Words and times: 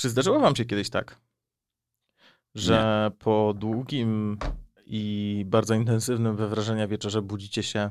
Czy 0.00 0.10
zdarzyło 0.10 0.40
wam 0.40 0.56
się 0.56 0.64
kiedyś 0.64 0.90
tak, 0.90 1.20
że 2.54 3.10
po 3.18 3.54
długim 3.56 4.38
i 4.86 5.44
bardzo 5.46 5.74
intensywnym 5.74 6.36
we 6.36 6.48
wrażenia 6.48 6.88
wieczorze 6.88 7.22
budzicie 7.22 7.62
się 7.62 7.90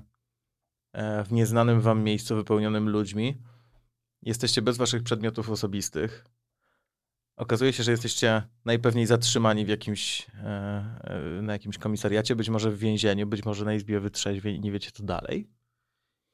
e, 0.94 1.24
w 1.24 1.32
nieznanym 1.32 1.82
wam 1.82 2.04
miejscu 2.04 2.36
wypełnionym 2.36 2.90
ludźmi, 2.90 3.38
jesteście 4.22 4.62
bez 4.62 4.78
waszych 4.78 5.04
przedmiotów 5.04 5.50
osobistych, 5.50 6.26
okazuje 7.38 7.74
się, 7.74 7.84
że 7.84 7.92
jesteście 7.92 8.44
najpewniej 8.66 9.06
zatrzymani 9.06 9.66
w 9.66 9.70
jakimś, 9.70 10.28
e, 10.44 10.50
e, 11.04 11.42
na 11.42 11.54
jakimś 11.54 11.78
komisariacie, 11.78 12.36
być 12.36 12.50
może 12.50 12.72
w 12.72 12.80
więzieniu, 12.80 13.28
być 13.28 13.46
może 13.46 13.66
na 13.66 13.74
izbie 13.74 14.00
wytrzeźwień 14.00 14.56
i 14.56 14.60
nie 14.60 14.72
wiecie 14.72 14.92
co 14.92 15.04
dalej? 15.04 15.59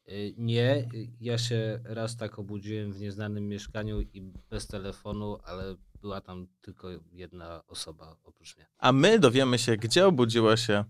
Y, 0.09 0.33
Nie, 0.37 0.87
ja 1.21 1.37
się 1.37 1.79
raz 1.83 2.17
tak 2.17 2.39
obudziłem 2.39 2.93
w 2.93 2.99
nieznanym 2.99 3.47
mieszkaniu 3.47 4.01
i 4.01 4.21
bez 4.49 4.67
telefonu, 4.67 5.37
ale 5.43 5.75
była 6.01 6.21
tam 6.21 6.47
tylko 6.61 6.87
jedna 7.11 7.61
osoba 7.67 8.15
oprócz 8.23 8.57
mnie. 8.57 8.65
A 8.77 8.91
my 8.91 9.19
dowiemy 9.19 9.57
się, 9.59 9.77
gdzie 9.77 10.07
obudziła 10.07 10.57
się 10.57 10.83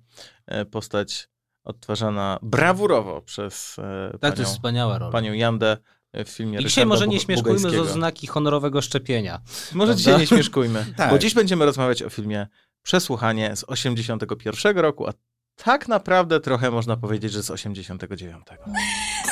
e, 0.46 0.66
postać 0.66 1.30
odtwarzana 1.64 2.40
brawurowo 2.42 3.22
przez 3.22 3.80
e, 3.80 4.10
Tak, 4.12 4.20
panią, 4.22 4.34
to 4.36 4.42
jest 4.42 4.52
wspaniała 4.54 4.98
rola. 4.98 5.12
panią 5.12 5.34
Jandę 5.34 5.78
w 6.14 6.30
filmie 6.30 6.54
I 6.60 6.64
dzisiaj 6.66 6.84
Ryszarda 6.84 6.86
może 6.90 7.08
nie 7.08 7.20
śmieszkujmy 7.20 7.60
z 7.60 7.66
oznaki 7.76 8.28
honorowego 8.28 8.82
szczepienia. 8.82 9.42
Może 9.74 9.74
prawda? 9.74 9.94
dzisiaj 9.96 10.18
nie 10.20 10.28
śmieszkujmy, 10.28 10.86
Tak. 10.98 11.10
bo 11.12 11.20
dziś 11.20 11.34
będziemy 11.34 11.66
rozmawiać 11.66 12.04
o 12.04 12.10
filmie 12.10 12.48
Przesłuchanie 12.82 13.56
z 13.56 13.64
81 13.64 14.78
roku, 14.78 15.08
a 15.08 15.14
tak 15.56 15.88
naprawdę 15.88 16.40
trochę 16.40 16.72
można 16.72 16.98
powiedzieć, 16.98 17.32
że 17.32 17.44
z 17.44 17.52
89. 17.52 18.46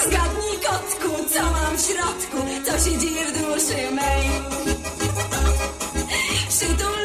Zgadnij 0.07 0.57
kotku, 0.67 1.23
co 1.33 1.43
mam 1.43 1.77
w 1.77 1.81
środku, 1.81 2.37
co 2.65 2.89
się 2.89 2.97
dzieje 2.97 3.25
w 3.25 3.31
duszy 3.37 3.91
mej. 3.91 4.23
Przytul 6.49 7.02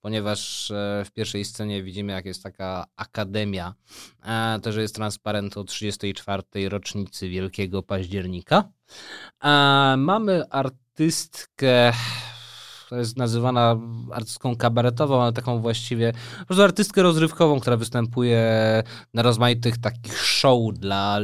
ponieważ 0.00 0.70
e, 0.70 1.02
w 1.04 1.10
pierwszej 1.10 1.44
scenie 1.44 1.82
widzimy, 1.82 2.12
jak 2.12 2.24
jest 2.24 2.42
taka 2.42 2.86
akademia, 2.96 3.74
e, 4.24 4.58
to, 4.62 4.72
że 4.72 4.82
jest 4.82 4.94
transparent 4.94 5.56
o 5.56 5.64
34. 5.64 6.42
rocznicy 6.68 7.28
Wielkiego 7.28 7.82
Października. 7.82 8.68
E, 9.44 9.48
Mamy 9.96 10.42
artystkę, 10.50 11.92
to 12.88 12.96
jest 12.96 13.16
nazywana 13.16 13.76
artystką 14.12 14.56
kabaretową, 14.56 15.22
ale 15.22 15.32
taką 15.32 15.60
właściwie, 15.60 16.12
po 16.38 16.46
prostu 16.46 16.62
artystkę 16.62 17.02
rozrywkową, 17.02 17.60
która 17.60 17.76
występuje 17.76 18.42
na 19.14 19.22
rozmaitych 19.22 19.78
takich 19.78 20.18
show 20.18 20.74
dla 20.74 21.18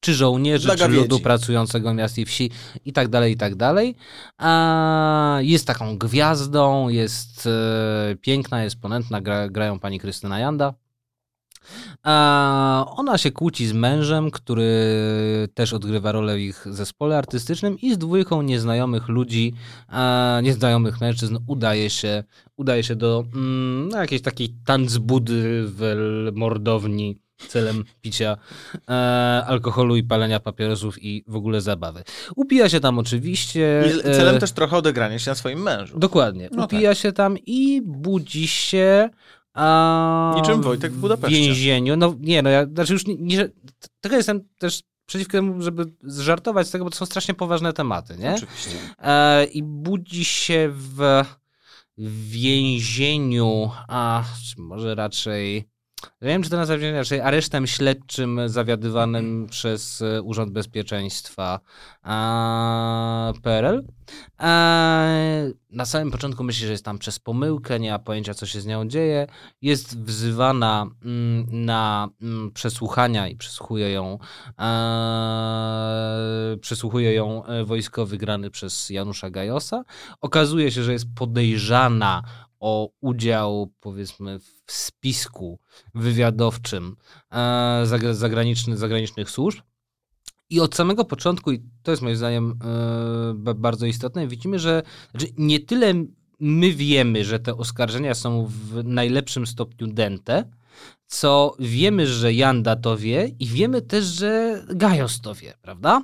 czy 0.00 0.14
żołnierzy, 0.14 0.76
czy 0.76 0.88
ludu 0.88 1.20
pracującego 1.20 1.94
miast 1.94 2.18
i 2.18 2.24
wsi 2.24 2.50
i 2.84 2.92
tak 2.92 3.08
dalej, 3.08 3.32
i 3.32 3.36
tak 3.36 3.54
dalej. 3.54 3.94
A 4.38 5.38
jest 5.40 5.66
taką 5.66 5.98
gwiazdą, 5.98 6.88
jest 6.88 7.46
e, 7.46 8.16
piękna, 8.20 8.64
jest 8.64 8.80
ponętna, 8.80 9.20
gra, 9.20 9.48
grają 9.48 9.78
pani 9.78 10.00
Krystyna 10.00 10.38
Janda. 10.38 10.74
A 12.02 12.84
ona 12.96 13.18
się 13.18 13.30
kłóci 13.30 13.66
z 13.66 13.72
mężem, 13.72 14.30
który 14.30 14.68
też 15.54 15.72
odgrywa 15.72 16.12
rolę 16.12 16.36
w 16.36 16.40
ich 16.40 16.66
zespole 16.70 17.18
artystycznym 17.18 17.78
i 17.80 17.94
z 17.94 17.98
dwójką 17.98 18.42
nieznajomych 18.42 19.08
ludzi, 19.08 19.54
nieznajomych 20.42 21.00
mężczyzn 21.00 21.38
udaje 21.46 21.90
się, 21.90 22.24
udaje 22.56 22.84
się 22.84 22.96
do 22.96 23.24
mm, 23.34 23.88
no, 23.88 23.96
jakiejś 24.00 24.22
takiej 24.22 24.54
tanzbudy 24.64 25.64
w 25.66 26.30
mordowni 26.34 27.18
celem 27.48 27.84
picia 28.00 28.36
e, 28.88 28.92
alkoholu 29.46 29.96
i 29.96 30.02
palenia 30.02 30.40
papierosów 30.40 31.02
i 31.02 31.24
w 31.26 31.36
ogóle 31.36 31.60
zabawy. 31.60 32.04
Upija 32.36 32.68
się 32.68 32.80
tam 32.80 32.98
oczywiście. 32.98 33.84
I 33.98 34.02
celem 34.02 34.36
e, 34.36 34.38
też 34.38 34.52
trochę 34.52 34.76
odegrania 34.76 35.18
się 35.18 35.30
na 35.30 35.34
swoim 35.34 35.62
mężu. 35.62 35.98
Dokładnie. 35.98 36.48
No 36.52 36.64
Upija 36.64 36.94
się 36.94 37.12
tam 37.12 37.38
i 37.46 37.82
budzi 37.84 38.48
się. 38.48 39.10
A, 39.54 40.34
Niczym 40.36 40.62
Wojtek 40.62 40.92
w 40.92 40.98
Budapeszcie. 40.98 41.36
więzieniu. 41.36 41.96
No 41.96 42.14
nie, 42.20 42.42
no 42.42 42.50
ja 42.50 42.66
znaczy 42.66 42.92
już 42.92 43.06
nie, 43.06 43.14
nie 43.18 43.48
tylko 44.00 44.16
jestem 44.16 44.40
też 44.58 44.82
przeciwko 45.06 45.32
temu, 45.32 45.62
żeby 45.62 45.84
żartować 46.02 46.66
z 46.66 46.70
tego, 46.70 46.84
bo 46.84 46.90
to 46.90 46.96
są 46.96 47.06
strasznie 47.06 47.34
poważne 47.34 47.72
tematy, 47.72 48.16
nie? 48.18 48.34
Oczywiście. 48.34 48.70
E, 49.02 49.44
I 49.44 49.62
budzi 49.62 50.24
się 50.24 50.70
w 50.72 51.24
więzieniu, 52.28 53.70
a 53.88 54.24
czy 54.48 54.60
może 54.60 54.94
raczej. 54.94 55.68
Nie 56.02 56.28
wiem, 56.28 56.42
czy 56.42 56.50
to 56.50 56.56
nazwać 56.56 56.80
raczej 56.80 57.20
aresztem 57.20 57.66
śledczym 57.66 58.40
zawiadywanym 58.46 59.46
przez 59.50 60.02
e, 60.02 60.22
Urząd 60.22 60.52
Bezpieczeństwa 60.52 61.60
a, 62.02 63.32
PRL. 63.42 63.84
E, 64.40 65.50
na 65.70 65.84
samym 65.84 66.10
początku 66.10 66.44
myśli, 66.44 66.66
że 66.66 66.72
jest 66.72 66.84
tam 66.84 66.98
przez 66.98 67.18
pomyłkę, 67.18 67.80
nie 67.80 67.90
ma 67.90 67.98
pojęcia, 67.98 68.34
co 68.34 68.46
się 68.46 68.60
z 68.60 68.66
nią 68.66 68.88
dzieje. 68.88 69.26
Jest 69.62 69.98
wzywana 69.98 70.86
mm, 71.04 71.46
na 71.66 72.08
mm, 72.22 72.50
przesłuchania 72.52 73.28
i 73.28 73.36
przesłuchuje 73.36 73.92
ją, 73.92 74.18
e, 74.60 76.56
przesłuchuje 76.60 77.14
ją 77.14 77.44
e, 77.44 77.64
wojskowy 77.64 78.18
grany 78.18 78.50
przez 78.50 78.90
Janusza 78.90 79.30
Gajosa. 79.30 79.84
Okazuje 80.20 80.70
się, 80.70 80.82
że 80.82 80.92
jest 80.92 81.06
podejrzana 81.14 82.22
o 82.60 82.90
udział, 83.00 83.72
powiedzmy, 83.80 84.38
w 84.38 84.72
spisku 84.72 85.58
wywiadowczym 85.94 86.96
e, 87.30 87.36
zagra- 87.84 88.14
zagraniczny, 88.14 88.76
zagranicznych 88.76 89.30
służb. 89.30 89.60
I 90.50 90.60
od 90.60 90.74
samego 90.74 91.04
początku, 91.04 91.52
i 91.52 91.62
to 91.82 91.90
jest 91.90 92.02
moim 92.02 92.16
zdaniem 92.16 92.58
e, 92.64 93.34
ba- 93.34 93.54
bardzo 93.54 93.86
istotne, 93.86 94.26
widzimy, 94.28 94.58
że 94.58 94.82
znaczy 95.10 95.26
nie 95.36 95.60
tyle 95.60 95.94
my 96.40 96.72
wiemy, 96.72 97.24
że 97.24 97.38
te 97.38 97.56
oskarżenia 97.56 98.14
są 98.14 98.46
w 98.46 98.84
najlepszym 98.84 99.46
stopniu 99.46 99.86
dęte, 99.86 100.50
co 101.08 101.54
wiemy, 101.58 102.06
że 102.06 102.32
Janda 102.32 102.76
to 102.76 102.96
wie 102.96 103.30
i 103.38 103.46
wiemy 103.46 103.82
też, 103.82 104.04
że 104.04 104.62
Gajos 104.68 105.20
to 105.20 105.34
wie, 105.34 105.54
prawda? 105.62 106.02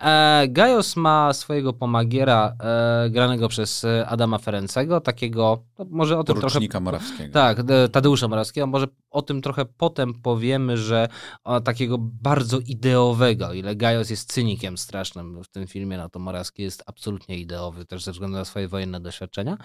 E, 0.00 0.48
Gajos 0.48 0.96
ma 0.96 1.32
swojego 1.32 1.72
pomagiera 1.72 2.56
e, 2.60 3.10
granego 3.10 3.48
przez 3.48 3.84
e, 3.84 4.06
Adama 4.06 4.38
Ferencego, 4.38 5.00
takiego, 5.00 5.62
no, 5.78 5.86
może 5.90 6.18
o 6.18 6.24
tym 6.24 6.34
trochę... 6.36 6.40
Porucznika 6.40 6.80
Morawskiego. 6.80 7.32
Tak, 7.32 7.62
de- 7.62 7.88
Tadeusza 7.88 8.28
Morawskiego. 8.28 8.66
Może 8.66 8.86
o 9.10 9.22
tym 9.22 9.42
trochę 9.42 9.64
potem 9.64 10.14
powiemy, 10.14 10.76
że 10.76 11.08
o, 11.44 11.60
takiego 11.60 11.98
bardzo 12.00 12.58
ideowego, 12.58 13.52
ile 13.52 13.76
Gajos 13.76 14.10
jest 14.10 14.32
cynikiem 14.32 14.78
strasznym 14.78 15.42
w 15.42 15.48
tym 15.48 15.66
filmie, 15.66 15.96
no 15.96 16.08
to 16.08 16.18
Morawski 16.18 16.62
jest 16.62 16.82
absolutnie 16.86 17.38
ideowy, 17.38 17.84
też 17.84 18.04
ze 18.04 18.12
względu 18.12 18.36
na 18.36 18.44
swoje 18.44 18.68
wojenne 18.68 19.00
doświadczenia. 19.00 19.56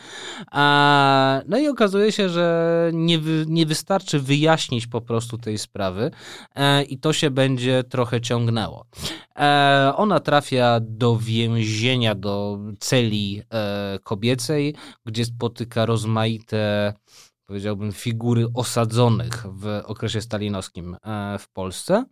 A, 0.52 1.42
no 1.48 1.58
i 1.58 1.68
okazuje 1.68 2.12
się, 2.12 2.30
że 2.30 2.68
nie, 2.94 3.20
wy, 3.20 3.46
nie 3.48 3.66
wystarczy 3.66 4.20
wyjaśnić 4.20 4.67
po 4.88 5.02
prostu 5.02 5.38
tej 5.38 5.58
sprawy 5.58 6.12
e, 6.56 6.84
i 6.84 6.98
to 6.98 7.14
się 7.14 7.32
będzie 7.32 7.84
trochę 7.84 8.22
ciągnęło. 8.22 8.86
E, 9.36 9.94
ona 9.96 10.20
trafia 10.20 10.80
do 10.82 11.18
więzienia, 11.18 12.16
do 12.16 12.60
celi 12.80 13.42
e, 13.54 14.00
kobiecej, 14.04 14.76
gdzie 15.06 15.26
spotyka 15.26 15.86
rozmaite 15.86 16.94
powiedziałbym, 17.46 17.92
figury 17.92 18.46
osadzonych 18.54 19.46
w 19.52 19.82
okresie 19.86 20.22
stalinowskim 20.22 20.98
w 21.40 21.50
Polsce. 21.54 22.06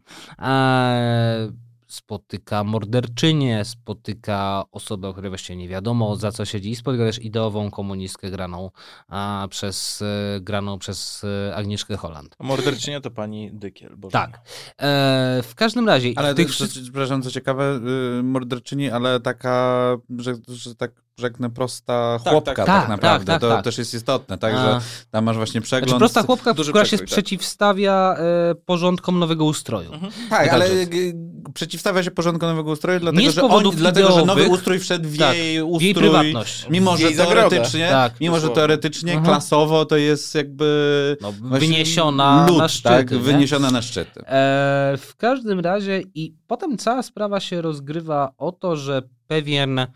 Spotyka 1.87 2.63
morderczynię, 2.63 3.65
spotyka 3.65 4.63
osobę, 4.71 5.07
o 5.07 5.11
której 5.11 5.31
właściwie 5.31 5.57
nie 5.57 5.67
wiadomo 5.67 6.15
za 6.15 6.31
co 6.31 6.45
siedzi 6.45 6.71
i 6.71 6.75
spotyka 6.75 7.03
też 7.03 7.19
ideową 7.19 7.71
komunistkę 7.71 8.31
graną, 8.31 8.71
a, 9.07 9.47
przez, 9.49 10.01
e, 10.01 10.39
graną 10.41 10.79
przez 10.79 11.23
e, 11.23 11.55
Agnieszkę 11.55 11.97
Holland. 11.97 12.35
A 12.39 12.43
morderczynia 12.43 13.01
to 13.01 13.11
pani 13.11 13.51
Dykiel. 13.53 13.97
Boże. 13.97 14.11
Tak. 14.11 14.41
E, 14.81 15.41
w 15.43 15.55
każdym 15.55 15.87
razie... 15.87 16.13
Ale 16.15 16.35
tych 16.35 16.55
co, 16.55 16.67
przepraszam, 16.67 17.21
co 17.21 17.31
ciekawe, 17.31 17.79
y, 18.19 18.23
morderczyni, 18.23 18.89
ale 18.89 19.19
taka, 19.19 19.97
że, 20.17 20.35
że 20.47 20.75
tak 20.75 21.04
rzeknę, 21.19 21.49
prosta 21.49 22.19
Tak, 22.23 22.31
chłopka 22.33 22.53
tak, 22.55 22.65
tak, 22.65 22.79
tak, 22.81 22.89
naprawdę. 22.89 23.25
tak, 23.33 23.41
to 23.41 23.49
tak. 23.49 23.63
też 23.63 23.77
jest 23.77 23.93
istotne, 23.93 24.37
tak, 24.37 24.53
A. 24.53 24.57
że 24.57 24.85
tam 25.11 25.23
masz 25.25 25.35
właśnie 25.37 25.61
przegląd. 25.61 25.89
Znaczy 25.89 25.99
prosta 25.99 26.23
chłopka, 26.23 26.53
duży 26.53 26.71
która 26.71 26.85
się 26.85 26.89
przekrój, 26.89 27.07
tak. 27.07 27.13
przeciwstawia 27.13 28.15
e, 28.51 28.55
porządkom 28.65 29.19
nowego 29.19 29.45
ustroju. 29.45 29.93
Mhm. 29.93 30.11
Tak, 30.29 30.49
ale 30.53 30.85
g- 30.85 31.13
przeciwstawia 31.53 32.03
się 32.03 32.11
porządku 32.11 32.45
nowego 32.45 32.71
ustroju, 32.71 32.99
dlatego, 32.99 33.21
Nie 33.21 33.31
z 33.31 33.35
że, 33.35 33.41
on, 33.43 33.49
powodów 33.49 33.75
dlatego 33.75 34.11
że 34.11 34.25
nowy 34.25 34.47
ustrój 34.49 34.79
wszedł 34.79 35.09
w 35.09 35.17
Tak, 35.17 35.35
jej 35.37 35.61
w 35.61 35.65
ustrój. 35.65 35.85
jej 35.85 35.93
prywatność. 35.95 36.65
Mimo, 36.69 36.97
że 36.97 37.11
teoretycznie, 37.11 37.87
Tak, 37.89 38.19
mimo, 38.21 38.39
że 38.39 38.49
teoretycznie, 38.49 39.13
Mhm. 39.13 39.25
klasowo 39.25 39.85
to 39.85 39.97
jest 39.97 40.35
jakby 40.35 41.17
No, 41.21 41.31
wyniesiona 41.41 42.45
lud, 42.49 42.57
na 42.57 42.67
szczyty. 42.67 42.89
tak, 42.89 43.11
nie? 43.11 43.17
wyniesiona 43.17 43.71
na 43.71 43.81
szczyty. 43.81 44.21
E, 44.21 44.97
w 44.97 45.13
każdym 45.17 45.59
razie 45.59 46.01
i 46.15 46.33
potem 46.47 46.77
cała 46.77 47.03
sprawa 47.03 47.39
się 47.39 47.61
rozgrywa 47.61 48.31
o 48.37 48.51
to, 48.51 48.75
że 48.75 49.01
pewien 49.27 49.79
e, 49.79 49.87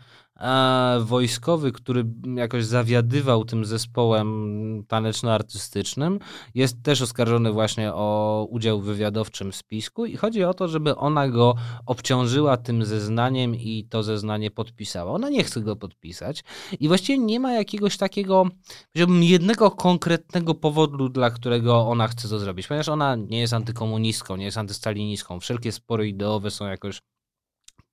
wojskowy, 1.00 1.72
który 1.72 2.04
jakoś 2.36 2.64
zawiadywał 2.64 3.44
tym 3.44 3.64
zespołem 3.64 4.84
taneczno-artystycznym, 4.88 6.18
jest 6.54 6.82
też 6.82 7.02
oskarżony 7.02 7.52
właśnie 7.52 7.94
o 7.94 8.46
udział 8.50 8.80
w 8.80 8.84
wywiadowczym 8.84 9.52
spisku 9.52 10.06
i 10.06 10.16
chodzi 10.16 10.44
o 10.44 10.54
to, 10.54 10.68
żeby 10.68 10.96
ona 10.96 11.28
go 11.28 11.54
obciążyła 11.86 12.56
tym 12.56 12.84
zeznaniem 12.84 13.54
i 13.54 13.86
to 13.90 14.02
zeznanie 14.02 14.50
podpisała. 14.50 15.12
Ona 15.12 15.30
nie 15.30 15.44
chce 15.44 15.60
go 15.60 15.76
podpisać 15.76 16.44
i 16.80 16.88
właściwie 16.88 17.18
nie 17.18 17.40
ma 17.40 17.52
jakiegoś 17.52 17.96
takiego, 17.96 18.46
powiedziałbym, 18.92 19.24
jednego 19.24 19.70
konkretnego 19.70 20.54
powodu, 20.54 21.08
dla 21.08 21.30
którego 21.30 21.80
ona 21.80 22.08
chce 22.08 22.28
to 22.28 22.38
zrobić, 22.38 22.66
ponieważ 22.66 22.88
ona 22.88 23.16
nie 23.16 23.40
jest 23.40 23.52
antykomunistką, 23.52 24.36
nie 24.36 24.44
jest 24.44 24.58
antystalinistką. 24.58 25.40
Wszelkie 25.40 25.72
spory 25.72 26.08
ideowe 26.08 26.50
są 26.50 26.66
jakoś 26.66 27.00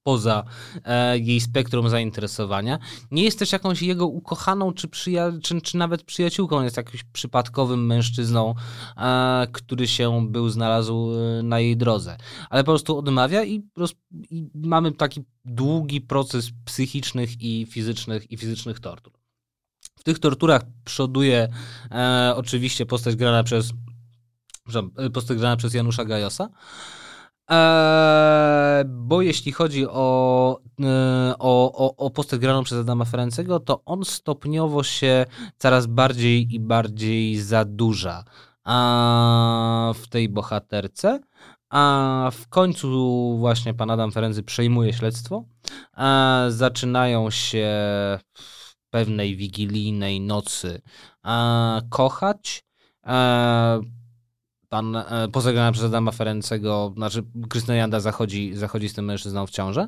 poza 0.08 0.44
e, 0.84 1.20
jej 1.20 1.40
spektrum 1.40 1.90
zainteresowania. 1.90 2.80
Nie 3.12 3.24
jest 3.24 3.40
też 3.40 3.52
jakąś 3.52 3.82
jego 3.82 4.08
ukochaną, 4.08 4.74
czy, 4.74 4.88
przyja- 4.88 5.40
czy, 5.42 5.62
czy 5.62 5.78
nawet 5.78 6.04
przyjaciółką. 6.04 6.64
Jest 6.64 6.78
jakimś 6.78 7.04
przypadkowym 7.04 7.86
mężczyzną, 7.86 8.56
e, 8.98 9.48
który 9.52 9.88
się 9.88 10.28
był 10.30 10.50
znalazł 10.50 11.12
e, 11.14 11.44
na 11.44 11.60
jej 11.60 11.78
drodze. 11.78 12.18
Ale 12.50 12.64
po 12.64 12.72
prostu 12.72 12.98
odmawia 12.98 13.44
i, 13.44 13.64
roz, 13.78 13.94
i 14.32 14.50
mamy 14.54 14.92
taki 14.92 15.22
długi 15.46 16.02
proces 16.02 16.50
psychicznych 16.66 17.42
i 17.42 17.66
fizycznych, 17.66 18.32
i 18.32 18.38
fizycznych 18.38 18.80
tortur. 18.80 19.14
W 20.00 20.04
tych 20.04 20.20
torturach 20.20 20.62
przoduje 20.86 21.48
e, 21.92 22.34
oczywiście 22.36 22.86
postać 22.86 23.16
grana 23.16 23.44
przez 23.44 23.72
e, 24.98 25.10
postać 25.10 25.38
grana 25.38 25.58
przez 25.58 25.74
Janusza 25.74 26.06
Gajosa. 26.06 26.50
Eee, 27.50 28.86
bo 28.86 29.22
jeśli 29.22 29.52
chodzi 29.52 29.88
o, 29.88 30.60
e, 30.82 31.34
o, 31.40 31.72
o, 31.86 31.96
o 31.96 32.10
postać 32.10 32.40
graną 32.40 32.64
przez 32.64 32.80
Adama 32.80 33.06
Ferencego, 33.06 33.60
to 33.60 33.82
on 33.86 34.06
stopniowo 34.06 34.84
się 34.84 35.26
coraz 35.58 35.86
bardziej 35.86 36.56
i 36.56 36.60
bardziej 36.60 37.38
zadłuża 37.38 38.24
a, 38.64 39.94
w 39.96 40.08
tej 40.08 40.30
bohaterce. 40.30 41.20
A 41.70 42.30
w 42.34 42.48
końcu 42.48 43.38
właśnie 43.38 43.74
pan 43.74 43.92
Adam 43.92 44.12
Ferency 44.12 44.44
przejmuje 44.44 44.94
śledztwo. 44.94 45.44
A, 45.94 46.46
zaczynają 46.50 47.30
się 47.30 47.68
w 48.34 48.90
pewnej 48.90 49.36
wigilijnej 49.36 50.22
nocy 50.22 50.82
a, 51.24 51.82
kochać. 51.90 52.64
A, 53.04 53.80
pan 54.70 54.96
e, 54.96 55.28
pozagrany 55.32 55.72
przez 55.72 55.86
Adama 55.86 56.12
Ferencego, 56.12 56.94
znaczy 56.96 57.24
Krystyna 57.50 57.76
Janda 57.76 58.00
zachodzi, 58.00 58.56
zachodzi 58.56 58.90
z 58.90 58.94
tym 58.94 59.06
mężczyzną 59.06 59.48
w 59.48 59.52
ciążę. 59.52 59.88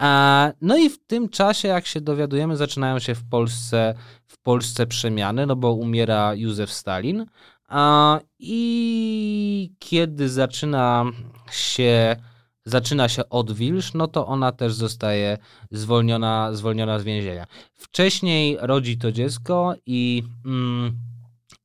E, 0.00 0.52
no 0.60 0.76
i 0.76 0.90
w 0.90 1.06
tym 1.06 1.28
czasie, 1.28 1.68
jak 1.68 1.86
się 1.86 2.00
dowiadujemy, 2.00 2.56
zaczynają 2.56 2.98
się 2.98 3.14
w 3.14 3.28
Polsce, 3.28 3.94
w 4.26 4.38
Polsce 4.38 4.86
przemiany, 4.86 5.46
no 5.46 5.56
bo 5.56 5.72
umiera 5.72 6.34
Józef 6.34 6.72
Stalin. 6.72 7.26
A, 7.68 8.20
I 8.38 9.72
kiedy 9.78 10.28
zaczyna 10.28 11.04
się, 11.50 12.16
zaczyna 12.64 13.08
się 13.08 13.28
odwilż, 13.28 13.94
no 13.94 14.08
to 14.08 14.26
ona 14.26 14.52
też 14.52 14.74
zostaje 14.74 15.38
zwolniona, 15.70 16.52
zwolniona 16.52 16.98
z 16.98 17.04
więzienia. 17.04 17.46
Wcześniej 17.74 18.58
rodzi 18.60 18.98
to 18.98 19.12
dziecko 19.12 19.74
i... 19.86 20.22
Mm, 20.44 20.96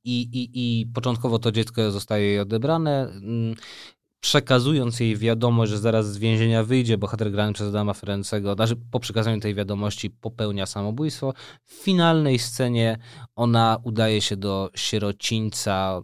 i, 0.04 0.22
i, 0.22 0.50
i 0.54 0.86
początkowo 0.86 1.40
to 1.40 1.52
dziecko 1.52 1.92
zostaje 1.92 2.26
jej 2.26 2.40
odebrane. 2.40 3.10
mm, 3.10 3.56
Przekazując 4.20 5.00
jej 5.00 5.18
wiadomość, 5.18 5.72
że 5.72 5.80
zaraz 5.80 6.14
z 6.14 6.18
więzienia 6.18 6.64
wyjdzie, 6.64 6.98
bohater 6.98 7.32
grany 7.32 7.54
przez 7.54 7.68
Adama 7.68 7.94
Ferencego, 7.94 8.54
znaczy 8.54 8.76
po 8.92 9.00
przekazaniu 9.00 9.40
tej 9.40 9.56
wiadomości 9.56 10.10
popełnia 10.10 10.66
samobójstwo. 10.66 11.34
W 11.64 11.74
finalnej 11.74 12.40
scenie 12.40 12.98
ona 13.36 13.78
udaje 13.84 14.22
się 14.22 14.38
do 14.38 14.70
sierocińca, 14.76 16.02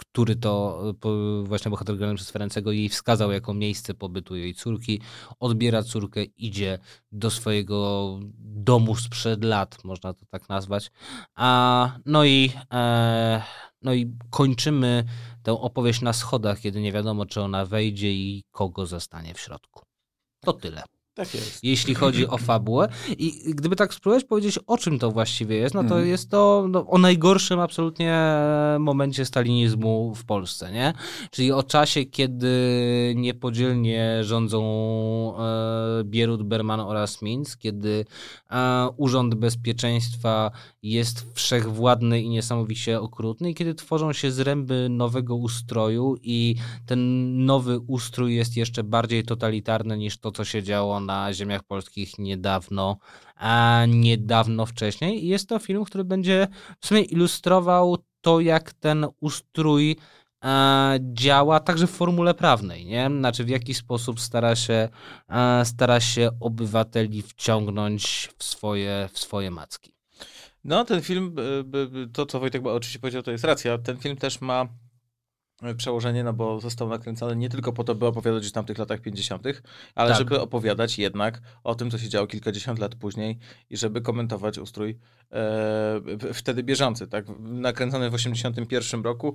który 0.00 0.36
to 0.36 0.82
po- 1.00 1.42
właśnie 1.44 1.70
bohater 1.70 1.96
grany 1.96 2.14
przez 2.14 2.30
Ferencego 2.30 2.72
jej 2.72 2.88
wskazał 2.88 3.32
jako 3.32 3.54
miejsce 3.54 3.94
pobytu 3.94 4.36
jej 4.36 4.54
córki. 4.54 5.00
Odbiera 5.40 5.82
córkę, 5.82 6.24
idzie 6.24 6.78
do 7.12 7.30
swojego 7.30 8.18
domu 8.38 8.96
sprzed 8.96 9.44
lat, 9.44 9.84
można 9.84 10.14
to 10.14 10.26
tak 10.30 10.48
nazwać. 10.48 10.90
A, 11.34 11.98
no, 12.06 12.24
i, 12.24 12.52
e, 12.72 13.42
no 13.82 13.94
i 13.94 14.16
kończymy 14.30 15.04
tę 15.42 15.52
opowieść 15.52 16.00
na 16.00 16.12
schodach, 16.12 16.60
kiedy 16.60 16.80
nie 16.80 16.92
wiadomo, 16.92 17.26
czy 17.26 17.40
ona 17.40 17.66
wejdzie 17.66 18.12
i 18.12 18.44
kogo 18.50 18.86
zostanie 18.86 19.34
w 19.34 19.40
środku. 19.40 19.82
To 20.40 20.52
tyle, 20.52 20.82
Tak 21.20 21.34
jest. 21.34 21.64
jeśli 21.64 21.94
chodzi 21.94 22.26
o 22.26 22.38
fabułę. 22.38 22.88
I 23.18 23.54
gdyby 23.54 23.76
tak 23.76 23.94
spróbować 23.94 24.24
powiedzieć, 24.24 24.58
o 24.66 24.78
czym 24.78 24.98
to 24.98 25.10
właściwie 25.10 25.56
jest, 25.56 25.74
no 25.74 25.80
to 25.80 25.86
Mhm. 25.94 26.08
jest 26.08 26.30
to 26.30 26.66
no, 26.68 26.86
o 26.86 26.98
najgorszym 26.98 27.60
absolutnie 27.60 28.22
momencie 28.78 29.24
stalinizmu 29.24 30.14
w 30.14 30.24
Polsce, 30.24 30.72
nie? 30.72 30.92
Czyli 31.30 31.52
o 31.52 31.62
czasie, 31.62 32.04
kiedy 32.04 32.50
niepodzielnie 33.16 34.24
rządzą 34.24 34.60
e, 35.38 36.04
Bierut, 36.04 36.42
Berman 36.42 36.80
oraz 36.80 37.22
Minsk, 37.22 37.58
kiedy 37.58 38.04
e, 38.50 38.88
Urząd 38.96 39.34
Bezpieczeństwa 39.34 40.50
jest 40.82 41.26
wszechwładny 41.34 42.22
i 42.22 42.28
niesamowicie 42.28 43.00
okrutny 43.00 43.50
i 43.50 43.54
kiedy 43.54 43.74
tworzą 43.74 44.12
się 44.12 44.30
zręby 44.30 44.86
nowego 44.90 45.36
ustroju 45.36 46.16
i 46.22 46.54
ten 46.86 47.00
nowy 47.46 47.78
ustrój 47.78 48.34
jest 48.34 48.56
jeszcze 48.56 48.84
bardziej 48.84 49.24
totalitarny 49.24 49.98
niż 49.98 50.18
to, 50.18 50.32
co 50.32 50.44
się 50.44 50.62
działo 50.62 51.00
na 51.00 51.09
ziemiach 51.32 51.62
polskich 51.62 52.18
niedawno, 52.18 52.96
a 53.36 53.84
niedawno 53.88 54.66
wcześniej. 54.66 55.24
I 55.24 55.28
jest 55.28 55.48
to 55.48 55.58
film, 55.58 55.84
który 55.84 56.04
będzie 56.04 56.48
w 56.80 56.86
sumie 56.86 57.02
ilustrował 57.02 57.96
to, 58.20 58.40
jak 58.40 58.72
ten 58.72 59.06
ustrój 59.20 59.96
e, 60.44 60.98
działa 61.02 61.60
także 61.60 61.86
w 61.86 61.90
formule 61.90 62.34
prawnej, 62.34 62.86
nie? 62.86 63.10
Znaczy 63.18 63.44
w 63.44 63.48
jaki 63.48 63.74
sposób 63.74 64.20
stara 64.20 64.56
się, 64.56 64.88
e, 65.28 65.64
stara 65.64 66.00
się 66.00 66.30
obywateli 66.40 67.22
wciągnąć 67.22 68.28
w 68.38 68.44
swoje, 68.44 69.08
w 69.12 69.18
swoje 69.18 69.50
macki. 69.50 70.00
No, 70.64 70.84
ten 70.84 71.02
film, 71.02 71.36
y, 72.04 72.08
to 72.12 72.26
co 72.26 72.40
Wojtek 72.40 72.66
oczywiście 72.66 72.98
powiedział, 72.98 73.22
to 73.22 73.30
jest 73.30 73.44
racja. 73.44 73.78
Ten 73.78 73.96
film 73.96 74.16
też 74.16 74.40
ma 74.40 74.68
przełożenie, 75.76 76.24
no 76.24 76.32
bo 76.32 76.60
został 76.60 76.88
nakręcony 76.88 77.36
nie 77.36 77.48
tylko 77.48 77.72
po 77.72 77.84
to, 77.84 77.94
by 77.94 78.06
opowiadać 78.06 78.48
o 78.48 78.50
tamtych 78.50 78.78
latach 78.78 79.00
50., 79.00 79.46
ale 79.94 80.10
Tak. 80.10 80.18
żeby 80.18 80.40
opowiadać 80.40 80.98
jednak 80.98 81.40
o 81.64 81.74
tym, 81.74 81.90
co 81.90 81.98
się 81.98 82.08
działo 82.08 82.26
kilkadziesiąt 82.26 82.78
lat 82.78 82.94
później 82.94 83.38
i 83.70 83.76
żeby 83.76 84.00
komentować 84.00 84.58
ustrój 84.58 84.98
e, 85.32 86.00
wtedy 86.34 86.62
bieżący, 86.62 87.06
tak? 87.06 87.24
Nakręcony 87.38 88.10
w 88.10 88.14
81 88.14 89.02
roku. 89.02 89.34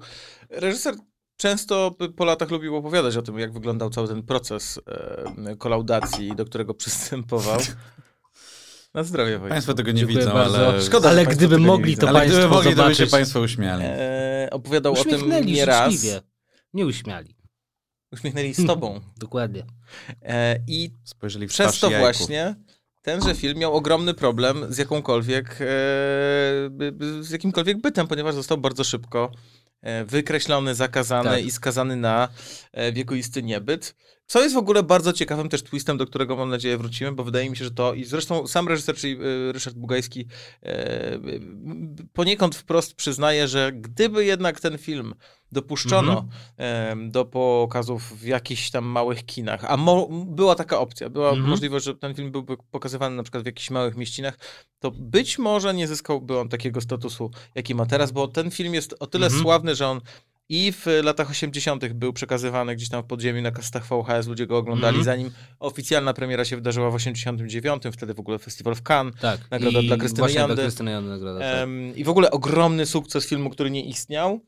Reżyser 0.49 0.95
często 1.37 1.95
po 2.15 2.25
latach 2.25 2.51
lubił 2.51 2.75
opowiadać 2.75 3.17
o 3.17 3.21
tym, 3.21 3.39
jak 3.39 3.53
wyglądał 3.53 3.89
cały 3.89 4.07
ten 4.07 4.23
proces 4.23 4.79
e, 5.47 5.55
kolaudacji, 5.55 6.35
do 6.35 6.45
którego 6.45 6.73
przystępował. 6.73 7.59
Na 8.95 9.03
zdrowie. 9.03 9.39
Państwo 9.49 9.73
tego 9.73 9.91
nie 9.91 9.97
Dziękuję 9.99 10.19
widzą, 10.19 10.31
bardzo. 10.33 10.67
ale... 10.67 10.81
Szkoda, 10.81 11.03
że 11.03 11.09
ale 11.09 11.25
państwo 11.25 11.37
gdyby 11.37 11.55
tego 11.55 11.61
nie 11.61 11.67
mogli, 11.67 11.85
widzą. 11.91 12.01
to 12.01 12.09
ale 12.09 12.19
państwo 12.19 12.39
gdyby 12.39 12.55
mogli, 12.55 12.69
to 12.75 12.75
by 12.75 12.89
się 12.89 12.95
zobaczyć... 12.95 13.11
Państwo 13.11 13.39
uśmiali. 13.41 13.83
E, 13.87 14.47
opowiadał 14.51 14.93
o 14.93 14.95
tym 15.03 15.13
Uśmiechnęli 15.15 15.51
nieraz. 15.51 15.91
życzliwie. 15.93 16.21
Nie 16.73 16.85
uśmiali. 16.85 17.35
Uśmiechnęli 18.11 18.53
z 18.53 18.65
tobą. 18.67 19.01
Dokładnie. 19.17 19.65
E, 20.21 20.59
I 20.67 20.91
Spojrzeli 21.03 21.47
w 21.47 21.49
przez 21.49 21.79
to 21.79 21.89
jajku. 21.91 22.05
właśnie 22.05 22.55
tenże 23.01 23.35
film 23.35 23.57
miał 23.57 23.73
ogromny 23.73 24.13
problem 24.13 24.73
z 24.73 24.77
jakąkolwiek, 24.77 25.57
e, 25.61 25.65
by- 26.69 26.91
by- 26.91 27.23
z 27.23 27.29
jakimkolwiek 27.31 27.81
bytem, 27.81 28.07
ponieważ 28.07 28.35
został 28.35 28.57
bardzo 28.57 28.83
szybko 28.83 29.31
e, 29.81 30.05
wykreślony, 30.05 30.75
zakazany 30.75 31.29
Tak. 31.29 31.45
i 31.45 31.51
skazany 31.51 31.95
na 31.95 32.27
e, 32.71 32.91
wiekuisty 32.91 33.43
niebyt. 33.43 33.95
Co 34.27 34.41
jest 34.43 34.55
w 34.55 34.57
ogóle 34.57 34.83
bardzo 34.83 35.13
ciekawym 35.13 35.49
też 35.49 35.63
twistem, 35.63 35.97
do 35.97 36.05
którego 36.05 36.35
mam 36.35 36.49
nadzieję 36.49 36.77
wrócimy, 36.77 37.11
bo 37.11 37.23
wydaje 37.23 37.49
mi 37.49 37.57
się, 37.57 37.63
że 37.63 37.71
to 37.71 37.93
i 37.93 38.03
zresztą 38.03 38.47
sam 38.47 38.67
reżyser, 38.67 38.95
czyli 38.95 39.13
y, 39.23 39.51
Ryszard 39.51 39.75
Bugajski 39.75 40.25
e, 40.63 41.19
poniekąd 42.13 42.55
wprost 42.55 42.95
przyznaje, 42.95 43.47
że 43.47 43.71
gdyby 43.73 44.25
jednak 44.25 44.59
ten 44.59 44.77
film 44.77 45.13
dopuszczono 45.51 46.25
em, 46.57 47.11
do 47.11 47.25
pokazów 47.25 48.19
w 48.19 48.23
jakichś 48.25 48.69
tam 48.71 48.85
małych 48.85 49.25
kinach, 49.25 49.65
a 49.67 49.77
była 50.25 50.55
taka 50.55 50.79
opcja, 50.79 51.09
była 51.09 51.29
Mhm. 51.29 51.49
możliwość, 51.49 51.85
że 51.85 51.95
ten 51.95 52.15
film 52.15 52.31
byłby 52.31 52.57
pokazywany 52.71 53.15
na 53.15 53.23
przykład 53.23 53.43
w 53.43 53.45
jakichś 53.45 53.69
małych 53.69 53.95
mieścinach, 53.95 54.37
to 54.79 54.91
być 54.91 55.37
może 55.39 55.73
nie 55.73 55.87
zyskałby 55.87 56.39
on 56.39 56.49
takiego 56.49 56.81
statusu, 56.81 57.31
jaki 57.55 57.75
ma 57.75 57.85
teraz, 57.85 58.11
bo 58.11 58.27
ten 58.27 58.51
film 58.51 58.73
jest 58.73 58.95
o 58.99 59.07
tyle 59.07 59.25
Mhm. 59.25 59.43
sławny, 59.43 59.75
że 59.75 59.87
on 59.87 60.01
i 60.49 60.71
w 60.71 60.85
latach 61.03 61.29
80. 61.31 61.93
był 61.93 62.13
przekazywany 62.13 62.75
gdzieś 62.75 62.89
tam 62.89 63.03
w 63.03 63.05
podziemiu 63.05 63.41
na 63.41 63.51
kasetach 63.51 63.85
VHS, 63.87 64.27
ludzie 64.27 64.47
go 64.47 64.57
oglądali, 64.57 64.97
Mhm. 64.97 65.03
zanim 65.17 65.31
oficjalna 65.59 66.13
premiera 66.13 66.45
się 66.45 66.55
wydarzyła 66.55 66.91
w 66.91 66.95
89. 66.95 67.83
Wtedy 67.91 68.13
w 68.13 68.19
ogóle 68.19 68.39
festiwal 68.39 68.75
w 68.75 68.81
Cannes. 68.89 69.15
Tak. 69.21 69.39
Nagroda 69.51 69.79
I 69.79 69.87
dla 69.87 69.97
Krystyny 69.97 70.31
Jandy. 70.31 70.55
Dla 70.55 70.63
Krystyny 70.63 70.91
Jandy 70.91 71.09
nagroda, 71.09 71.39
tak. 71.39 71.55
Em, 71.63 71.95
I 71.95 72.03
w 72.03 72.09
ogóle 72.09 72.31
ogromny 72.31 72.85
sukces 72.85 73.27
filmu, 73.27 73.49
który 73.49 73.71
nie 73.71 73.85
istniał. 73.85 74.39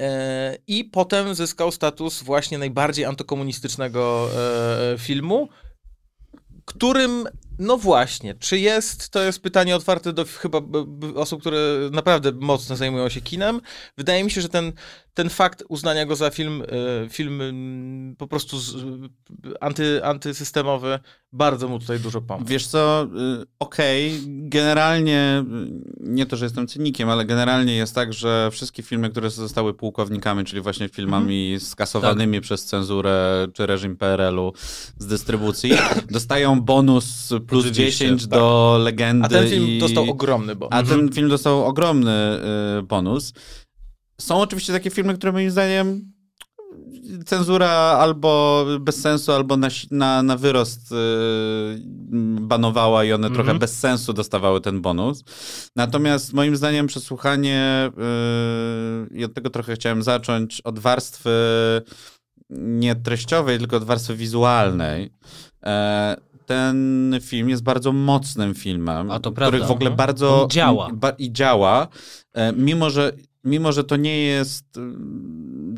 E, 0.00 0.56
I 0.66 0.84
potem 0.84 1.34
zyskał 1.34 1.72
status 1.72 2.22
właśnie 2.22 2.58
najbardziej 2.58 3.04
antykomunistycznego 3.04 4.28
e, 4.92 4.98
filmu, 4.98 5.48
którym, 6.64 7.24
no 7.58 7.76
właśnie, 7.76 8.34
czy 8.34 8.58
jest, 8.58 9.08
to 9.10 9.22
jest 9.22 9.40
pytanie 9.42 9.76
otwarte 9.76 10.12
do 10.12 10.24
chyba 10.24 10.60
osób, 11.14 11.40
które 11.40 11.58
naprawdę 11.92 12.32
mocno 12.32 12.76
zajmują 12.76 13.08
się 13.08 13.20
kinem. 13.20 13.60
Wydaje 13.98 14.24
mi 14.24 14.30
się, 14.30 14.40
że 14.40 14.48
ten, 14.48 14.72
ten 15.14 15.30
fakt 15.30 15.64
uznania 15.68 16.06
go 16.06 16.16
za 16.16 16.30
film, 16.30 16.62
e, 17.04 17.08
film 17.08 17.40
mm, 17.40 18.16
po 18.16 18.26
prostu 18.26 18.58
z, 18.58 18.76
anty, 19.60 20.04
antysystemowy 20.04 20.98
bardzo 21.32 21.68
mu 21.68 21.78
tutaj 21.78 22.00
dużo 22.00 22.20
pomógł. 22.20 22.48
Wiesz 22.50 22.66
co, 22.66 23.06
y, 23.42 23.46
okej, 23.58 24.20
generalnie, 24.26 25.44
y, 25.66 25.70
nie 26.00 26.26
to, 26.26 26.36
że 26.36 26.44
jestem 26.44 26.66
cynikiem, 26.66 27.08
ale 27.08 27.24
generalnie 27.24 27.76
jest 27.76 27.94
tak, 27.94 28.12
że 28.12 28.48
wszystkie 28.52 28.82
filmy, 28.82 29.10
które 29.10 29.30
zostały 29.30 29.74
pułkownikami, 29.74 30.44
czyli 30.44 30.62
właśnie 30.62 30.88
filmami 30.88 31.44
Mhm. 31.52 31.60
skasowanymi 31.60 32.36
Tak. 32.38 32.42
przez 32.42 32.64
cenzurę 32.64 33.46
czy 33.54 33.66
reżim 33.66 33.96
PRL-u 33.96 34.52
z 34.98 35.06
dystrybucji, 35.06 35.72
dostają 36.10 36.60
bonus 36.60 37.28
plus 37.46 37.64
Oczywiście, 37.66 38.04
10 38.06 38.22
tak. 38.22 38.30
do 38.30 38.78
legendy. 38.82 39.26
A 39.26 39.28
ten 39.28 39.48
film 39.48 39.66
i... 39.66 39.78
dostał 39.78 40.10
ogromny 40.10 40.56
bonus. 40.56 40.72
A 40.74 40.82
ten 40.82 41.12
film 41.12 41.28
dostał 41.28 41.64
ogromny 41.66 42.40
y, 42.78 42.82
bonus. 42.82 43.32
Są 44.20 44.40
oczywiście 44.40 44.72
takie 44.72 44.90
filmy, 44.90 45.14
które 45.14 45.32
moim 45.32 45.50
zdaniem 45.50 46.12
cenzura 47.26 47.68
albo 47.70 48.64
bez 48.80 49.00
sensu, 49.00 49.32
albo 49.32 49.56
na, 49.56 49.68
na, 49.90 50.22
na 50.22 50.36
wyrost 50.36 50.92
y, 50.92 50.96
banowała 52.40 53.04
i 53.04 53.12
one 53.12 53.26
Mhm. 53.26 53.34
trochę 53.44 53.58
bez 53.58 53.78
sensu 53.78 54.12
dostawały 54.12 54.60
ten 54.60 54.80
bonus. 54.80 55.24
Natomiast 55.76 56.32
moim 56.32 56.56
zdaniem 56.56 56.86
przesłuchanie 56.86 57.90
y, 59.12 59.16
i 59.18 59.24
od 59.24 59.34
tego 59.34 59.50
trochę 59.50 59.74
chciałem 59.74 60.02
zacząć, 60.02 60.60
od 60.60 60.78
warstwy 60.78 61.30
nie 62.50 62.94
treściowej, 62.96 63.58
tylko 63.58 63.76
od 63.76 63.84
warstwy 63.84 64.16
wizualnej. 64.16 65.10
E, 65.64 66.16
ten 66.46 67.14
film 67.22 67.48
jest 67.48 67.62
bardzo 67.62 67.92
mocnym 67.92 68.54
filmem, 68.54 69.10
A 69.10 69.18
to 69.20 69.32
który 69.32 69.58
w 69.58 69.70
ogóle 69.70 69.90
Mhm. 69.90 69.96
bardzo 69.96 70.42
On 70.42 70.50
działa. 70.50 70.88
I 71.18 71.32
działa, 71.32 71.88
e, 72.34 72.52
mimo 72.52 72.90
że, 72.90 73.12
mimo 73.44 73.72
że 73.72 73.84
to 73.84 73.96
nie 73.96 74.22
jest 74.22 74.78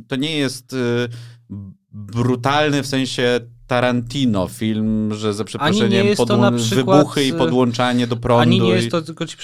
to 0.08 0.16
nie 0.16 0.38
jest 0.38 0.72
y, 0.72 1.08
brutalny 1.92 2.82
w 2.82 2.86
sensie 2.86 3.40
Tarantino 3.66 4.48
film, 4.48 5.14
że 5.14 5.34
za 5.34 5.44
przeproszeniem 5.44 6.06
podłą- 6.06 6.16
przykład, 6.58 6.98
wybuchy 6.98 7.24
i 7.24 7.30
y, 7.30 7.34
podłączanie 7.34 8.06
do 8.06 8.16
prądu. 8.16 8.42
Ani 8.42 8.60
nie 8.60 8.70
jest 8.70 8.90
to, 8.90 9.02
tylko 9.02 9.26
ci 9.26 9.36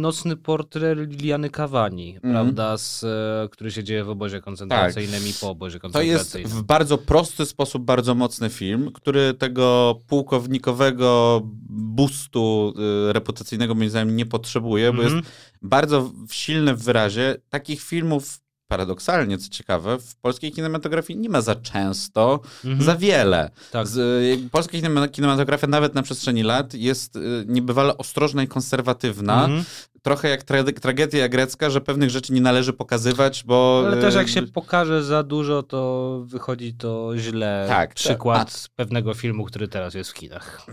nocny 0.00 0.36
portret 0.36 0.98
Liliany 0.98 1.50
Cavani, 1.50 2.14
Mhm. 2.16 2.34
prawda, 2.34 2.78
z, 2.78 3.04
e, 3.04 3.48
który 3.48 3.70
się 3.70 3.84
dzieje 3.84 4.04
w 4.04 4.10
obozie 4.10 4.40
koncentracyjnym 4.40 5.22
i 5.28 5.32
po 5.40 5.50
obozie 5.50 5.80
To 5.80 5.86
jest 5.86 5.92
koncentracyjnym. 5.94 6.52
w 6.52 6.62
bardzo 6.62 6.98
prosty 6.98 7.46
sposób 7.46 7.82
bardzo 7.84 8.14
mocny 8.14 8.50
film, 8.50 8.90
który 8.94 9.34
tego 9.34 9.98
pułkownikowego 10.06 11.40
bustu 11.70 12.74
y, 13.08 13.12
reputacyjnego 13.12 13.74
moim 13.74 13.90
zdaniem 13.90 14.16
nie 14.16 14.26
potrzebuje, 14.26 14.92
bo 14.92 15.02
Mhm. 15.02 15.16
jest 15.16 15.30
bardzo 15.62 16.02
w- 16.02 16.32
silny 16.34 16.74
w 16.74 16.82
wyrazie. 16.82 17.36
Takich 17.48 17.82
filmów 17.82 18.38
paradoksalnie, 18.70 19.38
co 19.38 19.48
ciekawe, 19.48 19.98
w 19.98 20.16
polskiej 20.16 20.52
kinematografii 20.52 21.18
nie 21.18 21.28
ma 21.28 21.40
za 21.40 21.54
często, 21.54 22.40
Mhm. 22.64 22.82
za 22.84 22.96
wiele. 22.96 23.50
Tak. 23.70 23.86
Z, 23.86 23.96
y, 24.44 24.48
polska 24.50 24.72
kinema- 24.78 25.08
kinematografia 25.08 25.66
nawet 25.66 25.94
na 25.94 26.02
przestrzeni 26.02 26.42
lat 26.42 26.74
jest 26.74 27.16
y, 27.16 27.20
niebywale 27.46 27.96
ostrożna 27.98 28.42
i 28.42 28.48
konserwatywna. 28.48 29.44
Mhm. 29.44 29.64
Trochę 30.02 30.28
jak 30.28 30.44
tra- 30.44 30.80
tragedia 30.80 31.28
grecka, 31.28 31.70
że 31.70 31.80
pewnych 31.80 32.10
rzeczy 32.10 32.32
nie 32.32 32.40
należy 32.40 32.72
pokazywać, 32.72 33.44
bo... 33.44 33.82
Ale 33.86 33.96
też 33.96 34.14
jak 34.14 34.26
y, 34.26 34.30
się 34.30 34.42
pokaże 34.42 35.02
za 35.04 35.22
dużo, 35.22 35.62
to 35.62 36.20
wychodzi 36.24 36.74
to 36.74 37.12
źle. 37.16 37.64
Tak, 37.68 37.94
Przykład 37.94 38.68
pewnego 38.76 39.14
filmu, 39.14 39.44
który 39.44 39.68
teraz 39.68 39.94
jest 39.94 40.10
w 40.10 40.14
kinach. 40.14 40.66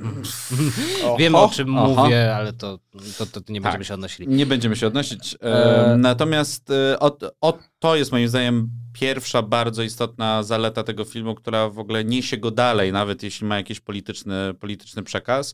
Oho, 1.05 1.17
Wiem 1.19 1.35
o 1.35 1.49
czym 1.49 1.77
oho. 1.77 2.03
mówię, 2.03 2.35
ale 2.35 2.53
to, 2.53 2.79
to, 3.17 3.25
to 3.25 3.39
nie 3.49 3.61
Tak. 3.61 3.63
będziemy 3.63 3.85
się 3.85 3.93
odnosili. 3.93 4.27
Nie 4.27 4.45
będziemy 4.45 4.75
się 4.75 4.87
odnosić. 4.87 5.35
E, 5.35 5.37
E, 5.93 5.97
Natomiast 5.97 6.71
e, 6.71 6.99
o, 6.99 7.17
o, 7.41 7.57
to 7.79 7.95
jest 7.95 8.11
moim 8.11 8.27
zdaniem 8.27 8.69
pierwsza 8.93 9.41
bardzo 9.41 9.83
istotna 9.83 10.43
zaleta 10.43 10.83
tego 10.83 11.05
filmu, 11.05 11.35
która 11.35 11.69
w 11.69 11.79
ogóle 11.79 12.03
niesie 12.03 12.37
go 12.37 12.51
dalej, 12.51 12.91
nawet 12.91 13.23
jeśli 13.23 13.47
ma 13.47 13.57
jakiś 13.57 13.79
polityczny, 13.79 14.53
polityczny 14.59 15.03
przekaz, 15.03 15.53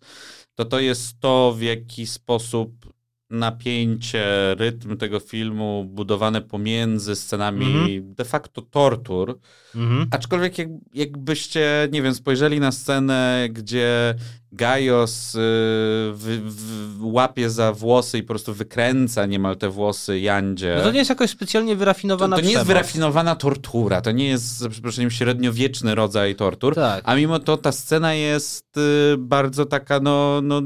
to 0.55 0.65
to 0.65 0.79
jest 0.79 1.19
to, 1.19 1.53
w 1.57 1.61
jaki 1.61 2.07
sposób 2.07 2.93
napięcie, 3.33 4.25
rytm 4.57 4.97
tego 4.97 5.19
filmu 5.19 5.85
budowane 5.89 6.41
pomiędzy 6.41 7.15
scenami 7.15 7.65
Mhm. 7.65 8.13
de 8.15 8.25
facto 8.25 8.61
tortur, 8.61 9.39
Mhm. 9.75 10.07
Aczkolwiek 10.11 10.57
jak, 10.57 10.67
jakbyście, 10.93 11.87
nie 11.91 12.01
wiem, 12.01 12.13
spojrzeli 12.13 12.59
na 12.59 12.71
scenę, 12.71 13.47
gdzie 13.51 14.15
Gajos 14.51 15.35
y, 15.35 15.39
łapie 17.01 17.49
za 17.49 17.73
włosy 17.73 18.17
i 18.17 18.23
po 18.23 18.27
prostu 18.27 18.53
wykręca 18.53 19.25
niemal 19.25 19.57
te 19.57 19.69
włosy 19.69 20.19
Jandzie. 20.19 20.73
No 20.77 20.83
to 20.83 20.91
nie 20.91 20.97
jest 20.97 21.09
jakoś 21.09 21.29
specjalnie 21.29 21.73
to, 21.73 21.77
wyrafinowana 21.79 22.35
to 22.35 22.41
nie 22.41 22.51
jest 22.51 22.65
wyrafinowana 22.65 23.35
tortura, 23.35 24.01
to 24.01 24.11
nie 24.11 24.27
jest, 24.27 24.57
za 24.57 24.69
przeproszeniem, 24.69 25.11
średniowieczny 25.11 25.95
rodzaj 25.95 26.35
tortur, 26.35 26.75
Tak. 26.75 27.01
a 27.07 27.15
mimo 27.15 27.39
to 27.39 27.57
ta 27.57 27.71
scena 27.71 28.13
jest 28.13 28.77
y, 28.77 29.15
bardzo 29.17 29.65
taka, 29.65 29.99
no, 29.99 30.39
no 30.43 30.61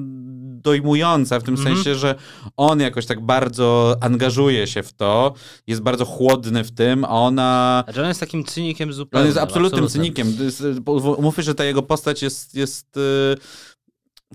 dojmująca, 0.62 1.40
w 1.40 1.44
tym 1.44 1.54
Mhm. 1.56 1.76
sensie, 1.76 1.96
że 1.96 2.16
on 2.58 2.80
jakoś 2.80 3.06
tak 3.06 3.22
bardzo 3.26 3.98
angażuje 4.02 4.68
się 4.68 4.84
w 4.84 4.94
to, 4.94 5.34
jest 5.68 5.82
bardzo 5.82 6.06
chłodny 6.06 6.64
w 6.64 6.72
tym, 6.72 7.06
a 7.06 7.10
ona... 7.10 7.84
Znaczy 7.86 8.02
on 8.02 8.08
jest 8.08 8.20
takim 8.20 8.44
cynikiem 8.46 8.94
zupełnie. 8.94 9.22
On 9.22 9.28
jest 9.28 9.38
absolutnym 9.38 9.84
absolutnym. 9.84 10.16
cynikiem. 10.16 10.82
Bo- 10.82 11.18
Mówmy, 11.22 11.44
że 11.44 11.56
ta 11.56 11.64
jego 11.64 11.82
postać 11.84 12.22
jest. 12.22 12.56
jest 12.56 12.98
y, 12.98 13.36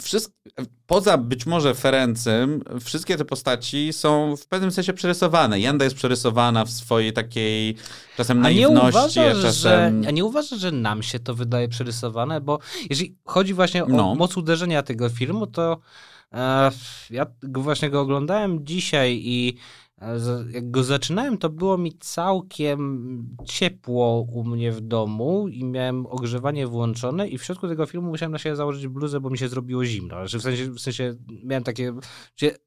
wszystk- 0.00 0.33
poza 0.87 1.19
być 1.19 1.47
może 1.47 1.75
Ferencym, 1.75 2.62
wszystkie 2.85 3.17
te 3.17 3.25
postaci 3.25 3.93
są 3.93 4.37
w 4.37 4.47
pewnym 4.47 4.71
sensie 4.71 4.93
przerysowane. 4.93 5.61
Janda 5.61 5.85
jest 5.85 5.97
przerysowana 5.97 6.64
w 6.64 6.71
swojej 6.71 7.12
takiej 7.12 7.76
czasem 8.17 8.47
A 8.47 8.50
nie, 8.50 8.69
naiwności, 8.69 9.21
a 9.21 9.23
uważasz, 9.23 9.37
że, 9.57 9.71
czasem. 9.71 10.05
a 10.09 10.11
nie 10.11 10.25
uważasz, 10.25 10.61
że 10.61 10.73
nam 10.73 11.02
się 11.02 11.19
to 11.19 11.35
wydaje 11.35 11.69
przerysowane? 11.69 12.41
Bo 12.41 12.59
jeżeli 12.91 13.17
chodzi 13.25 13.55
właśnie 13.55 13.85
o 13.85 13.88
No. 13.88 14.14
moc 14.14 14.37
uderzenia 14.37 14.83
tego 14.83 15.09
filmu, 15.09 15.47
to 15.47 15.73
e, 15.73 15.76
ja 17.10 17.26
go 17.42 17.62
właśnie 17.62 17.90
go 17.90 18.00
oglądałem 18.00 18.66
dzisiaj 18.66 19.20
i 19.24 19.56
e, 19.98 20.18
jak 20.50 20.70
go 20.70 20.84
zaczynałem, 20.84 21.38
to 21.38 21.50
było 21.50 21.78
mi 21.78 21.92
całkiem 21.92 23.36
ciepło 23.44 24.26
u 24.32 24.44
mnie 24.44 24.72
w 24.72 24.80
domu 24.80 25.48
i 25.48 25.64
miałem 25.64 26.06
ogrzewanie 26.06 26.66
włączone 26.66 27.28
i 27.28 27.38
w 27.38 27.44
środku 27.44 27.68
tego 27.68 27.86
filmu 27.86 28.08
musiałem 28.08 28.32
na 28.32 28.38
siebie 28.38 28.56
założyć 28.56 28.88
bluzę, 28.88 29.20
bo 29.20 29.30
mi 29.30 29.38
się 29.38 29.48
zrobiło 29.48 29.84
zimno. 29.84 30.16
Znaczy 30.16 30.38
w 30.38 30.42
sensie, 30.42 30.70
w 30.70 30.80
sensie 30.80 31.14
miałem 31.44 31.64
takie 31.64 31.92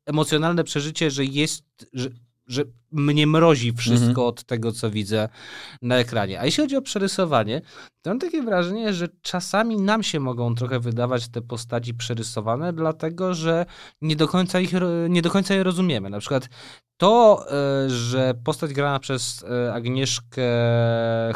emocjonalne 0.05 0.63
przeżycie, 0.63 1.11
że 1.11 1.25
jest, 1.25 1.89
że, 1.93 2.09
że 2.47 2.63
mnie 2.91 3.27
mrozi 3.27 3.73
wszystko 3.73 4.09
Mhm. 4.09 4.27
od 4.27 4.43
tego, 4.43 4.71
co 4.71 4.91
widzę 4.91 5.29
na 5.81 5.95
ekranie. 5.97 6.39
A 6.39 6.45
jeśli 6.45 6.63
chodzi 6.63 6.77
o 6.77 6.81
przerysowanie, 6.81 7.61
to 8.01 8.09
mam 8.09 8.19
takie 8.19 8.41
wrażenie, 8.41 8.93
że 8.93 9.07
czasami 9.21 9.77
nam 9.77 10.03
się 10.03 10.19
mogą 10.19 10.55
trochę 10.55 10.79
wydawać 10.79 11.27
te 11.27 11.41
postaci 11.41 11.93
przerysowane, 11.93 12.73
dlatego 12.73 13.33
że 13.33 13.65
nie 14.01 14.15
do 14.15 14.27
końca, 14.27 14.59
ich, 14.59 14.73
nie 15.09 15.21
do 15.21 15.29
końca 15.29 15.53
je 15.53 15.63
rozumiemy. 15.63 16.09
Na 16.09 16.19
przykład 16.19 16.49
To, 16.97 17.45
e, 17.51 17.89
że 17.89 18.33
postać 18.43 18.73
grana 18.73 18.99
przez 18.99 19.43
e, 19.43 19.73
Agnieszkę 19.73 20.43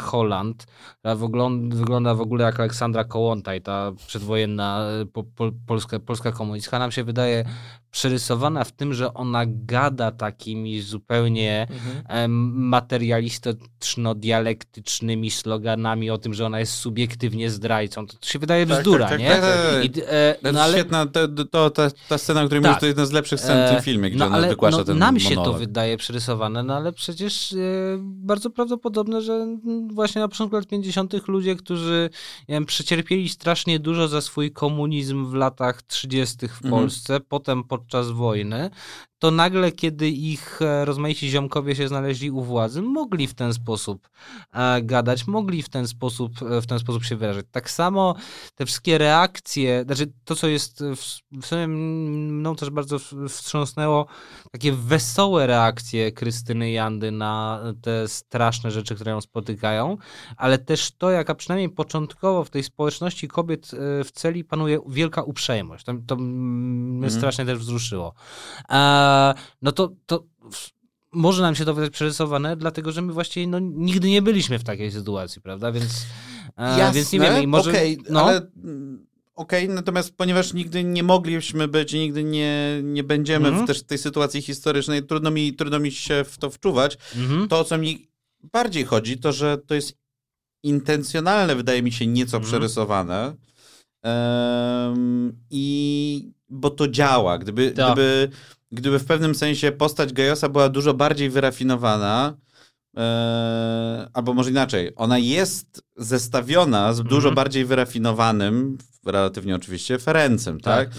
Holland, 0.00 0.66
która 0.98 1.14
wygląda, 1.14 1.76
wygląda 1.76 2.14
w 2.14 2.20
ogóle 2.20 2.44
jak 2.44 2.60
Aleksandra 2.60 3.04
Kołątaj, 3.04 3.62
ta 3.62 3.92
przedwojenna 4.06 4.84
e, 5.02 5.06
po, 5.06 5.24
po, 5.24 5.50
polska, 5.66 5.98
polska 5.98 6.32
komunistka, 6.32 6.78
nam 6.78 6.92
się 6.92 7.04
wydaje 7.04 7.44
przerysowana 7.90 8.64
w 8.64 8.72
tym, 8.72 8.94
że 8.94 9.14
ona 9.14 9.42
gada 9.46 10.10
takimi 10.10 10.80
zupełnie 10.80 11.39
Mhm. 11.48 12.02
em, 12.08 12.70
materialistyczno-dialektycznymi 12.70 15.30
sloganami 15.30 16.10
o 16.10 16.18
tym, 16.18 16.34
że 16.34 16.46
ona 16.46 16.60
jest 16.60 16.72
subiektywnie 16.74 17.50
zdrajcą. 17.50 18.06
To 18.06 18.16
się 18.28 18.38
wydaje 18.38 18.66
Tak, 18.66 18.78
bzdura, 18.78 19.08
tak, 19.08 19.10
tak, 19.10 19.20
nie? 19.20 19.28
tak, 19.30 19.40
tak. 19.40 19.84
I, 19.84 19.90
e, 20.06 20.36
no 20.52 20.62
ale, 20.62 20.72
Świetna, 20.72 21.06
to, 21.06 21.28
to, 21.50 21.70
ta, 21.70 21.90
ta 22.08 22.18
scena, 22.18 22.42
o 22.42 22.46
której 22.46 22.62
Tak. 22.62 22.70
mówisz, 22.70 22.80
to 22.80 22.86
jedna 22.86 23.06
z 23.06 23.12
lepszych 23.12 23.40
scen 23.40 23.66
w 23.66 23.68
tym 23.70 23.78
E, 23.78 23.82
filmie, 23.82 24.10
gdzie 24.10 24.18
no, 24.18 24.26
ona 24.26 24.36
ale, 24.36 24.48
wygłasza 24.48 24.76
no, 24.76 24.84
ten 24.84 24.98
Nam 24.98 25.20
się 25.20 25.28
monolog. 25.34 25.52
to 25.54 25.58
wydaje 25.58 25.96
przerysowane, 25.96 26.62
no 26.62 26.76
ale 26.76 26.92
przecież 26.92 27.52
e, 27.52 27.56
bardzo 28.00 28.50
prawdopodobne, 28.50 29.22
że 29.22 29.46
właśnie 29.92 30.20
na 30.20 30.28
początku 30.28 30.56
lat 30.56 30.66
50. 30.66 31.28
ludzie, 31.28 31.56
którzy 31.56 32.10
nie 32.48 32.54
wiem, 32.54 32.66
przecierpieli 32.66 33.28
strasznie 33.28 33.78
dużo 33.78 34.08
za 34.08 34.20
swój 34.20 34.50
komunizm 34.52 35.26
w 35.26 35.34
latach 35.34 35.82
30. 35.82 36.36
w 36.48 36.64
Mhm. 36.64 36.70
Polsce, 36.70 37.20
potem 37.20 37.64
podczas 37.64 38.10
wojny, 38.10 38.70
to 39.20 39.30
nagle, 39.30 39.72
kiedy 39.72 40.08
ich 40.08 40.62
e, 40.62 40.84
rozmaici 40.84 41.30
ziomkowie 41.30 41.76
się 41.76 41.88
znaleźli 41.88 42.30
u 42.30 42.42
władzy, 42.42 42.82
mogli 42.82 43.26
w 43.26 43.34
ten 43.34 43.54
sposób 43.54 44.08
e, 44.52 44.82
gadać, 44.82 45.26
mogli 45.26 45.62
w 45.62 45.68
ten 45.68 45.88
sposób, 45.88 46.32
e, 46.42 46.60
w 46.60 46.66
ten 46.66 46.78
sposób 46.78 47.04
się 47.04 47.16
wyrażać. 47.16 47.46
Tak 47.50 47.70
samo 47.70 48.14
te 48.54 48.66
wszystkie 48.66 48.98
reakcje, 48.98 49.82
znaczy 49.86 50.12
to, 50.24 50.36
co 50.36 50.48
jest 50.48 50.84
w, 50.96 51.20
w 51.42 51.46
sumie 51.46 51.68
mną 51.68 52.56
też 52.56 52.70
bardzo 52.70 52.98
wstrząsnęło, 53.28 54.06
takie 54.52 54.72
wesołe 54.72 55.46
reakcje 55.46 56.12
Krystyny 56.12 56.70
Jandy 56.70 57.10
na 57.10 57.62
te 57.82 58.08
straszne 58.08 58.70
rzeczy, 58.70 58.94
które 58.94 59.12
ją 59.12 59.20
spotykają, 59.20 59.96
ale 60.36 60.58
też 60.58 60.90
to, 60.98 61.10
jaka 61.10 61.34
przynajmniej 61.34 61.68
początkowo 61.68 62.44
w 62.44 62.50
tej 62.50 62.62
społeczności 62.62 63.28
kobiet 63.28 63.70
w 64.04 64.08
celi 64.12 64.44
panuje 64.44 64.80
wielka 64.88 65.22
uprzejmość. 65.22 65.84
To, 65.84 65.92
to 66.06 66.16
mnie 66.16 67.06
Mhm. 67.06 67.10
strasznie 67.10 67.46
też 67.46 67.58
wzruszyło. 67.58 68.14
E, 68.70 69.09
no 69.62 69.72
to, 69.72 69.92
to 70.06 70.24
może 71.12 71.42
nam 71.42 71.54
się 71.54 71.64
to 71.64 71.74
wydać 71.74 71.92
przerysowane, 71.92 72.56
dlatego 72.56 72.92
że 72.92 73.02
my 73.02 73.12
właściwie 73.12 73.46
no, 73.46 73.58
nigdy 73.58 74.08
nie 74.08 74.22
byliśmy 74.22 74.58
w 74.58 74.64
takiej 74.64 74.92
sytuacji, 74.92 75.42
prawda? 75.42 75.72
Więc, 75.72 76.06
e, 76.56 76.92
więc 76.94 77.12
nie 77.12 77.20
wiemy. 77.20 77.42
I 77.42 77.46
może, 77.46 77.70
okej, 77.70 77.98
no, 78.10 78.22
ale 78.24 78.50
mm, 78.64 79.06
okej, 79.34 79.68
natomiast 79.68 80.16
ponieważ 80.16 80.52
nigdy 80.52 80.84
nie 80.84 81.02
mogliśmy 81.02 81.68
być 81.68 81.92
i 81.92 81.98
nigdy 81.98 82.24
nie, 82.24 82.80
nie 82.82 83.04
będziemy 83.04 83.48
Mhm. 83.48 83.66
w 83.66 83.68
też 83.68 83.82
tej 83.82 83.98
sytuacji 83.98 84.42
historycznej, 84.42 85.02
trudno 85.06 85.30
mi, 85.30 85.54
trudno 85.54 85.78
mi 85.78 85.92
się 85.92 86.24
w 86.24 86.38
to 86.38 86.50
wczuwać. 86.50 86.98
mhm. 87.16 87.48
To, 87.48 87.58
o 87.60 87.64
co 87.64 87.78
mi 87.78 88.08
bardziej 88.52 88.84
chodzi, 88.84 89.18
to, 89.18 89.32
że 89.32 89.58
to 89.58 89.74
jest 89.74 89.94
intencjonalne, 90.62 91.56
wydaje 91.56 91.82
mi 91.82 91.92
się, 91.92 92.06
nieco 92.06 92.36
Mhm. 92.36 92.50
przerysowane. 92.50 93.34
Em, 94.04 95.32
I 95.50 96.32
bo 96.48 96.70
to 96.70 96.88
działa. 96.88 97.38
Gdyby, 97.38 97.70
Tak. 97.70 97.86
gdyby, 97.92 98.30
gdyby 98.72 98.98
w 98.98 99.04
pewnym 99.04 99.34
sensie 99.34 99.72
postać 99.72 100.12
Gajosa 100.12 100.48
była 100.48 100.68
dużo 100.68 100.94
bardziej 100.94 101.30
wyrafinowana, 101.30 102.36
e, 102.96 104.08
albo 104.12 104.34
może 104.34 104.50
inaczej, 104.50 104.92
ona 104.96 105.18
jest 105.18 105.82
zestawiona 105.96 106.92
z 106.94 107.02
dużo 107.02 107.16
Mhm. 107.28 107.34
bardziej 107.34 107.64
wyrafinowanym, 107.64 108.78
relatywnie 109.06 109.54
oczywiście, 109.56 109.98
Ferencem, 109.98 110.60
tak? 110.60 110.88
Tak. 110.88 110.98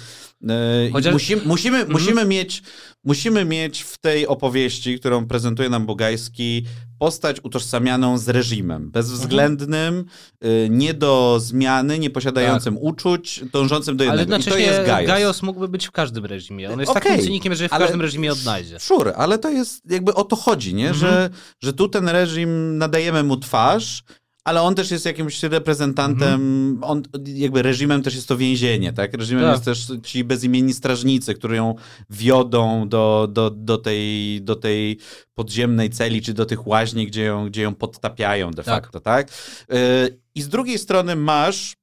E, 0.50 0.90
Chociaż- 0.92 1.14
Musimy, 1.14 1.42
musimy, 1.46 1.78
Mhm. 1.78 1.92
musimy, 1.94 2.26
mieć, 2.26 2.64
musimy 3.04 3.46
mieć 3.46 3.82
w 3.82 3.98
tej 3.98 4.28
opowieści, 4.28 5.00
którą 5.00 5.28
prezentuje 5.28 5.70
nam 5.70 5.86
Bogajski, 5.86 6.66
postać 7.02 7.38
utożsamianą 7.44 8.18
z 8.18 8.30
reżimem, 8.30 8.92
bezwzględnym, 8.92 10.06
y, 10.46 10.68
nie 10.72 10.94
do 10.94 11.38
zmiany, 11.40 12.00
nie 12.00 12.10
posiadającym 12.10 12.78
uczuć, 12.78 13.42
dążącym 13.54 13.98
do 13.98 14.04
Tak. 14.04 14.12
Ale 14.12 14.22
jednego. 14.22 14.44
I 14.44 14.46
to 14.46 14.58
jest 14.58 14.86
Gajos. 14.86 15.08
Gajos 15.08 15.42
mógłby 15.42 15.68
być 15.68 15.88
w 15.88 15.92
każdym 15.92 16.26
reżimie. 16.26 16.72
On 16.72 16.80
jest 16.80 16.92
Okej, 16.92 17.02
takim 17.04 17.24
cynikiem, 17.26 17.56
że 17.56 17.70
w 17.70 17.74
ale- 17.74 17.86
każdym 17.86 18.02
reżimie 18.02 18.32
odnajdzie. 18.32 18.80
Sure, 18.80 19.16
ale 19.16 19.38
to 19.38 19.50
jest 19.50 19.92
jakby 19.92 20.14
o 20.14 20.24
to 20.24 20.36
chodzi, 20.36 20.74
nie? 20.74 20.90
Mhm. 20.90 21.00
Że, 21.00 21.30
że 21.64 21.74
tu 21.74 21.88
ten 21.90 22.10
reżim 22.10 22.78
nadajemy 22.78 23.24
mu 23.24 23.38
twarz, 23.38 24.04
ale 24.44 24.62
on 24.62 24.76
też 24.76 24.92
jest 24.92 25.06
jakimś 25.06 25.44
reprezentantem, 25.44 26.80
on 26.84 27.04
jakby 27.26 27.62
reżimem 27.62 28.02
też 28.04 28.16
jest 28.16 28.28
to 28.28 28.38
więzienie, 28.38 28.94
tak? 28.94 29.14
Reżimem 29.14 29.44
Tak. 29.44 29.52
jest 29.52 29.66
też 29.66 29.88
ci 30.04 30.24
bezimienni 30.24 30.74
strażnicy, 30.74 31.34
którzy 31.34 31.56
ją 31.56 31.76
wiodą 32.10 32.90
do, 32.90 33.28
do, 33.32 33.50
do, 33.50 33.78
tej, 33.78 34.42
do 34.42 34.56
tej 34.56 34.98
podziemnej 35.34 35.90
celi, 35.90 36.22
czy 36.22 36.34
do 36.34 36.46
tych 36.46 36.68
łaźni, 36.68 37.08
gdzie 37.08 37.24
ją, 37.24 37.46
gdzie 37.50 37.62
ją 37.62 37.76
podtapiają 37.76 38.52
de 38.52 38.64
Tak. 38.64 38.84
facto, 38.84 39.00
tak? 39.00 39.30
Y, 39.74 40.20
I 40.36 40.42
z 40.42 40.50
drugiej 40.50 40.78
strony 40.80 41.16
masz 41.16 41.74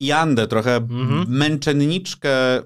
Jandę, 0.00 0.46
trochę 0.46 0.76
Mhm. 0.76 1.24
męczenniczkę, 1.28 2.58
y, 2.60 2.64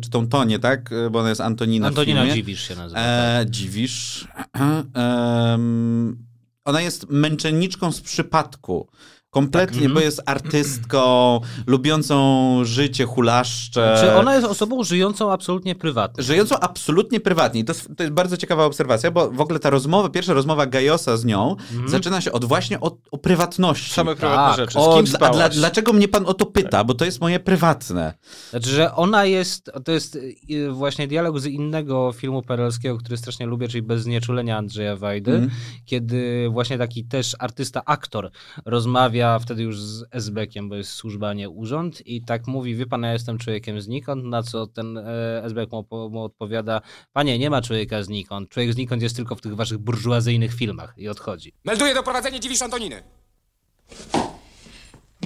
czy 0.00 0.10
tą 0.10 0.28
Tonię, 0.28 0.58
tak? 0.58 0.92
Y, 0.92 1.10
Bo 1.10 1.18
ona 1.18 1.28
jest 1.28 1.40
Antonina, 1.40 1.86
Antonina. 1.86 2.34
Dziwisz 2.34 2.68
się 2.68 2.74
nazywa. 2.76 3.00
tak. 3.00 3.46
E, 3.46 3.46
dziwisz. 3.50 4.28
Em, 4.94 6.27
ona 6.68 6.80
jest 6.80 7.10
męczenniczką 7.10 7.92
z 7.92 8.00
przypadku. 8.00 8.88
Kompletnie, 9.30 9.66
Tak, 9.76 9.84
mhm. 9.84 9.94
bo 9.94 10.00
jest 10.00 10.22
artystką, 10.26 11.40
lubiącą 11.66 12.64
życie, 12.64 13.04
hulaszcze. 13.04 13.96
Czy 14.00 14.14
ona 14.16 14.34
jest 14.34 14.46
osobą 14.46 14.84
żyjącą 14.84 15.32
absolutnie 15.32 15.74
prywatnie? 15.74 16.24
Żyjącą 16.24 16.58
absolutnie 16.60 17.20
prywatnie. 17.20 17.60
I 17.60 17.64
To 17.64 17.72
jest, 17.72 17.88
to 17.96 18.02
jest 18.02 18.14
bardzo 18.14 18.36
ciekawa 18.36 18.64
obserwacja, 18.64 19.10
bo 19.10 19.30
w 19.30 19.40
ogóle 19.40 19.58
ta 19.58 19.70
rozmowa, 19.70 20.08
pierwsza 20.08 20.32
rozmowa 20.34 20.66
Gajosa 20.66 21.16
z 21.16 21.24
nią 21.24 21.56
Mhm. 21.72 21.88
zaczyna 21.88 22.20
się 22.20 22.32
od 22.32 22.44
właśnie 22.44 22.80
o, 22.80 22.96
o 23.10 23.18
prywatności. 23.18 23.94
Same 23.94 24.16
prywatne 24.16 24.46
Tak. 24.46 24.56
rzeczy. 24.56 24.72
Z 24.72 24.76
O, 24.76 24.96
kim 24.96 25.04
dla, 25.04 25.14
spałaś? 25.16 25.36
dla, 25.36 25.48
dlaczego 25.48 25.92
mnie 25.92 26.08
pan 26.08 26.26
o 26.26 26.34
to 26.34 26.46
pyta? 26.46 26.84
Bo 26.84 26.94
to 26.94 27.04
jest 27.04 27.20
moje 27.20 27.40
prywatne. 27.40 28.14
Znaczy, 28.50 28.70
że 28.70 28.94
ona 28.94 29.24
jest, 29.24 29.70
to 29.84 29.92
jest 29.92 30.16
y, 30.50 30.70
właśnie 30.72 31.08
dialog 31.08 31.38
z 31.40 31.46
innego 31.46 32.12
filmu 32.16 32.42
perelskiego, 32.42 32.98
który 32.98 33.16
strasznie 33.16 33.46
lubię, 33.46 33.68
czyli 33.68 33.82
Bez 33.82 34.02
znieczulenia 34.02 34.58
Andrzeja 34.58 34.96
Wajdy, 34.96 35.30
Mhm. 35.32 35.50
kiedy 35.84 36.48
właśnie 36.50 36.78
taki 36.78 37.04
też 37.04 37.36
artysta, 37.38 37.82
aktor 37.84 38.30
rozmawia 38.64 39.17
wtedy 39.40 39.62
już 39.62 39.80
z 39.80 40.04
SB-kiem, 40.10 40.68
bo 40.68 40.76
jest 40.76 40.92
służba, 40.92 41.34
nie 41.34 41.50
urząd 41.50 42.06
i 42.06 42.22
tak 42.22 42.46
mówi, 42.46 42.74
wie 42.74 42.86
pan, 42.86 43.02
ja 43.02 43.12
jestem 43.12 43.38
człowiekiem 43.38 43.80
znikąd, 43.80 44.24
na 44.24 44.42
co 44.42 44.66
ten 44.66 44.98
e, 44.98 45.44
SB 45.44 45.66
mu, 45.72 46.10
mu 46.10 46.22
odpowiada, 46.22 46.80
panie, 47.12 47.38
nie 47.38 47.50
ma 47.50 47.62
człowieka 47.62 48.02
znikąd, 48.02 48.48
człowiek 48.48 48.72
znikąd 48.72 49.02
jest 49.02 49.16
tylko 49.16 49.36
w 49.36 49.40
tych 49.40 49.56
waszych 49.56 49.78
burżuazyjnych 49.78 50.54
filmach 50.54 50.94
i 50.96 51.08
odchodzi. 51.08 51.52
Melduję 51.64 51.94
doprowadzenie 51.94 52.40
dziwisz 52.40 52.62
Antoniny. 52.62 53.02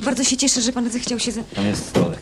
Bardzo 0.04 0.24
się 0.24 0.36
cieszę, 0.36 0.62
że 0.62 0.72
pan 0.72 0.90
zechciał 0.90 1.18
się... 1.18 1.32
Ze... 1.32 1.44
Tam 1.44 1.66
jest 1.66 1.88
stolek. 1.88 2.21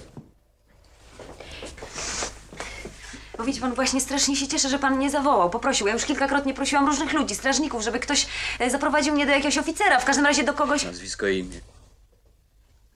Bo 3.41 3.47
wiecie 3.47 3.61
pan, 3.61 3.75
właśnie 3.75 4.01
strasznie 4.01 4.37
się 4.37 4.49
cieszę, 4.49 4.69
że 4.69 4.79
pan 4.79 4.97
mnie 4.97 5.11
zawołał, 5.11 5.51
poprosił. 5.51 5.87
Ja 5.87 5.93
już 5.93 6.05
kilkakrotnie 6.05 6.55
prosiłam 6.55 6.87
różnych 6.87 7.13
ludzi, 7.13 7.35
strażników, 7.35 7.83
żeby 7.83 7.99
ktoś 7.99 8.27
e, 8.59 8.71
zaprowadził 8.71 9.15
mnie 9.15 9.27
do 9.27 9.33
jakiegoś 9.33 9.59
oficera, 9.59 10.01
w 10.01 10.05
każdym 10.05 10.27
razie 10.27 10.45
do 10.45 10.55
kogoś... 10.55 10.85
Nazwisko 10.85 11.29
i 11.29 11.39
imię. 11.39 11.61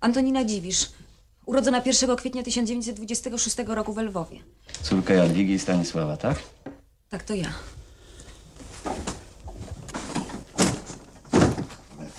Antonina 0.00 0.44
Dziwisz, 0.44 0.88
urodzona 1.46 1.82
1 1.86 2.16
kwietnia 2.16 2.42
1926 2.42 3.56
roku 3.66 3.92
w 3.92 3.98
Lwowie. 3.98 4.40
Córka 4.82 5.14
Jadwigi 5.14 5.52
i 5.52 5.58
Stanisława, 5.58 6.16
tak? 6.16 6.36
Tak, 7.10 7.22
to 7.22 7.34
ja. 7.34 7.52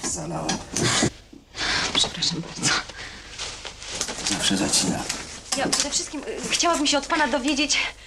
Zalała. 0.03 0.47
Przepraszam 1.93 2.41
bardzo. 2.41 2.73
Zawsze 4.29 4.57
zacina. 4.57 5.03
Ja 5.57 5.67
przede 5.67 5.89
wszystkim 5.89 6.21
y, 6.21 6.49
chciałabym 6.49 6.87
się 6.87 6.97
od 6.97 7.07
pana 7.07 7.27
dowiedzieć, 7.27 7.75
y, 7.75 8.04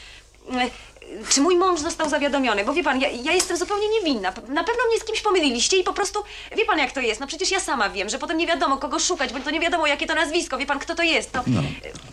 czy 1.28 1.40
mój 1.40 1.56
mąż 1.56 1.80
został 1.80 2.08
zawiadomiony, 2.08 2.64
bo 2.64 2.72
wie 2.74 2.84
pan, 2.84 3.00
ja, 3.00 3.08
ja 3.08 3.32
jestem 3.32 3.56
zupełnie 3.56 3.88
niewinna. 3.88 4.28
Na 4.30 4.64
pewno 4.64 4.82
mnie 4.88 5.00
z 5.00 5.04
kimś 5.04 5.20
pomyliliście 5.20 5.76
i 5.76 5.84
po 5.84 5.92
prostu, 5.92 6.22
wie 6.56 6.64
pan 6.66 6.78
jak 6.78 6.92
to 6.92 7.00
jest, 7.00 7.20
no 7.20 7.26
przecież 7.26 7.50
ja 7.50 7.60
sama 7.60 7.90
wiem, 7.90 8.08
że 8.08 8.18
potem 8.18 8.36
nie 8.36 8.46
wiadomo 8.46 8.76
kogo 8.76 8.98
szukać, 8.98 9.32
bo 9.32 9.40
to 9.40 9.50
nie 9.50 9.60
wiadomo 9.60 9.86
jakie 9.86 10.06
to 10.06 10.14
nazwisko, 10.14 10.58
wie 10.58 10.66
pan 10.66 10.78
kto 10.78 10.94
to 10.94 11.02
jest, 11.02 11.32
to... 11.32 11.42
No, 11.46 11.62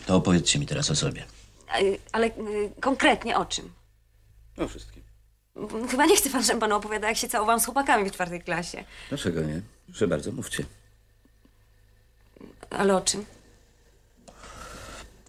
to 0.06 0.16
opowiedzcie 0.16 0.58
mi 0.58 0.66
teraz 0.66 0.90
o 0.90 0.94
sobie. 0.96 1.24
Y, 1.80 1.98
Ale 2.12 2.26
y, 2.26 2.32
konkretnie 2.80 3.36
o 3.38 3.44
czym? 3.46 3.72
O 4.58 4.68
wszystkim. 4.68 5.02
M, 5.56 5.88
Chyba 5.88 6.06
nie 6.06 6.16
chce 6.16 6.30
pan, 6.30 6.42
żebym 6.42 6.60
panu 6.60 6.76
opowiadała, 6.76 7.08
jak 7.08 7.18
się 7.18 7.28
całowałam 7.28 7.60
z 7.60 7.64
chłopakami 7.64 8.10
w 8.10 8.12
czwartej 8.12 8.42
klasie. 8.42 8.84
Dlaczego 9.08 9.40
nie? 9.40 9.60
Proszę 9.86 10.08
bardzo, 10.08 10.32
mówcie. 10.32 10.64
Ale 12.70 12.96
o 12.96 13.00
czym? 13.00 13.24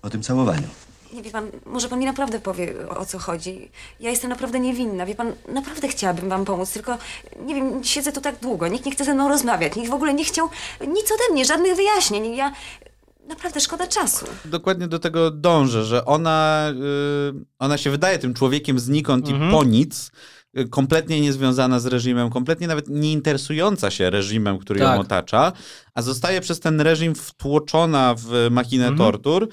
O 0.01 0.09
tym 0.09 0.23
całowaniu. 0.23 0.67
Nie 1.13 1.21
wie 1.21 1.31
pan, 1.31 1.51
może 1.65 1.89
pan 1.89 1.99
mi 1.99 2.05
naprawdę 2.05 2.39
powie, 2.39 2.73
o, 2.89 2.97
o 2.97 3.05
co 3.05 3.19
chodzi. 3.19 3.71
Ja 3.99 4.09
jestem 4.09 4.29
naprawdę 4.29 4.59
niewinna, 4.59 5.05
wie 5.05 5.15
pan, 5.15 5.33
naprawdę 5.53 5.87
chciałabym 5.87 6.29
wam 6.29 6.45
pomóc, 6.45 6.71
tylko 6.71 6.97
nie 7.45 7.55
wiem, 7.55 7.83
siedzę 7.83 8.11
tu 8.11 8.21
tak 8.21 8.39
długo, 8.39 8.67
nikt 8.67 8.85
nie 8.85 8.91
chce 8.91 9.05
ze 9.05 9.13
mną 9.13 9.29
rozmawiać, 9.29 9.75
nikt 9.75 9.89
w 9.89 9.93
ogóle 9.93 10.13
nie 10.13 10.25
chciał 10.25 10.49
nic 10.87 11.11
ode 11.11 11.33
mnie, 11.33 11.45
żadnych 11.45 11.75
wyjaśnień. 11.75 12.35
Ja 12.35 12.53
naprawdę 13.27 13.59
szkoda 13.61 13.87
czasu. 13.87 14.25
Dokładnie 14.45 14.87
do 14.87 14.99
tego 14.99 15.31
dążę, 15.31 15.83
że 15.85 16.05
ona, 16.05 16.67
y, 17.31 17.45
ona 17.59 17.77
się 17.77 17.89
wydaje 17.89 18.19
tym 18.19 18.33
człowiekiem 18.33 18.79
znikąd 18.79 19.29
Mhm. 19.29 19.49
i 19.49 19.53
po 19.53 19.63
nic, 19.63 20.11
y, 20.59 20.69
kompletnie 20.69 21.21
niezwiązana 21.21 21.79
z 21.79 21.85
reżimem, 21.85 22.29
kompletnie 22.29 22.67
nawet 22.67 22.87
nie 22.89 23.11
interesująca 23.11 23.91
się 23.91 24.09
reżimem, 24.09 24.57
który 24.57 24.79
Tak. 24.79 24.95
ją 24.95 25.01
otacza, 25.01 25.51
a 25.93 26.01
zostaje 26.01 26.41
przez 26.41 26.59
ten 26.59 26.81
reżim 26.81 27.15
wtłoczona 27.15 28.15
w 28.17 28.47
machinę 28.51 28.87
Mhm. 28.87 28.97
tortur. 28.97 29.49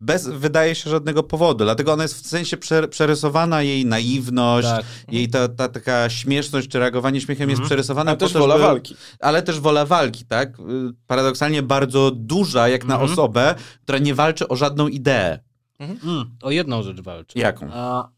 Bez, 0.00 0.26
wydaje 0.28 0.74
się, 0.74 0.90
żadnego 0.90 1.22
powodu. 1.22 1.64
Dlatego 1.64 1.92
ona 1.92 2.02
jest 2.02 2.14
w 2.24 2.26
sensie 2.26 2.56
prze, 2.56 2.88
przerysowana, 2.88 3.62
jej 3.62 3.86
naiwność, 3.86 4.68
Tak. 4.68 4.84
jej 5.08 5.28
ta, 5.28 5.48
ta 5.48 5.68
taka 5.68 6.10
śmieszność 6.10 6.68
czy 6.68 6.78
reagowanie 6.78 7.20
śmiechem 7.20 7.50
jest 7.50 7.58
Mhm. 7.60 7.68
przerysowane 7.68 8.10
Ale 8.10 8.16
po 8.18 8.24
też 8.24 8.32
to, 8.32 8.38
wola 8.38 8.54
żeby- 8.54 8.64
walki. 8.66 8.96
ale 9.20 9.42
też 9.42 9.60
wola 9.60 9.86
walki, 9.86 10.24
tak? 10.24 10.60
Y, 10.60 10.62
Paradoksalnie 11.06 11.62
bardzo 11.62 12.10
duża, 12.10 12.68
jak 12.68 12.84
na 12.84 12.94
Mhm. 12.94 13.12
osobę, 13.12 13.54
która 13.82 13.98
nie 13.98 14.14
walczy 14.14 14.48
o 14.48 14.56
żadną 14.56 14.88
ideę. 14.88 15.38
Mm, 15.78 16.36
o 16.42 16.50
jedną 16.50 16.82
rzecz 16.82 17.00
walczy. 17.00 17.38
Jaką? 17.38 17.66
A, 17.72 18.08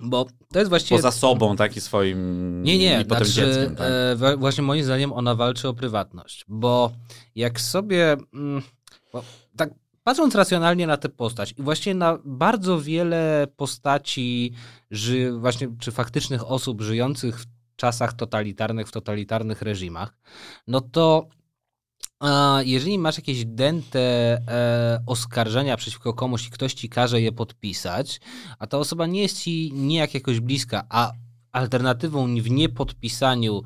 bo 0.00 0.26
to 0.52 0.58
jest 0.58 0.68
właściwie... 0.68 0.98
Poza 0.98 1.10
sobą, 1.12 1.56
tak 1.56 1.76
i 1.76 1.80
swoim 1.80 2.62
Nie, 2.62 2.78
nie, 2.78 3.00
i 3.00 3.04
potem 3.04 3.26
znaczy, 3.26 3.32
dzieckiem, 3.50 3.76
tak? 3.76 3.86
e, 4.32 4.36
właśnie 4.36 4.62
moim 4.64 4.84
zdaniem 4.84 5.12
ona 5.12 5.34
walczy 5.34 5.68
o 5.68 5.74
prywatność, 5.74 6.44
bo 6.48 6.92
jak 7.34 7.60
sobie, 7.60 8.16
mm, 8.34 8.62
bo 9.12 9.22
tak 9.56 9.70
patrząc 10.06 10.34
racjonalnie 10.34 10.86
na 10.86 10.96
tę 10.96 11.08
postać 11.08 11.54
i 11.58 11.62
właśnie 11.62 11.94
na 11.94 12.18
bardzo 12.24 12.80
wiele 12.80 13.46
postaci, 13.56 14.52
ży, 14.90 15.32
właśnie, 15.32 15.68
czy 15.78 15.92
faktycznych 15.92 16.50
osób 16.50 16.82
żyjących 16.82 17.40
w 17.40 17.46
czasach 17.76 18.12
totalitarnych, 18.12 18.88
w 18.88 18.92
totalitarnych 18.92 19.62
reżimach, 19.62 20.16
no 20.66 20.80
to 20.80 21.28
jeżeli 22.64 22.98
masz 22.98 23.16
jakieś 23.16 23.44
dęte 23.44 24.00
e, 24.00 25.02
oskarżenia 25.06 25.76
przeciwko 25.76 26.14
komuś 26.14 26.46
i 26.46 26.50
ktoś 26.50 26.74
ci 26.74 26.88
każe 26.88 27.20
je 27.20 27.32
podpisać, 27.32 28.20
a 28.58 28.66
ta 28.66 28.78
osoba 28.78 29.06
nie 29.06 29.22
jest 29.22 29.42
ci 29.42 29.72
nijak 29.72 30.14
jakoś 30.14 30.40
bliska, 30.40 30.86
a 30.88 31.12
alternatywą 31.52 32.34
w 32.40 32.50
niepodpisaniu 32.50 33.62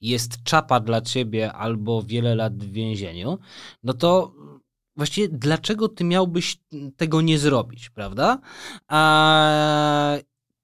jest 0.00 0.42
czapa 0.42 0.80
dla 0.80 1.00
ciebie 1.00 1.52
albo 1.52 2.02
wiele 2.02 2.34
lat 2.34 2.56
w 2.56 2.72
więzieniu, 2.72 3.38
no 3.82 3.92
to 3.92 4.34
właściwie 4.96 5.28
dlaczego 5.28 5.88
ty 5.88 6.04
miałbyś 6.04 6.58
tego 6.96 7.20
nie 7.20 7.38
zrobić, 7.38 7.90
prawda? 7.90 8.38
A 8.88 10.16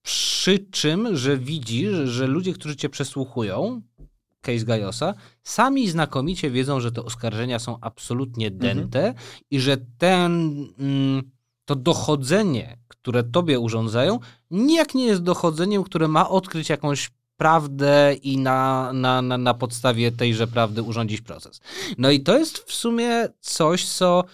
przy 0.03 0.59
czym, 0.59 1.17
że 1.17 1.37
widzisz, 1.37 1.95
że 1.95 2.27
ludzie, 2.27 2.53
którzy 2.53 2.77
cię 2.77 2.89
przesłuchują, 2.89 3.83
case 4.41 4.65
Gajosa, 4.65 5.15
sami 5.43 5.91
znakomicie 5.91 6.51
wiedzą, 6.51 6.81
że 6.81 6.93
te 6.93 7.03
oskarżenia 7.03 7.59
są 7.59 7.79
absolutnie 7.81 8.51
dęte 8.51 9.15
i 9.51 9.61
że 9.61 9.77
ten, 9.99 10.33
mm, 10.79 11.31
to 11.65 11.77
dochodzenie, 11.77 12.79
które 12.89 13.23
tobie 13.25 13.61
urządzają, 13.61 14.19
nijak 14.51 14.95
nie 14.95 15.05
jest 15.05 15.23
dochodzeniem, 15.23 15.85
które 15.85 16.09
ma 16.09 16.29
odkryć 16.29 16.69
jakąś 16.69 17.11
prawdę 17.41 18.15
i 18.23 18.39
na, 18.39 18.93
na, 18.93 19.23
na, 19.23 19.39
na 19.39 19.55
podstawie 19.55 20.13
tejże 20.13 20.47
prawdy 20.47 20.83
urządzić 20.83 21.21
proces. 21.21 21.61
No 21.99 22.11
i 22.11 22.21
to 22.21 22.39
jest 22.39 22.59
w 22.59 22.73
sumie 22.73 23.29
coś, 23.41 23.85
co 23.85 24.25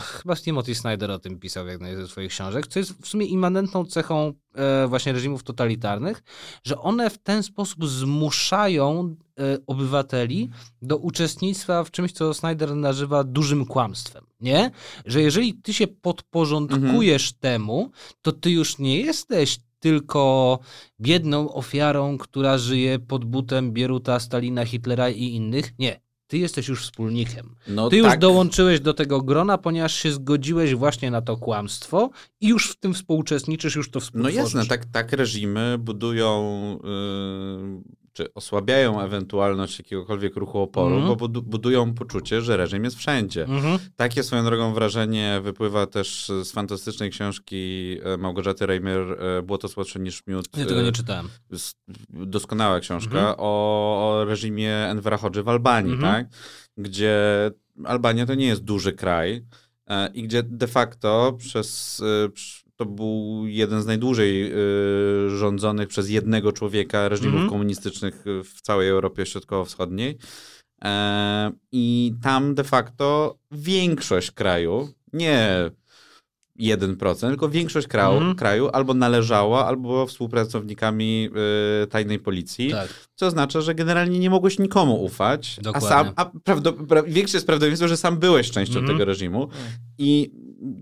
chyba 0.00 0.36
Timothy 0.36 0.74
Snyder 0.74 1.10
o 1.10 1.18
tym 1.18 1.38
pisał 1.38 1.64
w 1.64 1.68
jednej 1.68 1.96
ze 1.96 2.08
swoich 2.08 2.30
książek, 2.30 2.66
co 2.66 2.78
jest 2.78 2.92
w 2.92 3.08
sumie 3.08 3.26
immanentną 3.26 3.84
cechą 3.84 4.32
e, 4.54 4.86
właśnie 4.86 5.12
reżimów 5.12 5.42
totalitarnych, 5.42 6.22
że 6.64 6.78
one 6.78 7.10
w 7.10 7.18
ten 7.18 7.42
sposób 7.42 7.86
zmuszają 7.86 9.16
e, 9.38 9.58
obywateli 9.66 10.50
do 10.82 10.96
uczestnictwa 10.96 11.84
w 11.84 11.90
czymś, 11.90 12.12
co 12.12 12.34
Snyder 12.34 12.76
nazywa 12.76 13.24
dużym 13.24 13.66
kłamstwem, 13.66 14.26
nie? 14.40 14.70
Że 15.06 15.22
jeżeli 15.22 15.54
ty 15.54 15.74
się 15.74 15.86
podporządkujesz 15.86 17.32
temu, 17.32 17.90
to 18.22 18.32
ty 18.32 18.50
już 18.50 18.78
nie 18.78 19.00
jesteś 19.00 19.58
tylko 19.80 20.58
biedną 21.00 21.52
ofiarą, 21.54 22.18
która 22.18 22.58
żyje 22.58 22.98
pod 22.98 23.24
butem 23.24 23.72
Bieruta, 23.72 24.20
Stalina, 24.20 24.64
Hitlera 24.64 25.10
i 25.10 25.22
innych. 25.24 25.72
Nie. 25.78 26.00
Ty 26.26 26.38
jesteś 26.38 26.68
już 26.68 26.82
wspólnikiem. 26.82 27.54
No 27.68 27.88
Ty 27.88 27.96
już 27.96 28.06
tak, 28.06 28.18
dołączyłeś 28.20 28.80
do 28.80 28.94
tego 28.94 29.22
grona, 29.22 29.58
ponieważ 29.58 29.94
się 29.94 30.12
zgodziłeś 30.12 30.74
właśnie 30.74 31.10
na 31.10 31.22
to 31.22 31.36
kłamstwo 31.36 32.10
i 32.40 32.48
już 32.48 32.70
w 32.70 32.76
tym 32.76 32.94
współuczestniczysz, 32.94 33.74
już 33.76 33.90
to 33.90 33.98
No 33.98 34.00
współtworzysz. 34.00 34.36
jasne, 34.36 34.66
tak, 34.66 34.84
tak 34.84 35.12
reżimy 35.12 35.76
budują, 35.78 36.78
yy, 36.84 37.82
czy 38.18 38.34
osłabiają 38.34 39.00
ewentualność 39.00 39.78
jakiegokolwiek 39.78 40.36
ruchu 40.36 40.58
oporu, 40.58 40.94
Mhm. 40.96 41.08
bo 41.08 41.16
budu- 41.16 41.42
budują 41.42 41.94
poczucie, 41.94 42.40
że 42.42 42.56
reżim 42.56 42.84
jest 42.84 42.96
wszędzie. 42.96 43.42
Mhm. 43.44 43.78
Takie 43.96 44.22
swoją 44.22 44.44
drogą 44.44 44.74
wrażenie 44.74 45.40
wypływa 45.42 45.86
też 45.86 46.32
z 46.44 46.52
fantastycznej 46.52 47.10
książki 47.10 47.96
e, 48.02 48.16
Małgorzaty 48.16 48.66
Reimer 48.66 49.00
e, 49.38 49.42
Błoto 49.42 49.68
słodsze 49.68 49.98
niż 50.00 50.26
miód. 50.26 50.48
Ja 50.56 50.66
tego 50.66 50.80
e, 50.80 50.84
nie 50.84 50.92
czytałem. 50.92 51.28
doskonała 52.10 52.80
książka 52.80 53.18
Mhm. 53.18 53.34
o, 53.38 54.18
o 54.18 54.24
reżimie 54.24 54.74
Envera 54.76 55.16
Hodży 55.16 55.42
w 55.42 55.48
Albanii, 55.48 55.92
Mhm. 55.92 56.14
tak? 56.24 56.32
Gdzie 56.76 57.16
Albania 57.84 58.26
to 58.26 58.34
nie 58.34 58.46
jest 58.46 58.64
duży 58.64 58.92
kraj 58.92 59.44
i 60.14 60.22
gdzie 60.22 60.42
de 60.42 60.66
facto 60.66 61.34
przez 61.38 62.02
to 62.78 62.86
był 62.86 63.42
jeden 63.46 63.82
z 63.82 63.86
najdłużej 63.86 64.52
e, 64.52 64.56
rządzonych 65.38 65.88
przez 65.88 66.10
jednego 66.10 66.52
człowieka 66.52 67.08
reżimów 67.08 67.32
Mhm. 67.34 67.50
komunistycznych 67.50 68.24
w 68.44 68.60
całej 68.62 68.88
Europie 68.88 69.26
Środkowo-Wschodniej. 69.26 70.18
E, 70.84 71.50
I 71.72 72.14
tam 72.22 72.54
de 72.54 72.64
facto 72.64 73.36
większość 73.52 74.30
kraju, 74.30 74.88
nie 75.12 75.70
1%, 76.58 77.28
tylko 77.28 77.48
większość 77.48 77.86
kraju, 77.86 78.16
Mhm. 78.16 78.36
kraju 78.36 78.68
albo 78.72 78.94
należała, 78.94 79.66
albo 79.66 79.88
była 79.88 80.06
współpracownikami 80.06 81.28
y, 81.84 81.86
tajnej 81.86 82.18
policji, 82.18 82.70
Tak. 82.70 82.88
co 83.14 83.26
oznacza, 83.26 83.60
że 83.60 83.74
generalnie 83.74 84.18
nie 84.18 84.30
mogłeś 84.30 84.58
nikomu 84.58 85.04
ufać, 85.04 85.56
a 85.58 85.62
Dokładnie. 85.62 85.88
sam, 85.88 86.10
a 86.16 86.24
prawdo, 86.44 86.72
pra, 86.72 87.02
większe 87.02 87.36
jest 87.36 87.46
prawdopodobieństwo, 87.46 87.88
że 87.88 87.96
sam 87.96 88.16
byłeś 88.18 88.50
częścią 88.50 88.78
Mhm. 88.78 88.86
tego 88.98 89.04
reżimu 89.04 89.48
i 89.98 90.30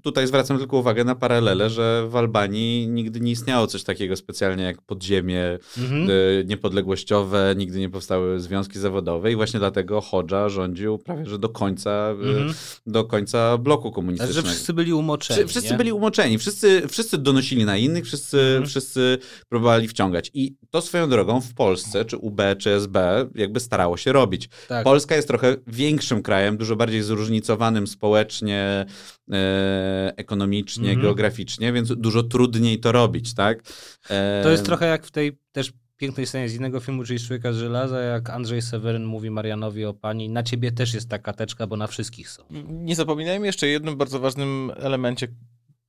tutaj 0.03 0.27
zwracam 0.27 0.59
tylko 0.59 0.77
uwagę 0.79 1.05
na 1.05 1.15
paralele, 1.15 1.71
że 1.71 2.07
w 2.09 2.17
Albanii 2.17 2.89
nigdy 2.89 3.21
nie 3.21 3.33
istniało 3.33 3.67
coś 3.67 3.85
takiego 3.85 4.17
specjalnie 4.17 4.65
jak 4.65 4.83
podziemie 4.83 5.59
Mhm. 5.79 6.11
y, 6.11 6.45
niepodległościowe, 6.47 7.55
nigdy 7.57 7.79
nie 7.79 7.89
powstały 7.91 8.41
związki 8.41 8.79
zawodowe 8.79 9.33
i 9.33 9.37
właśnie 9.37 9.61
dlatego 9.61 10.01
Hodża 10.01 10.49
rządził 10.49 10.99
prawie 10.99 11.27
że 11.27 11.39
do 11.39 11.49
końca, 11.49 12.11
y, 12.11 12.29
Mhm. 12.29 12.55
do 12.87 13.05
końca 13.05 13.59
bloku 13.59 13.91
komunistycznego. 13.93 14.47
że 14.49 14.53
wszyscy 14.55 14.73
byli 14.73 14.93
umoczeni. 14.93 15.39
Wszy- 15.39 15.49
wszyscy 15.49 15.71
nie? 15.71 15.77
byli 15.77 15.93
umoczeni, 15.93 16.39
wszyscy, 16.39 16.83
wszyscy 16.89 17.19
donosili 17.19 17.65
na 17.65 17.77
innych, 17.77 18.05
wszyscy, 18.05 18.41
Mhm. 18.41 18.67
wszyscy 18.67 19.19
próbowali 19.49 19.89
wciągać. 19.89 20.31
I 20.35 20.55
to 20.71 20.81
swoją 20.83 21.09
drogą 21.11 21.41
w 21.41 21.55
Polsce, 21.55 22.05
czy 22.05 22.17
UB, 22.17 22.41
czy 22.59 22.71
SB, 22.71 23.27
jakby 23.35 23.61
starało 23.61 23.97
się 23.97 24.13
robić. 24.13 24.49
Tak. 24.69 24.85
Polska 24.85 25.17
jest 25.17 25.29
trochę 25.29 25.57
większym 25.67 26.23
krajem, 26.23 26.57
dużo 26.57 26.77
bardziej 26.77 27.03
zróżnicowanym 27.03 27.87
społecznie, 27.87 28.87
e, 29.33 30.13
ekonomicznie, 30.17 30.89
Mhm. 30.91 31.03
geograficznie, 31.03 31.73
więc 31.73 31.93
dużo 31.97 32.23
trudniej 32.23 32.81
to 32.81 32.93
robić, 32.93 33.35
tak? 33.35 33.63
E, 34.11 34.41
To 34.43 34.51
jest 34.51 34.65
trochę 34.65 34.87
jak 34.87 35.07
w 35.07 35.11
tej 35.11 35.39
też 35.53 35.73
pięknej 35.97 36.27
scenie 36.27 36.49
z 36.49 36.55
innego 36.55 36.81
filmu, 36.81 37.05
czyli 37.05 37.21
Człowieka 37.21 37.53
z 37.53 37.57
żelaza, 37.57 38.01
jak 38.01 38.31
Andrzej 38.31 38.63
Seweryn 38.63 39.05
mówi 39.05 39.31
Marianowi 39.31 39.85
o 39.85 39.95
pani, 39.95 40.29
na 40.29 40.43
ciebie 40.43 40.73
też 40.73 40.95
jest 40.95 41.09
ta 41.09 41.19
kateczka, 41.19 41.67
bo 41.67 41.77
na 41.77 41.87
wszystkich 41.87 42.29
są. 42.31 42.43
Nie 42.69 42.95
zapominajmy 42.95 43.47
jeszcze 43.47 43.67
o 43.67 43.69
jednym 43.69 43.97
bardzo 43.97 44.21
ważnym 44.21 44.73
elemencie, 44.77 45.29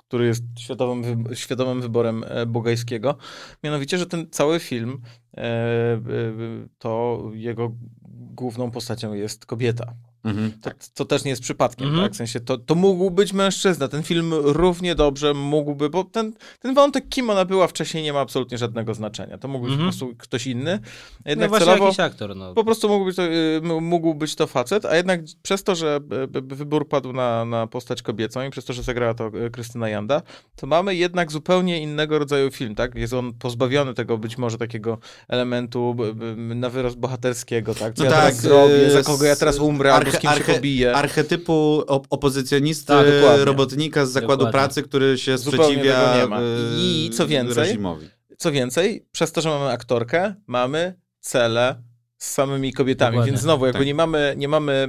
który 0.08 0.26
jest 0.26 0.44
świadomym, 0.60 1.24
wy- 1.24 1.36
świadomym 1.36 1.82
wyborem 1.82 2.24
e, 2.28 2.46
Bogajskiego. 2.46 3.18
Mianowicie, 3.64 3.98
że 3.98 4.06
ten 4.06 4.28
cały 4.32 4.60
film, 4.60 5.02
e, 5.38 5.42
e, 5.44 6.00
to 6.78 7.24
jego 7.34 7.72
główną 8.12 8.72
postacią 8.72 9.14
jest 9.14 9.46
kobieta. 9.46 9.94
Mhm. 10.28 10.52
To, 10.62 10.72
co 10.94 11.06
też 11.06 11.24
nie 11.24 11.30
jest 11.30 11.42
przypadkiem, 11.42 11.88
Mhm. 11.88 12.06
tak? 12.06 12.14
W 12.14 12.16
sensie 12.16 12.40
to, 12.40 12.58
to 12.58 12.76
mógł 12.76 13.12
być 13.12 13.34
mężczyzna. 13.34 13.88
Ten 13.88 14.04
film 14.04 14.34
równie 14.34 14.96
dobrze 14.96 15.34
mógłby, 15.34 15.90
bo 15.90 16.04
ten, 16.04 16.34
ten 16.60 16.74
wątek, 16.76 17.10
kim 17.10 17.30
ona 17.30 17.46
była 17.46 17.68
wcześniej, 17.68 18.04
nie 18.04 18.14
ma 18.14 18.20
absolutnie 18.20 18.58
żadnego 18.58 18.94
znaczenia. 18.94 19.38
To 19.38 19.48
mógł 19.48 19.66
być 19.66 19.74
Mhm. 19.74 19.90
po 19.90 19.98
prostu 19.98 20.16
ktoś 20.18 20.48
inny. 20.48 20.80
No 21.26 21.30
Jednak 21.30 21.50
właśnie 21.50 21.66
celowo, 21.66 21.86
jakiś 21.86 22.00
aktor, 22.00 22.36
no. 22.36 22.54
po 22.54 22.64
prostu 22.64 22.90
mógł 22.90 23.06
być, 23.06 23.16
to, 23.16 23.24
y, 23.24 23.62
mógł 23.82 24.16
być 24.16 24.36
to 24.36 24.48
facet, 24.48 24.86
a 24.86 24.96
jednak 24.96 25.22
przez 25.44 25.64
to, 25.64 25.76
że 25.76 26.00
y, 26.38 26.56
wybór 26.56 26.88
padł 26.88 27.14
na, 27.14 27.46
na 27.46 27.68
postać 27.68 28.02
kobiecą 28.02 28.44
i 28.44 28.50
przez 28.50 28.66
to, 28.66 28.74
że 28.74 28.84
zagrała 28.84 29.14
to 29.14 29.28
y, 29.46 29.52
Krystyna 29.52 29.90
Janda, 29.90 30.22
to 30.56 30.68
mamy 30.68 30.96
jednak 30.96 31.32
zupełnie 31.32 31.82
innego 31.82 32.20
rodzaju 32.20 32.52
film, 32.52 32.76
tak? 32.76 32.96
Jest 32.96 33.14
on 33.14 33.34
pozbawiony 33.34 33.94
tego 33.94 34.18
być 34.18 34.38
może 34.38 34.58
takiego 34.58 34.98
elementu 35.28 35.96
na 36.36 36.70
wyrost 36.70 36.98
bohaterskiego, 36.98 37.76
tak? 37.76 37.94
Co 37.94 38.04
No 38.04 38.10
ja 38.10 38.16
tak, 38.16 38.22
teraz 38.22 38.42
zrobię, 38.42 38.92
za 38.92 39.04
kogo 39.04 39.26
ja 39.26 39.36
teraz 39.36 39.60
umrę, 39.60 39.94
albo 39.94 40.12
arche- 40.26 40.48
się 40.48 40.54
pobiję. 40.54 40.94
Archetypu 40.96 41.82
op- 41.88 42.06
opozycjonisty, 42.10 42.86
Tak, 42.88 43.06
robotnika 43.44 44.06
z 44.06 44.12
zakładu 44.12 44.46
Dokładnie. 44.46 44.52
pracy, 44.60 44.84
który 44.84 45.18
się 45.18 45.38
Zupełnie 45.38 45.64
sprzeciwia 45.66 46.06
tego 46.14 46.18
nie 46.24 46.28
ma. 46.28 46.40
y, 46.42 46.44
I 46.78 47.10
co 47.14 47.28
więcej, 47.28 47.56
reżimowi. 47.64 48.08
Co 48.38 48.52
więcej, 48.52 49.06
przez 49.12 49.32
to, 49.32 49.42
że 49.42 49.50
mamy 49.50 49.72
aktorkę, 49.72 50.36
mamy 50.48 51.00
cele 51.20 51.84
z 52.18 52.32
samymi 52.32 52.74
kobietami, 52.74 53.12
Dokładnie. 53.12 53.32
więc 53.32 53.42
znowu 53.42 53.66
jakby 53.66 53.80
Tak. 53.80 53.88
nie 53.88 53.96
mamy, 53.96 54.34
nie 54.38 54.48
mamy 54.48 54.88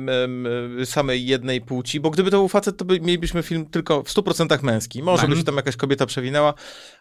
samej 0.84 1.26
jednej 1.26 1.60
płci, 1.60 2.00
bo 2.00 2.10
gdyby 2.10 2.30
to 2.30 2.36
był 2.36 2.48
facet, 2.48 2.76
to 2.76 2.84
by, 2.84 3.00
mielibyśmy 3.00 3.42
film 3.42 3.66
tylko 3.66 4.02
w 4.02 4.08
100% 4.08 4.62
męski. 4.62 5.02
Może 5.02 5.20
Tak. 5.20 5.30
by 5.30 5.36
się 5.36 5.44
tam 5.44 5.56
jakaś 5.56 5.76
kobieta 5.76 6.06
przewinęła, 6.06 6.54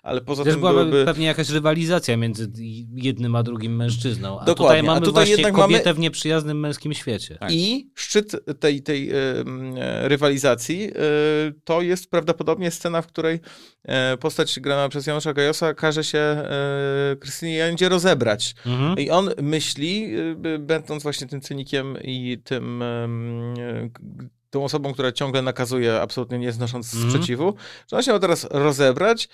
ale 0.04 0.22
poza 0.22 0.44
Też 0.44 0.54
tym 0.54 0.60
byłaby 0.60 0.86
byłyby... 0.86 1.06
pewnie 1.06 1.26
jakaś 1.26 1.50
rywalizacja 1.50 2.18
między 2.18 2.52
jednym 2.94 3.36
a 3.36 3.44
drugim 3.44 3.76
mężczyzną. 3.76 4.40
A 4.40 4.46
Dokładnie, 4.46 4.54
tutaj 4.56 4.80
a 4.80 4.84
mamy 4.84 5.00
tutaj 5.06 5.14
właśnie 5.14 5.32
jednak 5.32 5.54
mamy- 5.54 5.74
kobietę 5.74 5.94
w 5.94 6.00
nieprzyjaznym 6.00 6.60
męskim 6.60 6.94
świecie. 6.94 7.36
Tak. 7.40 7.52
I 7.52 7.90
szczyt 7.96 8.36
tej, 8.60 8.82
tej 8.84 9.12
rywalizacji 10.02 10.84
e, 10.84 10.92
to 11.64 11.82
jest 11.82 12.10
prawdopodobnie 12.12 12.72
scena, 12.72 13.02
w 13.02 13.08
której 13.08 13.40
e, 13.84 14.18
postać 14.18 14.60
grana 14.60 14.90
przez 14.90 15.08
Janusza 15.08 15.34
Gajosa 15.34 15.74
każe 15.74 16.04
się 16.04 16.18
e, 16.20 17.16
Krystynie 17.20 17.56
Jandzie 17.56 17.90
rozebrać. 17.90 18.56
Mhm. 18.66 18.98
I 18.98 19.10
on 19.10 19.30
myśli, 19.42 20.17
będąc 20.60 21.04
właśnie 21.04 21.28
tym 21.28 21.42
cynikiem 21.42 21.98
i 22.04 22.42
tym 22.44 22.84
tą 24.58 24.64
osobą, 24.64 24.94
która 24.94 25.12
ciągle 25.12 25.42
nakazuje, 25.42 26.02
absolutnie 26.02 26.38
nie 26.40 26.52
znosząc 26.52 26.94
Mhm. 26.94 27.12
sprzeciwu, 27.12 27.54
że 27.92 27.98
on 27.98 28.04
się 28.04 28.12
ma 28.14 28.20
teraz 28.20 28.48
rozebrać, 28.52 29.30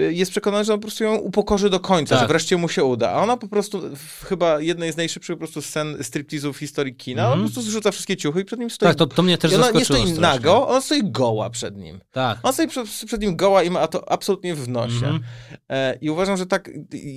y, 0.00 0.14
jest 0.14 0.30
przekonany, 0.30 0.64
że 0.64 0.74
on 0.74 0.80
po 0.80 0.86
prostu 0.86 1.04
ją 1.04 1.14
upokorzy 1.16 1.70
do 1.70 1.80
końca, 1.80 2.14
Tak. 2.14 2.24
że 2.24 2.28
wreszcie 2.28 2.56
mu 2.56 2.68
się 2.68 2.84
uda. 2.84 3.10
A 3.10 3.22
ona 3.22 3.36
po 3.36 3.48
prostu, 3.48 3.82
chyba 4.24 4.60
jednej 4.60 4.92
z 4.92 4.96
najszybszych 4.96 5.34
po 5.36 5.38
prostu 5.38 5.62
scen 5.62 5.96
striptizów 6.04 6.56
w 6.56 6.58
historii 6.60 6.94
kina, 6.94 7.22
Mhm. 7.22 7.32
on 7.40 7.46
po 7.48 7.52
prostu 7.54 7.70
zrzuca 7.70 7.90
wszystkie 7.90 8.16
ciuchy 8.16 8.40
i 8.40 8.44
przed 8.44 8.60
nim 8.60 8.70
stoi. 8.70 8.88
Tak, 8.88 8.96
to, 8.96 9.06
to 9.06 9.22
mnie 9.22 9.38
też 9.38 9.52
I 9.52 9.54
ona 9.54 9.70
nie 9.70 9.84
stoi 9.84 9.96
strasznie. 10.00 10.20
nago, 10.20 10.68
ona 10.68 10.80
stoi 10.80 11.00
goła 11.10 11.50
przed 11.50 11.76
nim. 11.76 12.00
Tak. 12.10 12.38
On 12.42 12.52
stoi 12.52 12.68
przed, 12.68 12.86
przed 13.06 13.20
nim 13.20 13.36
goła 13.36 13.62
i 13.62 13.70
ma 13.70 13.86
to 13.86 14.12
absolutnie 14.12 14.54
w 14.54 14.68
nosie. 14.68 14.94
Mhm. 15.06 15.20
E, 15.70 15.98
I 16.00 16.10
uważam, 16.10 16.36
że 16.36 16.46
tak 16.46 16.70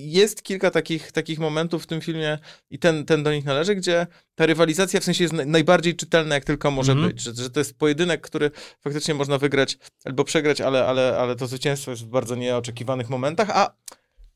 jest 0.06 0.43
kilka 0.43 0.71
takich, 0.71 1.12
takich 1.12 1.39
momentów 1.39 1.84
w 1.84 1.88
tym 1.88 2.01
filmie 2.01 2.39
i 2.69 2.80
ten, 2.80 3.06
ten 3.06 3.23
do 3.23 3.34
nich 3.34 3.45
należy, 3.45 3.75
gdzie 3.75 4.08
ta 4.41 4.45
rywalizacja 4.45 4.99
w 4.99 5.04
sensie 5.04 5.23
jest 5.23 5.34
naj- 5.34 5.47
najbardziej 5.47 5.95
czytelna, 5.95 6.36
jak 6.36 6.45
tylko 6.45 6.71
może 6.71 6.91
Mhm. 6.91 7.10
być. 7.12 7.21
Że, 7.21 7.34
że 7.34 7.49
to 7.49 7.60
jest 7.60 7.77
pojedynek, 7.77 8.21
który 8.21 8.51
faktycznie 8.84 9.13
można 9.13 9.38
wygrać 9.38 9.77
albo 10.06 10.23
przegrać, 10.23 10.62
ale, 10.62 10.86
ale, 10.88 11.17
ale 11.17 11.36
to 11.36 11.47
zwycięstwo 11.47 11.91
jest 11.91 12.04
w 12.04 12.08
bardzo 12.08 12.36
nieoczekiwanych 12.36 13.10
momentach, 13.10 13.49
a 13.49 13.75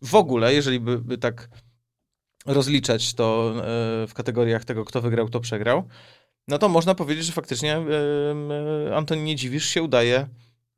w 0.01 0.15
ogóle, 0.15 0.53
jeżeli 0.53 0.79
by, 0.79 0.97
by 0.99 1.17
tak 1.17 1.49
rozliczać 2.45 3.13
to 3.13 3.53
e, 3.57 4.07
w 4.07 4.13
kategoriach 4.13 4.65
tego, 4.65 4.85
kto 4.85 5.01
wygrał, 5.01 5.27
kto 5.27 5.39
przegrał, 5.39 5.83
no 6.47 6.57
to 6.57 6.69
można 6.69 6.95
powiedzieć, 6.95 7.25
że 7.25 7.31
faktycznie 7.31 7.77
e, 7.77 8.95
Antoni 8.95 9.21
Nie 9.23 9.35
Dziwisz 9.35 9.65
się 9.65 9.83
udaje 9.83 10.27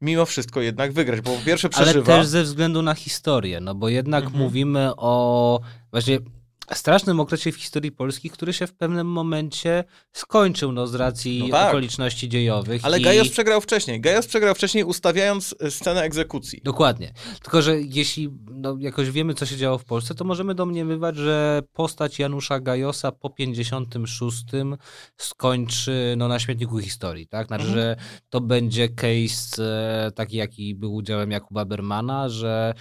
mimo 0.02 0.26
wszystko 0.26 0.62
jednak 0.62 0.94
wygrać, 0.94 1.22
bo 1.22 1.32
po 1.32 1.46
pierwsze 1.46 1.70
Ale 1.74 1.86
przeżywa... 1.86 2.06
też 2.06 2.28
ze 2.28 2.44
względu 2.44 2.82
na 2.82 2.94
historię, 2.94 3.60
no 3.62 3.76
bo 3.76 3.90
jednak 3.90 4.24
Mhm. 4.24 4.44
mówimy 4.44 4.90
o 4.98 5.60
właśnie 5.92 6.20
strasznym 6.76 7.20
okresie 7.20 7.52
w 7.52 7.56
historii 7.56 7.92
Polski, 7.92 8.30
który 8.30 8.54
się 8.54 8.68
w 8.68 8.74
pewnym 8.74 9.08
momencie 9.08 9.84
skończył, 10.14 10.72
no 10.72 10.88
z 10.88 10.96
racji 10.96 11.40
No 11.40 11.50
tak. 11.50 11.70
okoliczności 11.70 12.30
dziejowych. 12.30 12.86
Ale 12.86 13.00
i... 13.00 13.02
Gajos 13.02 13.30
przegrał 13.30 13.62
wcześniej. 13.62 14.02
Gajos 14.02 14.28
przegrał 14.28 14.56
wcześniej, 14.56 14.84
ustawiając 14.84 15.56
e, 15.60 15.72
scenę 15.72 16.02
egzekucji. 16.02 16.62
Dokładnie. 16.64 17.14
Tylko, 17.44 17.62
że 17.62 17.82
jeśli 17.82 18.30
no, 18.52 18.76
jakoś 18.80 19.12
wiemy, 19.12 19.34
co 19.34 19.46
się 19.46 19.58
działo 19.58 19.78
w 19.78 19.86
Polsce, 19.86 20.16
to 20.16 20.26
możemy 20.26 20.56
domniemywać, 20.56 21.16
że 21.16 21.62
postać 21.74 22.20
Janusza 22.20 22.60
Gajosa 22.60 23.12
po 23.12 23.30
56 23.30 24.46
skończy 25.18 26.14
no, 26.18 26.28
na 26.28 26.40
śmietniku 26.40 26.80
historii, 26.80 27.28
tak? 27.28 27.48
Znaczy, 27.48 27.64
Mhm. 27.66 27.82
że 27.82 27.96
to 28.30 28.42
będzie 28.42 28.90
case 28.90 29.64
e, 30.08 30.12
taki, 30.12 30.38
jaki 30.38 30.76
był 30.76 30.94
udziałem 30.96 31.32
Jakuba 31.32 31.66
Bermana, 31.66 32.30
że 32.30 32.74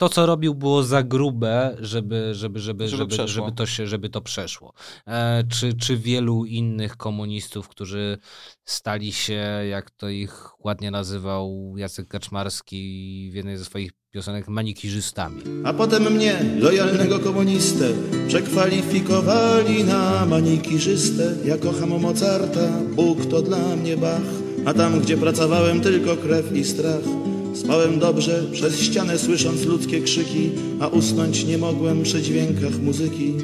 to, 0.00 0.08
co 0.08 0.26
robił, 0.26 0.54
było 0.54 0.82
za 0.82 1.02
grube, 1.02 1.76
żeby, 1.80 2.34
żeby, 2.34 2.58
żeby, 2.58 2.88
Żeby 2.88 3.14
żeby, 3.14 3.28
żeby, 3.28 3.52
to, 3.52 3.66
się, 3.66 3.86
żeby 3.86 4.08
to 4.08 4.20
przeszło. 4.20 4.72
E, 5.06 5.44
czy, 5.44 5.74
czy 5.74 5.96
wielu 5.96 6.44
innych 6.44 6.96
komunistów, 6.96 7.68
którzy 7.68 8.18
stali 8.64 9.12
się, 9.12 9.42
jak 9.70 9.90
to 9.90 10.08
ich 10.08 10.64
ładnie 10.64 10.90
nazywał 10.90 11.74
Jacek 11.76 12.08
Kaczmarski 12.08 13.28
w 13.32 13.34
jednej 13.34 13.56
ze 13.56 13.64
swoich 13.64 13.92
piosenek, 14.10 14.48
manikirzystami. 14.48 15.42
A 15.64 15.72
potem 15.72 16.12
mnie, 16.12 16.44
lojalnego 16.58 17.18
komunistę, 17.18 17.88
przekwalifikowali 18.28 19.84
na 19.84 20.26
manikirzystę. 20.26 21.34
Ja 21.44 21.58
kocham 21.58 22.00
Mozarta, 22.00 22.68
Bóg 22.96 23.26
to 23.26 23.42
dla 23.42 23.76
mnie 23.76 23.96
Bach, 23.96 24.30
a 24.66 24.74
tam, 24.74 25.00
gdzie 25.00 25.16
pracowałem, 25.16 25.80
tylko 25.80 26.16
krew 26.16 26.56
i 26.56 26.64
strach. 26.64 27.29
Spałem 27.54 27.98
dobrze, 27.98 28.42
przez 28.52 28.80
ścianę 28.80 29.18
słysząc 29.18 29.64
ludzkie 29.64 30.00
krzyki, 30.00 30.50
a 30.80 30.86
usnąć 30.86 31.44
nie 31.44 31.58
mogłem 31.58 32.02
przy 32.02 32.22
dźwiękach 32.22 32.78
muzyki. 32.82 33.34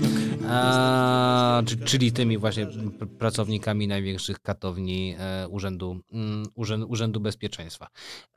A, 0.49 1.63
czy- 1.67 1.77
czyli 1.77 2.13
tymi 2.13 2.39
właśnie 2.39 2.67
pr- 2.67 3.07
pracownikami 3.19 3.89
największych 3.89 4.41
katowni 4.41 5.15
e, 5.19 5.49
Urzędu, 5.49 6.01
mm, 6.13 6.47
Urzędu, 6.55 6.87
Urzędu 6.89 7.21
Bezpieczeństwa. 7.21 7.89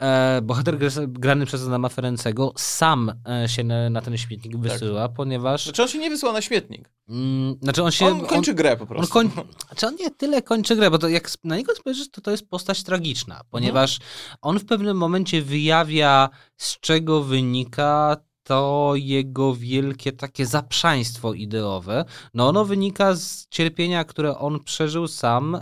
E, 0.01 0.41
bohater 0.43 0.77
gr- 0.77 1.07
grany 1.07 1.45
przez 1.45 1.67
Adama 1.67 1.89
Ferencego 1.89 2.53
sam 2.57 3.11
e, 3.43 3.49
się 3.49 3.63
na, 3.63 3.89
na 3.89 4.01
ten 4.01 4.17
śmietnik 4.17 4.57
wysyła, 4.57 5.09
ponieważ 5.09 5.63
Znaczy 5.63 5.81
on 5.81 5.87
się 5.87 5.97
nie 5.99 6.09
wysłał 6.09 6.33
na 6.33 6.41
śmietnik. 6.41 6.89
mm, 7.09 7.55
znaczy 7.61 7.83
on 7.83 7.91
się... 7.91 8.05
On 8.05 8.25
kończy 8.25 8.53
grę 8.53 8.75
po 8.77 8.81
On, 8.83 8.87
prostu. 8.87 9.13
koń... 9.13 9.29
znaczy 9.67 9.87
on 9.87 9.95
nie 9.95 10.11
tyle 10.11 10.41
kończy 10.41 10.75
grę, 10.75 10.91
bo 10.91 10.97
to 10.97 11.07
jak 11.09 11.31
na 11.43 11.57
niego 11.57 11.75
spojrzysz, 11.75 12.09
to 12.11 12.21
to 12.21 12.31
jest 12.31 12.49
postać 12.49 12.83
tragiczna, 12.83 13.41
ponieważ 13.49 13.99
on 14.41 14.59
w 14.59 14.65
pewnym 14.65 14.97
momencie 14.97 15.41
wyjawia, 15.59 16.29
z 16.57 16.79
czego 16.79 17.23
wynika 17.23 18.17
to 18.43 18.93
jego 18.95 19.55
wielkie 19.55 20.11
takie 20.11 20.45
zaprzaństwo 20.45 21.33
ideowe. 21.33 22.05
No 22.33 22.47
ono 22.47 22.65
wynika 22.65 23.15
z 23.15 23.47
cierpienia, 23.49 24.03
które 24.03 24.37
on 24.37 24.63
przeżył 24.63 25.07
sam 25.07 25.55
e, 25.55 25.59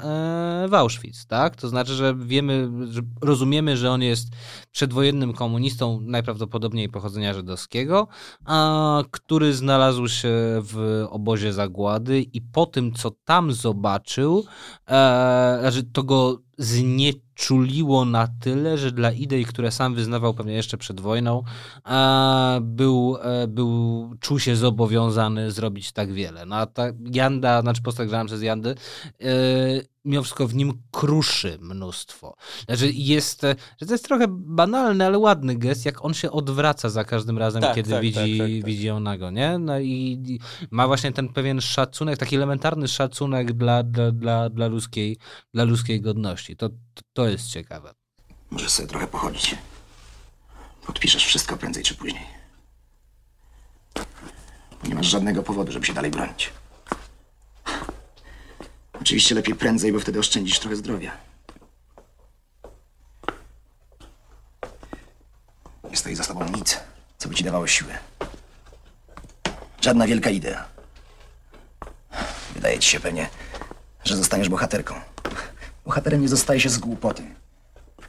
w 0.69 0.73
Auschwitz, 0.73 1.25
tak? 1.27 1.55
To 1.55 1.67
znaczy, 1.67 1.93
że 1.93 2.15
wiemy, 2.19 2.69
że 2.89 3.01
rozumiemy, 3.21 3.77
że 3.77 3.91
on 3.91 4.01
jest 4.01 4.27
przedwojennym 4.71 5.33
komunistą, 5.33 5.99
najprawdopodobniej 6.01 6.89
pochodzenia 6.89 7.33
żydowskiego, 7.33 8.07
a, 8.45 9.03
który 9.11 9.53
znalazł 9.53 10.07
się 10.07 10.31
w 10.63 11.05
obozie 11.09 11.53
zagłady 11.53 12.21
i 12.21 12.41
po 12.41 12.65
tym, 12.65 12.93
co 12.93 13.11
tam 13.25 13.53
zobaczył, 13.53 14.45
e, 14.87 15.57
znaczy 15.61 15.83
to 15.83 16.03
go 16.03 16.37
znieczuliło 17.37 18.05
na 18.05 18.27
tyle, 18.39 18.77
że 18.77 18.91
dla 18.91 19.11
idei, 19.11 19.45
które 19.45 19.71
sam 19.71 19.95
wyznawał 19.95 20.33
pewnie 20.33 20.53
jeszcze 20.53 20.77
przed 20.77 20.99
wojną, 20.99 21.43
był, 22.61 23.17
e, 23.21 23.47
był, 23.47 24.09
czuł 24.19 24.39
się 24.39 24.55
zobowiązany 24.55 25.51
zrobić 25.51 25.91
tak 25.91 26.13
wiele. 26.13 26.45
No 26.45 26.55
a 26.55 26.65
ta 26.65 26.83
Janda, 27.13 27.61
znaczy 27.61 27.81
postać 27.81 28.09
grana 28.09 28.25
przez 28.25 28.41
Jandy, 28.41 28.69
e, 28.69 29.25
mimo 30.07 30.23
wszystko 30.23 30.47
w 30.47 30.55
nim 30.55 30.81
kruszy 30.91 31.57
mnóstwo. 31.61 32.35
Znaczy 32.65 32.91
jest, 32.93 33.43
e, 33.43 33.55
że 33.81 33.87
to 33.87 33.93
jest 33.93 34.05
trochę 34.05 34.25
banalny, 34.29 35.05
ale 35.05 35.17
ładny 35.17 35.55
gest, 35.55 35.85
jak 35.85 36.05
on 36.05 36.13
się 36.13 36.31
odwraca 36.31 36.89
za 36.89 37.03
każdym 37.03 37.37
razem, 37.37 37.61
Tak, 37.61 37.75
kiedy 37.75 37.89
tak, 37.89 38.01
widzi, 38.01 38.37
tak, 38.37 38.47
tak, 38.47 38.57
tak. 38.57 38.65
widzi 38.65 38.87
ją 38.87 38.99
nago, 38.99 39.31
nie? 39.31 39.57
No 39.57 39.79
i 39.79 39.97
i 39.97 40.39
ma 40.71 40.87
właśnie 40.87 41.11
ten 41.11 41.29
pewien 41.29 41.61
szacunek, 41.61 42.17
taki 42.17 42.35
elementarny 42.35 42.87
szacunek 42.87 43.53
dla, 43.53 43.83
dla, 43.83 44.11
dla, 44.11 44.49
dla, 44.49 44.67
ludzkiej, 44.67 45.17
dla 45.53 45.63
ludzkiej 45.63 46.01
godności. 46.01 46.55
To, 46.55 46.69
to, 46.69 47.01
to 47.13 47.27
jest 47.27 47.47
ciekawe. 47.47 47.93
Możesz 48.49 48.71
sobie 48.71 48.87
trochę 48.89 49.07
pochodzić. 49.07 49.55
Podpiszesz 50.85 51.25
wszystko 51.25 51.57
prędzej 51.57 51.83
czy 51.83 51.95
później. 51.95 52.23
Nie 54.83 54.95
masz 54.95 55.07
żadnego 55.07 55.43
powodu, 55.43 55.71
żeby 55.71 55.85
się 55.85 55.93
dalej 55.93 56.11
bronić. 56.11 56.49
Oczywiście 59.01 59.35
lepiej 59.35 59.55
prędzej, 59.55 59.91
bo 59.91 59.99
wtedy 59.99 60.19
oszczędzisz 60.19 60.59
trochę 60.59 60.75
zdrowia. 60.75 61.11
Nie 65.89 65.97
stoi 65.97 66.15
za 66.15 66.23
tobą 66.23 66.45
nic, 66.49 66.79
co 67.17 67.29
by 67.29 67.35
ci 67.35 67.43
dawało 67.43 67.67
siłę. 67.67 67.97
Żadna 69.81 70.07
wielka 70.07 70.29
idea. 70.29 70.65
Wydaje 72.53 72.79
ci 72.79 72.89
się 72.89 72.99
pewnie, 72.99 73.29
że 74.03 74.17
zostaniesz 74.17 74.49
bohaterką. 74.49 74.95
Bohaterem 75.85 76.21
nie 76.21 76.27
zostaje 76.27 76.59
się 76.59 76.69
z 76.69 76.77
głupoty. 76.77 77.23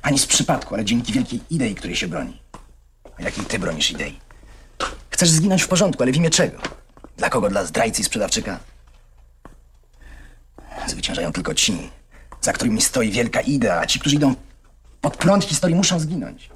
Ani 0.02 0.18
z 0.18 0.26
przypadku, 0.26 0.74
ale 0.74 0.84
dzięki 0.84 1.12
wielkiej 1.12 1.40
idei, 1.50 1.74
której 1.74 1.96
się 1.96 2.08
broni. 2.08 2.40
A 3.18 3.22
jakiej 3.22 3.44
ty 3.44 3.58
bronisz 3.58 3.90
idei? 3.90 4.20
Chcesz 5.10 5.30
zginąć 5.30 5.62
w 5.62 5.68
porządku, 5.68 6.02
ale 6.02 6.12
w 6.12 6.16
imię 6.16 6.30
czego? 6.30 6.58
Dla 7.16 7.30
kogo? 7.30 7.48
Dla 7.48 7.64
zdrajcy 7.64 8.00
i 8.00 8.04
sprzedawczyka? 8.04 8.58
Zwyciężają 10.88 11.32
tylko 11.32 11.54
ci, 11.54 11.72
za 12.40 12.52
którymi 12.52 12.80
stoi 12.80 13.10
wielka 13.10 13.40
idea, 13.40 13.80
a 13.80 13.86
ci, 13.86 14.00
którzy 14.00 14.16
idą 14.16 14.34
pod 15.00 15.16
prąd 15.16 15.44
historii, 15.44 15.76
muszą 15.76 16.00
zginąć. 16.00 16.50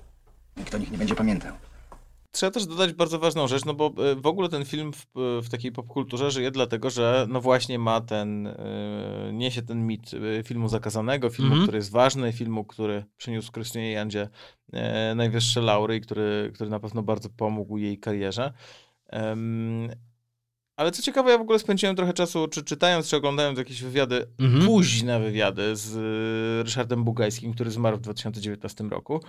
Nikt 0.57 0.75
o 0.75 0.79
nich 0.79 0.91
nie 0.91 0.99
będzie 0.99 1.15
pamiętał. 1.15 1.53
Trzeba 2.31 2.51
też 2.53 2.67
dodać 2.67 2.93
bardzo 2.93 3.19
ważną 3.19 3.49
rzecz, 3.49 3.65
no 3.65 3.75
bo 3.75 3.87
e, 3.87 4.15
w 4.15 4.27
ogóle 4.27 4.49
ten 4.49 4.65
film 4.65 4.93
w, 4.93 5.07
w 5.45 5.49
takiej 5.51 5.73
popkulturze 5.73 6.31
żyje 6.31 6.51
dlatego, 6.51 6.91
że 6.91 7.27
no 7.29 7.41
właśnie 7.41 7.79
ma 7.79 8.01
ten, 8.01 8.47
e, 8.47 9.31
niesie 9.33 9.63
ten 9.63 9.87
mit 9.87 10.11
filmu 10.45 10.69
zakazanego, 10.69 11.31
filmu, 11.31 11.51
Mhm. 11.51 11.63
który 11.67 11.79
jest 11.79 11.91
ważny, 11.91 12.33
filmu, 12.33 12.65
który 12.65 13.05
przyniósł 13.17 13.53
Krystynie 13.53 13.93
Jandzie 13.93 14.29
e, 14.73 15.15
najwyższe 15.15 15.61
laury 15.61 15.97
i 15.97 16.01
który, 16.01 16.51
który 16.55 16.71
na 16.71 16.81
pewno 16.81 17.03
bardzo 17.03 17.29
pomógł 17.29 17.79
jej 17.79 17.99
karierze. 17.99 18.53
Ale 20.83 20.91
co 20.93 21.03
ciekawe, 21.03 21.31
ja 21.31 21.39
w 21.39 21.41
ogóle 21.41 21.59
spędziłem 21.59 21.97
trochę 21.97 22.13
czasu, 22.13 22.49
czy 22.49 22.63
czytając, 22.65 23.09
czy 23.09 23.17
oglądając 23.17 23.59
jakieś 23.59 23.83
wywiady, 23.83 24.27
Mhm. 24.39 24.67
późne 24.67 25.21
wywiady 25.21 25.77
z 25.77 25.97
y, 26.61 26.63
Ryszardem 26.65 27.05
Bugajskim, 27.05 27.55
który 27.55 27.71
zmarł 27.71 27.97
w 27.97 28.01
2019 28.01 28.85
roku. 28.91 29.21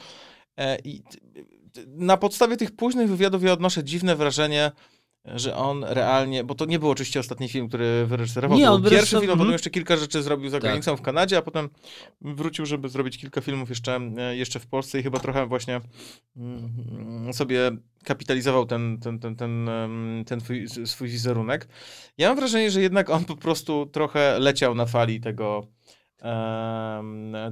E, 0.58 0.78
I 0.84 1.02
t- 1.02 1.82
na 1.88 2.18
podstawie 2.18 2.58
tych 2.58 2.72
późnych 2.76 3.10
wywiadów 3.10 3.44
ja 3.44 3.54
odnoszę 3.54 3.84
dziwne 3.84 4.16
wrażenie, 4.16 4.72
że 5.26 5.56
on 5.56 5.84
realnie, 5.84 6.44
bo 6.44 6.56
to 6.56 6.66
nie 6.66 6.80
był 6.80 6.90
oczywiście 6.90 7.20
ostatni 7.20 7.50
film, 7.50 7.68
który 7.68 8.06
wyreżyserował. 8.06 8.58
Nie, 8.58 8.72
on 8.72 8.82
był 8.82 8.92
pierwszy 8.92 9.20
film, 9.20 9.24
a 9.24 9.26
potem 9.26 9.42
mhm. 9.42 9.52
jeszcze 9.52 9.70
kilka 9.70 9.98
rzeczy 9.98 10.24
zrobił 10.24 10.50
za 10.50 10.58
Tak. 10.58 10.64
granicą 10.64 10.98
w 10.98 11.02
Kanadzie, 11.02 11.38
a 11.38 11.42
potem 11.42 11.70
wrócił, 12.22 12.66
żeby 12.66 12.90
zrobić 12.90 13.18
kilka 13.18 13.42
filmów 13.42 13.70
jeszcze, 13.70 14.00
e, 14.18 14.38
jeszcze 14.38 14.60
w 14.60 14.68
Polsce 14.68 15.00
i 15.00 15.04
chyba 15.04 15.20
trochę 15.20 15.46
właśnie 15.46 15.82
mm, 16.38 17.34
sobie 17.34 17.72
kapitalizował 18.04 18.66
ten, 18.66 19.00
ten, 19.00 19.20
ten, 19.20 19.36
ten, 19.36 19.70
ten 20.26 20.40
twój, 20.40 20.68
swój 20.86 21.10
wizerunek. 21.10 21.68
Ja 22.18 22.28
mam 22.28 22.38
wrażenie, 22.38 22.72
że 22.72 22.82
jednak 22.82 23.10
on 23.10 23.26
po 23.26 23.36
prostu 23.36 23.86
trochę 23.86 24.40
leciał 24.40 24.76
na 24.76 24.86
fali 24.86 25.22
tego, 25.22 25.68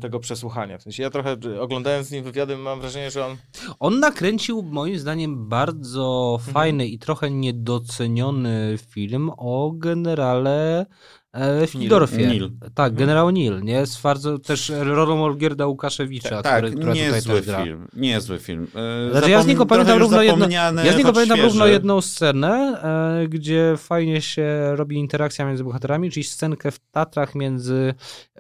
tego 0.02 0.20
przesłuchania. 0.20 0.78
W 0.78 0.84
sensie 0.84 1.04
ja 1.04 1.10
trochę 1.10 1.38
oglądając 1.60 2.08
z 2.08 2.12
nim 2.12 2.24
wywiady 2.24 2.58
mam 2.58 2.80
wrażenie, 2.82 3.12
że 3.12 3.26
on 3.26 3.38
On 3.80 4.00
nakręcił 4.00 4.64
moim 4.64 5.00
zdaniem 5.00 5.50
bardzo 5.50 6.36
Mhm. 6.40 6.54
fajny 6.54 6.88
i 6.88 7.00
trochę 7.00 7.32
niedoceniony 7.32 8.78
film 8.90 9.32
o 9.38 9.72
generale 9.76 10.86
e, 11.34 11.68
Fildorfie. 11.68 12.28
Nil. 12.28 12.52
Tak, 12.74 12.94
generał 12.94 13.30
Nil, 13.30 13.62
nie? 13.64 13.86
Z 13.86 14.02
bardzo 14.02 14.40
też 14.40 14.72
rolą 14.80 15.24
Olgierda 15.24 15.68
Łukaszewicza, 15.68 16.42
Tak, 16.42 16.58
który, 16.58 16.72
która 16.72 16.94
tutaj 16.94 17.12
niezły 17.12 17.36
też 17.38 17.46
gra. 17.46 17.64
film. 17.64 17.88
Niezły 17.94 18.40
film. 18.40 18.68
E, 19.08 19.12
Znaczy, 19.12 19.30
ja 19.30 19.42
z 19.44 19.48
niego 19.48 19.66
pamiętam 19.66 20.00
równo 20.00 20.22
jedno, 20.22 20.50
ja 20.50 20.94
z 20.94 20.98
niego 20.98 21.14
pamiętam 21.14 21.42
równo 21.42 21.68
jedną 21.68 22.02
scenę, 22.02 22.82
e, 23.24 23.28
gdzie 23.28 23.74
fajnie 23.78 24.22
się 24.22 24.46
robi 24.76 24.96
interakcja 24.96 25.46
między 25.46 25.64
bohaterami, 25.64 26.12
czyli 26.12 26.24
scenkę 26.24 26.72
w 26.72 26.80
Tatrach 26.80 27.36
między 27.36 27.94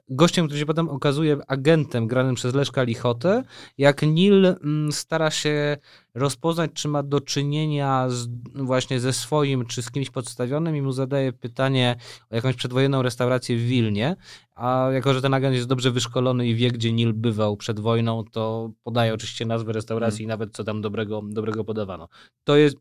gościem, 0.10 0.46
który 0.46 0.60
się 0.60 0.66
potem 0.66 0.90
okazuje 0.90 1.38
agentem 1.48 2.08
granym 2.08 2.36
przez 2.36 2.56
Leszka 2.56 2.84
Lichotę, 2.84 3.44
jak 3.78 4.02
Nil 4.02 4.46
mm, 4.46 4.92
stara 4.92 5.32
się 5.32 5.78
rozpoznać, 6.13 6.71
czy 6.74 6.88
ma 6.88 7.04
do 7.04 7.21
czynienia 7.21 8.10
z, 8.10 8.28
właśnie 8.56 9.00
ze 9.00 9.13
swoim, 9.13 9.65
czy 9.65 9.82
z 9.82 9.91
kimś 9.91 10.10
podstawionym 10.10 10.76
i 10.76 10.82
mu 10.82 10.91
zadaje 10.91 11.34
pytanie 11.34 11.95
o 12.30 12.36
jakąś 12.36 12.56
przedwojenną 12.56 13.02
restaurację 13.02 13.58
w 13.58 13.62
Wilnie, 13.62 14.15
a 14.56 14.88
jako, 14.93 15.13
że 15.13 15.21
ten 15.21 15.34
agent 15.34 15.56
jest 15.56 15.67
dobrze 15.67 15.91
wyszkolony 15.91 16.47
i 16.47 16.56
wie, 16.56 16.71
gdzie 16.71 16.93
Nil 16.93 17.13
bywał 17.13 17.58
przed 17.58 17.80
wojną, 17.80 18.24
to 18.32 18.71
podaje 18.84 19.13
oczywiście 19.13 19.45
nazwę 19.45 19.74
restauracji 19.74 20.24
i 20.24 20.28
nawet 20.28 20.54
co 20.54 20.63
tam 20.63 20.82
dobrego, 20.82 21.21
dobrego 21.26 21.63
podawano. 21.63 22.08
To 22.43 22.56
jest 22.56 22.76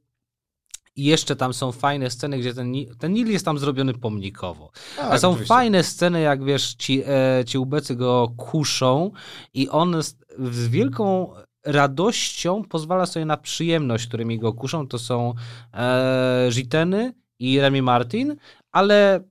i 0.96 1.04
jeszcze 1.04 1.36
tam 1.36 1.54
są 1.54 1.72
fajne 1.72 2.10
sceny, 2.10 2.38
gdzie 2.38 2.54
ten, 2.54 2.72
Nil- 2.72 2.96
ten 2.98 3.12
Nil 3.12 3.28
jest 3.32 3.44
tam 3.44 3.58
zrobiony 3.58 3.94
pomnikowo. 3.94 4.70
A 4.98 5.08
Tak, 5.08 5.20
są 5.20 5.28
oczywiście. 5.30 5.48
fajne 5.54 5.84
sceny, 5.84 6.20
jak 6.20 6.44
wiesz, 6.44 6.74
ci, 6.74 7.02
e, 7.06 7.44
ci 7.46 7.58
ubecy 7.58 7.96
go 7.96 8.32
kuszą 8.36 9.10
i 9.54 9.68
on 9.68 10.02
z, 10.02 10.16
z 10.38 10.68
wielką 10.68 11.30
radością 11.64 12.64
pozwala 12.64 13.07
sobie 13.07 13.27
na 13.27 13.37
przyjemność, 13.37 14.07
którymi 14.07 14.38
go 14.38 14.53
kuszą. 14.53 14.88
To 14.88 14.99
są 14.99 15.35
e, 15.75 16.46
Żiteny 16.49 17.12
i 17.38 17.61
Remy 17.61 17.83
Martin, 17.83 18.37
ale 18.73 19.25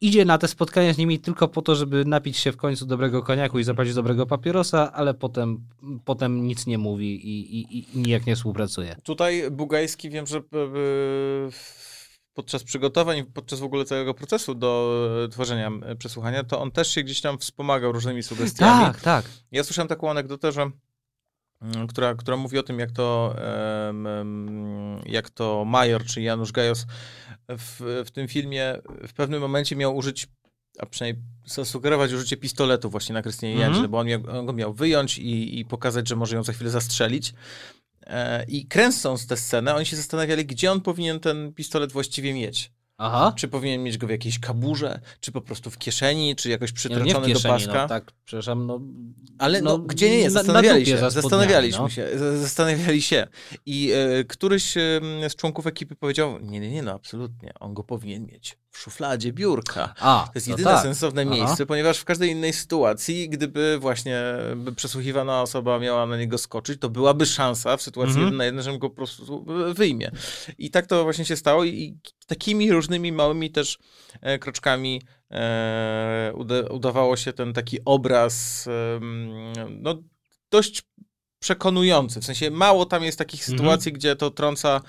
idzie 0.00 0.24
na 0.24 0.38
te 0.38 0.48
spotkania 0.48 0.94
z 0.94 0.98
nimi 0.98 1.18
tylko 1.18 1.48
po 1.48 1.62
to, 1.62 1.74
żeby 1.74 2.04
napić 2.04 2.36
się 2.36 2.52
w 2.52 2.56
końcu 2.56 2.86
dobrego 2.86 3.22
koniaku 3.22 3.58
i 3.58 3.64
zapalić 3.64 3.94
dobrego 3.94 4.26
papierosa, 4.26 4.92
ale 4.92 5.14
potem, 5.14 5.66
potem 6.04 6.46
nic 6.46 6.66
nie 6.66 6.78
mówi 6.78 7.28
i, 7.28 7.60
i, 7.60 7.78
i 7.78 7.98
nijak 7.98 8.26
nie 8.26 8.36
współpracuje. 8.36 8.96
Tutaj 9.02 9.50
Bugajski 9.50 10.10
wiem, 10.10 10.26
że 10.26 10.38
e, 10.38 10.40
e, 10.40 10.44
podczas 12.34 12.64
przygotowań, 12.64 13.24
podczas 13.24 13.60
w 13.60 13.64
ogóle 13.64 13.84
całego 13.84 14.14
procesu 14.14 14.54
do 14.54 15.00
e, 15.24 15.28
tworzenia 15.28 15.70
przesłuchania, 15.98 16.44
to 16.44 16.60
on 16.60 16.70
też 16.70 16.88
się 16.88 17.02
gdzieś 17.02 17.20
tam 17.20 17.38
wspomagał 17.38 17.92
różnymi 17.92 18.22
sugestiami. 18.22 18.84
Tak, 18.84 19.00
tak. 19.00 19.24
Ja 19.52 19.64
słyszałem 19.64 19.88
taką 19.88 20.10
anegdotę, 20.10 20.52
że 20.52 20.70
która, 21.88 22.14
która 22.14 22.36
mówi 22.36 22.58
o 22.58 22.62
tym, 22.62 22.78
jak 22.78 22.90
to, 22.90 23.36
jak 25.06 25.30
to 25.30 25.64
Major, 25.64 26.04
czy 26.04 26.22
Janusz 26.22 26.52
Gajos 26.52 26.86
w, 27.48 28.02
w 28.06 28.10
tym 28.10 28.28
filmie 28.28 28.78
w 29.08 29.12
pewnym 29.12 29.40
momencie 29.40 29.76
miał 29.76 29.96
użyć, 29.96 30.26
a 30.78 30.86
przynajmniej 30.86 31.24
zasugerować 31.46 32.12
użycie 32.12 32.36
pistoletu 32.36 32.90
właśnie 32.90 33.12
na 33.12 33.22
Krystynie. 33.22 33.54
Jandzie, 33.54 33.88
bo 33.88 33.98
on, 33.98 34.06
miał, 34.06 34.20
on 34.28 34.46
go 34.46 34.52
miał 34.52 34.74
wyjąć 34.74 35.18
i, 35.18 35.58
i 35.58 35.64
pokazać, 35.64 36.08
że 36.08 36.16
może 36.16 36.36
ją 36.36 36.42
za 36.42 36.52
chwilę 36.52 36.70
zastrzelić. 36.70 37.34
E, 38.06 38.44
I 38.44 38.66
kręcąc 38.66 39.26
tę 39.26 39.36
scenę, 39.36 39.74
oni 39.74 39.86
się 39.86 39.96
zastanawiali, 39.96 40.46
gdzie 40.46 40.72
on 40.72 40.80
powinien 40.80 41.20
ten 41.20 41.52
pistolet 41.52 41.92
właściwie 41.92 42.34
mieć. 42.34 42.72
Aha. 42.98 43.32
Czy 43.36 43.48
powinien 43.48 43.82
mieć 43.82 43.98
go 43.98 44.06
w 44.06 44.10
jakiejś 44.10 44.38
kaburze, 44.38 45.00
czy 45.20 45.32
po 45.32 45.40
prostu 45.40 45.70
w 45.70 45.78
kieszeni, 45.78 46.36
czy 46.36 46.50
jakoś 46.50 46.70
Nie, 46.70 46.74
no 46.74 46.76
przytroczony 46.76 47.06
nie 47.06 47.14
w 47.14 47.26
kieszeni, 47.26 47.54
do 47.54 47.66
paska. 47.66 47.82
No, 47.82 47.88
tak, 47.88 48.12
przepraszam, 48.24 48.66
no... 48.66 48.80
Ale 49.38 49.60
no, 49.62 49.78
gdzie 49.78 50.10
nie, 50.10 50.16
nie, 50.16 50.22
na- 50.22 50.28
na 50.28 50.30
zastanawiali 50.30 50.86
się, 50.86 51.10
zastanawialiśmy 51.10 51.82
no. 51.82 51.88
się, 51.88 52.08
zastanawiali 52.38 53.02
się. 53.02 53.26
I 53.66 53.92
e, 53.92 54.24
któryś 54.24 54.76
e, 54.76 55.00
z 55.28 55.36
członków 55.36 55.66
ekipy 55.66 55.96
powiedział, 55.96 56.38
nie, 56.40 56.60
nie, 56.60 56.70
nie, 56.70 56.82
no 56.82 56.92
absolutnie, 56.92 57.52
on 57.60 57.74
go 57.74 57.84
powinien 57.84 58.26
mieć 58.26 58.58
szufladzie 58.76 59.32
biurka. 59.32 59.94
A, 60.00 60.24
To 60.26 60.32
jest 60.34 60.46
no 60.46 60.52
jedyne 60.52 60.70
tak. 60.70 60.82
sensowne 60.82 61.22
Aha. 61.22 61.30
miejsce, 61.30 61.66
ponieważ 61.66 61.98
w 61.98 62.04
każdej 62.04 62.30
innej 62.30 62.52
sytuacji, 62.52 63.28
gdyby 63.28 63.78
właśnie 63.78 64.22
przesłuchiwana 64.76 65.42
osoba 65.42 65.78
miała 65.78 66.06
na 66.06 66.16
niego 66.18 66.38
skoczyć, 66.38 66.80
to 66.80 66.90
byłaby 66.90 67.26
szansa 67.26 67.76
w 67.76 67.82
sytuacji 67.82 68.10
Mhm. 68.10 68.24
jeden 68.26 68.36
na 68.38 68.44
jeden, 68.44 68.62
że 68.62 68.78
go 68.78 68.90
po 68.90 68.96
prostu 68.96 69.44
wyjmie. 69.74 70.10
I 70.58 70.70
tak 70.70 70.86
to 70.86 71.04
właśnie 71.04 71.24
się 71.24 71.36
stało 71.36 71.64
i, 71.64 71.98
takimi 72.26 72.72
różnymi 72.72 73.12
małymi 73.12 73.50
też 73.50 73.78
e, 74.20 74.38
kroczkami 74.38 75.02
e, 75.30 76.32
uda, 76.34 76.60
udawało 76.70 77.16
się 77.16 77.32
ten 77.32 77.52
taki 77.52 77.78
obraz 77.84 78.64
no, 79.70 80.02
dość 80.50 80.82
przekonujący. 81.46 82.20
W 82.20 82.24
sensie 82.24 82.50
mało 82.50 82.86
tam 82.86 83.02
jest 83.04 83.18
takich 83.18 83.40
Mhm. 83.40 83.58
sytuacji, 83.58 83.92
gdzie 83.92 84.16
to 84.16 84.30
trąca, 84.30 84.80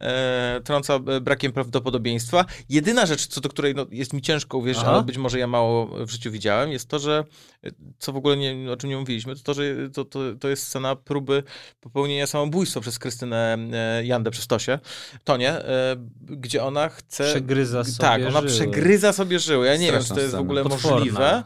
e, 0.00 0.60
trąca 0.64 0.94
e, 0.94 1.20
brakiem 1.20 1.52
prawdopodobieństwa. 1.52 2.44
Jedyna 2.68 3.06
rzecz, 3.06 3.26
co 3.26 3.40
do 3.40 3.48
której 3.48 3.74
no, 3.74 3.86
jest 3.90 4.12
mi 4.12 4.22
ciężko 4.22 4.58
uwierzyć, 4.58 4.82
Aha. 4.82 4.92
ale 4.92 5.02
być 5.02 5.18
może 5.18 5.38
ja 5.38 5.46
mało 5.46 5.86
w 6.06 6.10
życiu 6.10 6.30
widziałem, 6.30 6.72
jest 6.72 6.88
to, 6.88 6.98
że 6.98 7.24
e, 7.64 7.70
co 7.98 8.12
w 8.12 8.16
ogóle 8.16 8.36
nie, 8.36 8.72
o 8.72 8.76
czym 8.76 8.90
nie 8.90 8.96
mówiliśmy, 8.96 9.36
to 9.36 9.42
to, 9.42 9.54
że 9.54 9.62
to, 9.94 10.04
to, 10.04 10.20
to 10.40 10.48
jest 10.48 10.62
scena 10.66 10.96
próby 10.96 11.42
popełnienia 11.80 12.26
samobójstwa 12.26 12.80
przez 12.80 12.98
Krystynę 12.98 13.58
e, 13.72 14.06
Jandę, 14.06 14.30
przez 14.30 14.46
Tosię, 14.46 14.78
Tonię, 15.24 15.50
e, 15.52 15.96
gdzie 16.20 16.64
ona 16.64 16.88
chce... 16.88 17.24
Przegryza 17.24 17.84
sobie 17.84 17.98
Tak, 17.98 18.22
ona 18.22 18.40
żyły. 18.40 18.52
przegryza 18.52 19.12
sobie 19.12 19.38
żyły. 19.38 19.66
Ja 19.66 19.76
nie 19.76 19.86
wiem, 19.92 19.94
czy 20.00 20.04
Straszna 20.04 20.14
to 20.14 20.20
jest 20.20 20.30
w 20.30 20.32
scena. 20.32 20.40
ogóle 20.42 20.62
Potworna. 20.62 20.96
możliwe. 20.96 21.42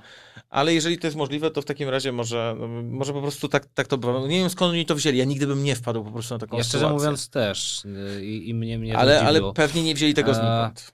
Ale 0.51 0.75
jeżeli 0.75 0.99
to 0.99 1.07
jest 1.07 1.17
możliwe, 1.17 1.51
to 1.51 1.63
w 1.63 1.65
takim 1.65 1.89
razie 1.89 2.13
może, 2.13 2.57
może 2.83 3.13
po 3.13 3.23
prostu 3.23 3.49
tak, 3.49 3.67
tak 3.67 3.87
to 3.87 3.99
bywa. 3.99 4.13
No, 4.13 4.27
nie 4.27 4.39
wiem 4.39 4.51
skąd 4.51 4.73
oni 4.73 4.87
to 4.87 4.95
wzięli. 4.95 5.19
Ja 5.19 5.25
nigdy 5.25 5.47
bym 5.47 5.65
nie 5.65 5.77
wpadł 5.77 6.05
po 6.05 6.11
prostu 6.11 6.35
na 6.35 6.39
taką 6.39 6.57
Ja 6.57 6.65
szczerze 6.65 6.79
sytuację. 6.79 6.99
mówiąc 6.99 7.31
też 7.31 7.83
i, 8.23 8.49
i 8.49 8.55
mnie, 8.55 8.79
mnie 8.79 8.99
ale, 8.99 9.23
ale 9.23 9.53
pewnie 9.53 9.83
nie 9.83 9.95
wzięli 9.95 10.15
tego 10.15 10.31
A, 10.31 10.35
znikąd. 10.35 10.93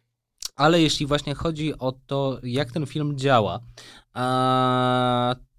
Ale 0.57 0.83
jeśli 0.83 1.07
właśnie 1.07 1.35
chodzi 1.35 1.79
o 1.79 1.93
to, 2.07 2.39
jak 2.43 2.73
ten 2.73 2.87
film 2.87 3.19
działa, 3.19 3.61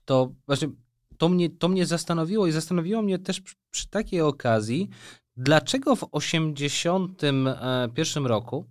to 0.06 0.32
właśnie 0.46 0.70
to 1.18 1.30
mnie, 1.30 1.50
to 1.50 1.68
mnie 1.68 1.86
zastanowiło 1.86 2.48
i 2.48 2.52
zastanowiło 2.52 3.02
mnie 3.02 3.20
też 3.20 3.42
przy, 3.42 3.56
przy 3.70 3.88
takiej 3.88 4.22
okazji, 4.22 4.90
dlaczego 5.38 5.96
w 5.96 6.00
1981 6.00 8.26
roku 8.26 8.66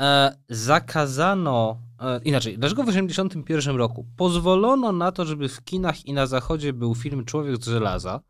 e, 0.00 0.36
zakazano, 0.48 1.78
e, 1.80 1.89
inaczej, 2.24 2.58
dlaczego 2.58 2.82
w 2.82 2.86
1981 2.86 3.76
roku 3.76 4.06
pozwolono 4.16 4.92
na 4.92 5.12
to, 5.12 5.24
żeby 5.24 5.48
w 5.48 5.64
kinach 5.64 6.06
i 6.06 6.12
na 6.12 6.26
zachodzie 6.26 6.72
był 6.72 6.94
film 6.94 7.24
Człowiek 7.24 7.64
z 7.64 7.68
żelaza, 7.68 8.20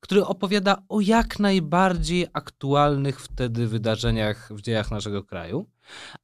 który 0.00 0.24
opowiada 0.24 0.82
o 0.88 1.00
jak 1.00 1.38
najbardziej 1.38 2.26
aktualnych 2.32 3.20
wtedy 3.20 3.66
wydarzeniach 3.66 4.52
w 4.52 4.60
dziejach 4.60 4.90
naszego 4.90 5.24
kraju, 5.24 5.66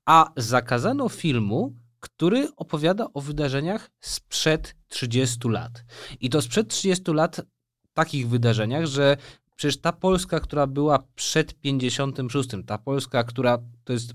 a 0.05 0.31
zakazano 0.37 1.09
filmu, 1.09 1.75
który 2.01 2.49
opowiada 2.57 3.07
o 3.15 3.21
wydarzeniach 3.21 3.91
sprzed 4.01 4.77
30 4.89 5.49
lat. 5.49 5.85
I 6.21 6.31
to 6.31 6.43
sprzed 6.43 6.69
30 6.69 7.13
lat 7.13 7.41
takich 7.95 8.29
wydarzeniach, 8.29 8.87
że 8.87 9.17
przecież 9.57 9.81
ta 9.81 9.93
Polska, 9.93 10.41
która 10.41 10.67
była 10.67 10.99
przed 11.15 11.61
56, 11.61 12.49
ta 12.67 12.79
Polska, 12.79 13.25
która 13.25 13.59
to 13.85 13.93
jest 13.93 14.15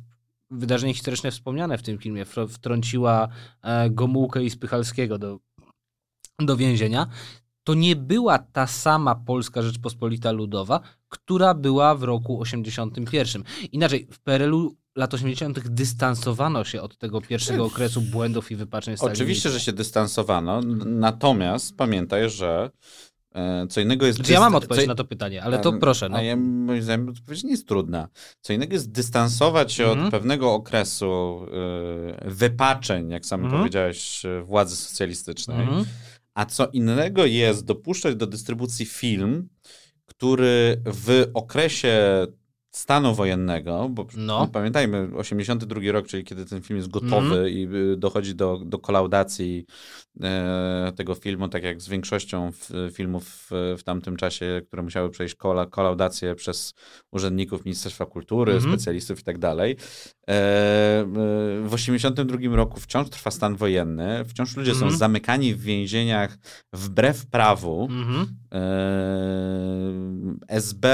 wydarzenie 0.51 0.93
historyczne 0.93 1.31
wspomniane 1.31 1.77
w 1.77 1.83
tym 1.83 1.97
filmie, 1.97 2.25
wtr- 2.25 2.49
wtrąciła 2.49 3.27
e, 3.61 3.89
Gomułkę 3.89 4.43
i 4.43 4.49
Spychalskiego 4.49 5.17
do, 5.17 5.39
do 6.39 6.57
więzienia, 6.57 7.07
to 7.63 7.73
nie 7.73 7.95
była 7.95 8.39
ta 8.39 8.67
sama 8.67 9.15
Polska 9.15 9.61
Rzeczpospolita 9.61 10.31
Ludowa, 10.31 10.79
która 11.09 11.53
była 11.53 11.95
w 11.95 12.03
roku 12.03 12.41
81. 12.41 13.43
Inaczej, 13.71 14.07
w 14.11 14.19
PRL-u 14.19 14.75
lat 14.95 15.13
80. 15.13 15.69
dystansowano 15.69 16.63
się 16.63 16.81
od 16.81 16.97
tego 16.97 17.21
pierwszego 17.21 17.65
okresu 17.65 18.01
błędów 18.01 18.51
i 18.51 18.55
wypaczeń. 18.55 18.95
Oczywiście, 18.99 19.49
że 19.49 19.59
się 19.59 19.73
dystansowano, 19.73 20.61
natomiast 20.85 21.77
pamiętaj, 21.77 22.29
że 22.29 22.71
Co 23.69 23.81
innego 23.81 24.05
jest... 24.05 24.17
Znaczy, 24.17 24.33
ja 24.33 24.39
mam 24.39 24.55
odpowiedź 24.55 24.81
co- 24.81 24.87
na 24.87 24.95
to 24.95 25.05
pytanie, 25.05 25.43
ale 25.43 25.59
to 25.59 25.69
Em, 25.69 25.79
proszę. 25.79 26.09
No. 26.09 26.17
A 26.17 26.21
ja, 26.21 26.35
moim 26.35 26.81
zdaniem 26.81 27.09
odpowiedź 27.09 27.43
nie 27.43 27.51
jest 27.51 27.67
trudna. 27.67 28.07
Co 28.41 28.53
innego 28.53 28.73
jest 28.73 28.91
dystansować 28.91 29.73
się 29.73 29.83
Mhm. 29.85 30.05
od 30.05 30.11
pewnego 30.11 30.53
okresu 30.53 31.41
e, 32.23 32.29
wypaczeń, 32.29 33.09
jak 33.09 33.25
sam 33.25 33.43
Mhm. 33.43 33.59
powiedziałeś, 33.61 34.25
e, 34.25 34.41
władzy 34.41 34.75
socjalistycznej, 34.75 35.61
Mhm. 35.61 35.85
a 36.33 36.45
co 36.45 36.67
innego 36.67 37.25
jest 37.25 37.65
dopuszczać 37.65 38.15
do 38.15 38.27
dystrybucji 38.27 38.85
film, 38.85 39.49
który 40.05 40.81
w 40.85 41.25
okresie 41.33 42.25
stanu 42.71 43.15
wojennego, 43.15 43.89
bo 43.89 44.05
No. 44.17 44.47
pamiętajmy, 44.47 45.09
82 45.17 45.91
rok, 45.91 46.07
czyli 46.07 46.23
kiedy 46.23 46.45
ten 46.45 46.61
film 46.61 46.77
jest 46.77 46.89
gotowy 46.89 47.35
Mhm. 47.35 47.49
i 47.49 47.67
y, 47.93 47.97
dochodzi 47.97 48.35
do, 48.35 48.57
do 48.65 48.79
kolaudacji 48.79 49.65
e, 50.21 50.91
tego 50.95 51.15
filmu, 51.15 51.47
tak 51.47 51.63
jak 51.63 51.81
z 51.81 51.87
większością 51.89 52.51
filmów 52.93 53.23
w, 53.25 53.75
w 53.79 53.83
tamtym 53.83 54.15
czasie, 54.17 54.61
które 54.67 54.83
musiały 54.83 55.09
przejść 55.09 55.35
kola, 55.35 55.65
kolaudację 55.65 56.35
przez 56.35 56.73
urzędników 57.11 57.65
Ministerstwa 57.65 58.05
Kultury, 58.05 58.53
Mhm. 58.53 58.73
specjalistów 58.73 59.19
i 59.19 59.23
tak 59.23 59.37
dalej. 59.37 59.75
E, 60.31 61.01
e, 61.01 61.05
w 61.67 61.73
82 61.73 62.55
roku 62.55 62.79
wciąż 62.79 63.09
trwa 63.09 63.31
stan 63.31 63.55
wojenny, 63.55 64.25
wciąż 64.25 64.57
ludzie 64.57 64.71
są 64.71 64.77
Mhm. 64.85 64.97
zamykani 64.97 65.55
w 65.55 65.61
więzieniach 65.61 66.37
wbrew 66.73 67.25
prawu. 67.25 67.87
Mhm. 67.91 68.27
E, 68.53 68.61
SB 70.47 70.87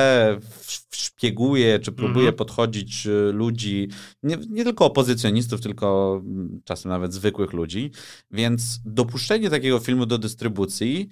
szpieguje, 0.92 1.80
czy 1.80 1.92
próbuje 1.92 2.20
Mhm. 2.28 2.36
podchodzić 2.36 3.08
ludzi, 3.34 3.88
nie, 4.24 4.38
nie 4.50 4.64
tylko 4.64 4.86
opozycjonistów, 4.86 5.62
tylko 5.62 6.22
mm, 6.26 6.62
czasem 6.66 6.90
nawet 6.92 7.14
zwykłych 7.14 7.54
ludzi. 7.54 7.92
Więc 8.32 8.80
dopuszczenie 8.86 9.50
takiego 9.50 9.80
filmu 9.80 10.06
do 10.06 10.18
dystrybucji, 10.18 11.10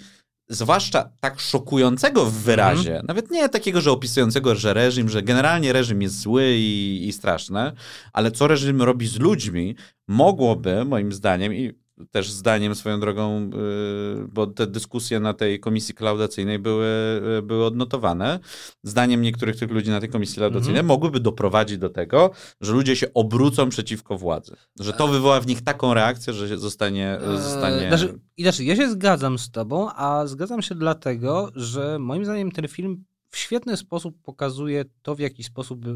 zwłaszcza 0.48 1.10
tak 1.20 1.40
szokującego 1.40 2.26
w 2.26 2.34
wyrazie, 2.34 2.90
Mhm. 2.90 3.06
nawet 3.06 3.32
nie 3.32 3.50
takiego, 3.50 3.82
że 3.82 3.92
opisującego, 3.92 4.56
że 4.56 4.74
reżim, 4.74 5.10
że 5.10 5.22
generalnie 5.24 5.74
reżim 5.74 6.02
jest 6.02 6.20
zły 6.20 6.54
i, 6.58 7.06
i 7.08 7.14
straszny, 7.14 7.72
ale 8.14 8.32
co 8.32 8.48
reżim 8.48 8.82
robi 8.82 9.08
z 9.08 9.20
ludźmi, 9.20 9.76
mogłoby, 10.08 10.86
moim 10.86 11.14
zdaniem, 11.14 11.54
i 11.54 11.85
też 12.12 12.32
zdaniem 12.32 12.76
swoją 12.76 13.00
drogą, 13.00 13.50
yy, 13.50 14.28
bo 14.28 14.48
te 14.48 14.68
dyskusje 14.68 15.20
na 15.20 15.34
tej 15.34 15.60
komisji 15.60 15.94
klaudacyjnej 15.94 16.60
były, 16.60 17.22
yy, 17.26 17.42
były 17.42 17.66
odnotowane. 17.66 18.40
Zdaniem 18.84 19.22
niektórych 19.22 19.56
tych 19.56 19.72
ludzi 19.72 19.90
na 19.90 20.00
tej 20.00 20.10
komisji 20.10 20.36
klaudacyjnej 20.36 20.80
Mhm. 20.80 20.86
mogłyby 20.86 21.20
doprowadzić 21.20 21.78
do 21.78 21.90
tego, 21.90 22.32
że 22.62 22.74
ludzie 22.74 22.96
się 22.96 23.14
obrócą 23.14 23.70
przeciwko 23.70 24.18
władzy. 24.18 24.56
Że 24.80 24.94
to 24.94 25.08
wywoła 25.08 25.42
w 25.42 25.48
nich 25.48 25.62
taką 25.62 25.94
reakcję, 25.94 26.34
że 26.34 26.50
się 26.50 26.58
zostanie. 26.58 27.20
zostanie... 27.38 27.82
Eee, 27.82 27.88
Znaczy, 27.88 28.20
inaczej, 28.38 28.68
ja 28.68 28.76
się 28.76 28.92
zgadzam 28.92 29.40
z 29.40 29.52
tobą, 29.52 29.90
a 29.96 30.28
zgadzam 30.28 30.62
się 30.62 30.76
dlatego, 30.76 31.52
że 31.56 32.00
moim 32.00 32.26
zdaniem 32.26 32.52
ten 32.52 32.68
film 32.68 33.04
w 33.30 33.38
świetny 33.38 33.78
sposób 33.78 34.16
pokazuje 34.24 34.86
to, 35.02 35.16
w 35.16 35.20
jaki 35.20 35.44
sposób 35.44 35.86
yy, 35.86 35.94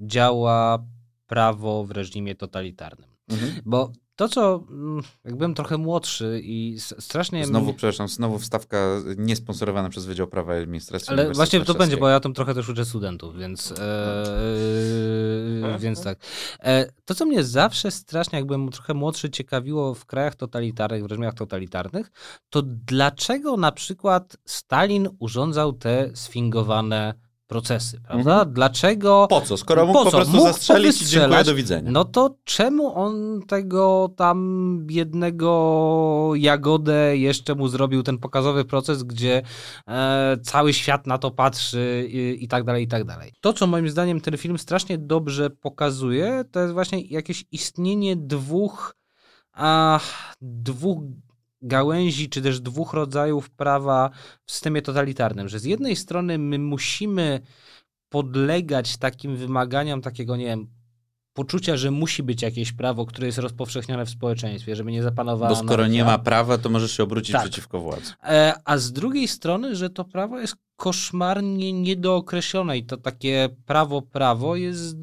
działa 0.00 0.84
prawo 1.26 1.84
w 1.84 1.90
reżimie 1.90 2.34
totalitarnym. 2.34 3.08
Mhm. 3.28 3.52
Bo 3.64 3.92
to, 4.18 4.28
co 4.28 4.64
mm, 4.70 5.02
jak 5.24 5.36
byłem 5.36 5.54
trochę 5.54 5.78
młodszy 5.78 6.40
i 6.44 6.76
strasznie... 6.80 7.46
Znowu, 7.46 7.74
przepraszam, 7.74 8.08
znowu 8.08 8.38
wstawka 8.38 8.78
niesponsorowana 9.16 9.88
przez 9.88 10.06
Wydział 10.06 10.26
Prawa 10.26 10.58
i 10.58 10.62
Administracji. 10.62 11.12
Ale 11.12 11.32
właśnie 11.32 11.60
to 11.60 11.74
będzie, 11.74 11.96
bo 11.96 12.08
ja 12.08 12.20
tam 12.20 12.34
trochę 12.34 12.54
też 12.54 12.68
uczę 12.68 12.84
studentów, 12.84 13.38
więc, 13.38 13.74
e, 13.78 15.78
więc 15.78 16.02
tak. 16.02 16.18
E, 16.60 16.86
to, 17.04 17.14
co 17.14 17.26
mnie 17.26 17.44
zawsze 17.44 17.90
strasznie, 17.90 18.38
jak 18.38 18.46
byłem 18.46 18.70
trochę 18.70 18.94
młodszy, 18.94 19.30
ciekawiło 19.30 19.94
w 19.94 20.06
krajach 20.06 20.34
totalitarnych, 20.34 21.02
w 21.02 21.06
reżimach 21.06 21.34
totalitarnych, 21.34 22.10
to 22.50 22.62
dlaczego 22.62 23.56
na 23.56 23.72
przykład 23.72 24.36
Stalin 24.44 25.08
urządzał 25.18 25.72
te 25.72 26.10
sfingowane 26.14 27.14
procesy, 27.48 28.00
prawda? 28.00 28.32
Mhm. 28.32 28.52
Dlaczego... 28.52 29.26
Po 29.30 29.40
co? 29.40 29.56
Skoro 29.56 29.86
mógł 29.86 29.98
Po 29.98 30.04
po 30.04 30.10
prostu 30.10 30.32
Mógł 30.32 30.46
zastrzelić 30.46 31.02
i 31.02 31.06
dziękuję, 31.06 31.44
do 31.44 31.54
widzenia. 31.54 31.90
No 31.90 32.04
to 32.04 32.36
czemu 32.44 32.94
on 32.94 33.42
tego 33.48 34.10
tam 34.16 34.78
biednego 34.86 36.32
Jagodę 36.34 37.16
jeszcze 37.16 37.54
mu 37.54 37.68
zrobił 37.68 38.02
ten 38.02 38.18
pokazowy 38.18 38.64
proces, 38.64 39.02
gdzie 39.02 39.42
e, 39.88 40.36
cały 40.42 40.72
świat 40.72 41.06
na 41.06 41.18
to 41.18 41.30
patrzy 41.30 42.08
i, 42.10 42.44
i 42.44 42.48
tak 42.48 42.64
dalej, 42.64 42.84
i 42.84 42.88
tak 42.88 43.04
dalej. 43.04 43.32
To, 43.40 43.52
co 43.52 43.66
moim 43.66 43.88
zdaniem 43.88 44.20
ten 44.20 44.36
film 44.36 44.58
strasznie 44.58 44.98
dobrze 44.98 45.50
pokazuje, 45.50 46.44
to 46.50 46.60
jest 46.60 46.72
właśnie 46.72 47.00
jakieś 47.00 47.44
istnienie 47.52 48.16
dwóch, 48.16 48.96
a, 49.52 50.00
dwóch 50.40 50.98
gałęzi, 51.62 52.28
czy 52.28 52.42
też 52.42 52.60
dwóch 52.60 52.92
rodzajów 52.92 53.50
prawa 53.50 54.10
w 54.46 54.52
systemie 54.52 54.82
totalitarnym, 54.82 55.48
że 55.48 55.58
z 55.58 55.64
jednej 55.64 55.96
strony 55.96 56.38
my 56.38 56.58
musimy 56.58 57.40
podlegać 58.08 58.96
takim 58.96 59.36
wymaganiom 59.36 60.02
takiego, 60.02 60.36
nie 60.36 60.44
wiem, 60.44 60.66
poczucia, 61.32 61.76
że 61.76 61.90
musi 61.90 62.22
być 62.22 62.42
jakieś 62.42 62.72
prawo, 62.72 63.06
które 63.06 63.26
jest 63.26 63.38
rozpowszechnione 63.38 64.06
w 64.06 64.10
społeczeństwie, 64.10 64.76
żeby 64.76 64.92
nie 64.92 65.02
zapanowała 65.02 65.50
Bo 65.50 65.56
skoro 65.56 65.86
nie 65.86 66.04
ma 66.04 66.18
prawa, 66.18 66.58
to 66.58 66.68
możesz 66.68 66.96
się 66.96 67.02
obrócić 67.02 67.32
Tak. 67.32 67.42
przeciwko 67.42 67.80
władzy. 67.80 68.12
E, 68.22 68.54
A 68.64 68.78
z 68.78 68.92
drugiej 68.92 69.28
strony, 69.28 69.76
że 69.76 69.90
to 69.90 70.04
prawo 70.04 70.38
jest 70.38 70.56
koszmarnie 70.78 71.72
niedookreślone 71.72 72.78
i 72.78 72.84
to 72.84 72.96
takie 72.96 73.48
prawo, 73.66 74.02
prawo 74.02 74.56
jest 74.56 74.96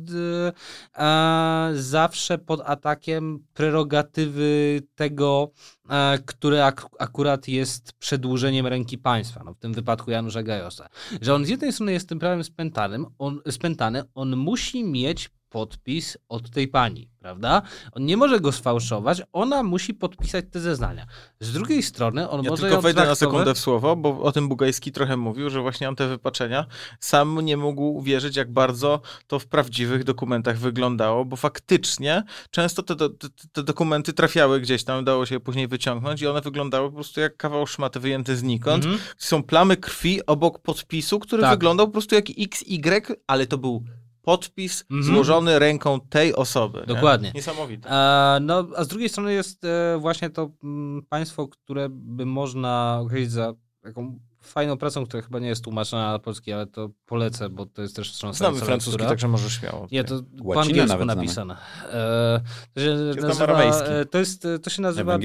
e, 0.96 1.04
e, 1.04 1.72
zawsze 1.76 2.38
pod 2.38 2.62
atakiem 2.66 3.40
prerogatywy 3.54 4.82
tego, 4.96 5.52
e, 5.90 6.20
które 6.26 6.66
ak- 6.66 6.90
akurat 7.00 7.48
jest 7.48 7.94
przedłużeniem 7.94 8.68
ręki 8.68 8.98
państwa, 8.98 9.42
no 9.46 9.54
w 9.54 9.60
tym 9.60 9.74
wypadku 9.74 10.12
Janusza 10.12 10.44
Gajosa. 10.44 10.90
Że 11.22 11.36
on 11.36 11.46
z 11.46 11.50
jednej 11.50 11.74
strony 11.74 11.92
jest 11.92 12.10
tym 12.10 12.20
prawem 12.20 12.44
spętanym, 12.44 13.06
on, 13.20 13.42
spętany, 13.52 14.04
on 14.16 14.36
musi 14.36 14.84
mieć 14.84 15.30
podpis 15.60 16.18
od 16.30 16.50
tej 16.50 16.68
pani, 16.68 17.10
prawda? 17.20 17.62
On 17.92 18.06
nie 18.06 18.18
może 18.18 18.40
go 18.40 18.52
sfałszować, 18.52 19.22
ona 19.34 19.64
musi 19.64 19.94
podpisać 19.94 20.46
te 20.52 20.60
zeznania. 20.60 21.06
Z 21.40 21.52
drugiej 21.54 21.84
strony 21.84 22.30
on 22.30 22.44
Ja 22.44 22.50
może 22.50 22.64
tylko 22.64 22.82
wejdę 22.82 23.00
na 23.00 23.06
traktować- 23.06 23.18
sekundę 23.34 23.54
w 23.54 23.60
słowo, 23.60 23.96
bo 23.96 24.22
o 24.22 24.32
tym 24.32 24.50
Bugajski 24.50 24.92
trochę 24.92 25.18
mówił, 25.18 25.50
że 25.50 25.62
właśnie 25.62 25.90
on 25.90 25.96
te 25.96 26.08
wypaczenia 26.08 26.66
sam 27.00 27.40
nie 27.42 27.58
mógł 27.58 27.82
uwierzyć, 27.84 28.36
jak 28.36 28.52
bardzo 28.54 29.02
to 29.28 29.40
w 29.40 29.48
prawdziwych 29.48 30.04
dokumentach 30.04 30.58
wyglądało, 30.58 31.26
bo 31.26 31.36
faktycznie 31.36 32.24
często 32.52 32.84
te, 32.84 32.96
do- 32.96 33.10
te, 33.10 33.28
te 33.52 33.64
dokumenty 33.64 34.14
trafiały 34.14 34.60
gdzieś 34.62 34.84
tam, 34.84 35.06
dało 35.06 35.26
się 35.26 35.36
je 35.36 35.40
później 35.40 35.68
wyciągnąć 35.68 36.22
i 36.22 36.28
one 36.28 36.42
wyglądały 36.42 36.90
po 36.90 36.96
prostu 36.96 37.20
jak 37.20 37.38
kawał 37.38 37.68
szmaty 37.68 38.00
wyjęty 38.00 38.36
znikąd. 38.36 38.86
Mhm. 38.86 39.04
Są 39.18 39.44
plamy 39.44 39.78
krwi 39.78 40.26
obok 40.26 40.60
podpisu, 40.60 41.20
który 41.20 41.42
Tak. 41.42 41.52
wyglądał 41.52 41.86
po 41.88 41.92
prostu 41.92 42.16
jak 42.16 42.26
XY, 42.40 43.16
ale 43.28 43.48
to 43.48 43.58
był 43.58 43.84
podpis 44.26 44.86
Mhm. 44.92 45.04
złożony 45.16 45.60
ręką 45.60 46.00
tej 46.10 46.36
osoby. 46.36 46.80
nie? 46.80 46.86
Dokładnie. 46.86 47.32
Niesamowite. 47.36 47.90
E, 47.90 48.40
no, 48.42 48.68
a 48.76 48.84
z 48.84 48.88
drugiej 48.88 49.10
strony 49.10 49.34
jest 49.34 49.64
e, 49.66 49.98
właśnie 50.00 50.30
to 50.30 50.52
mm, 50.64 51.02
państwo, 51.10 51.48
które 51.48 51.88
by 51.90 52.26
można 52.26 53.00
określić 53.02 53.32
za 53.32 53.54
taką 53.82 54.20
fajną 54.42 54.78
pracą, 54.78 55.06
która 55.06 55.24
chyba 55.24 55.40
nie 55.40 55.48
jest 55.48 55.64
tłumaczona 55.64 56.12
na 56.12 56.20
polski, 56.20 56.54
ale 56.54 56.68
to 56.68 56.90
polecę, 57.06 57.50
bo 57.50 57.66
to 57.66 57.82
jest 57.82 57.96
też 57.96 58.12
wstrząsająca 58.12 58.56
Znamy 58.58 58.66
francuski, 58.66 58.92
lektura. 58.92 59.10
także 59.10 59.28
możesz 59.28 59.54
śmiało. 59.60 59.88
Nie, 59.92 60.04
to 60.04 60.22
po 60.54 60.62
angielsku 60.62 61.06
napisane. 61.06 61.58
E, 61.92 62.42
to 62.74 62.82
się 62.82 62.90
nazywa, 63.22 63.64
e, 63.64 64.06
to, 64.06 64.18
jest, 64.18 64.48
to 64.64 64.70
się 64.70 64.82
nazywa. 64.82 65.18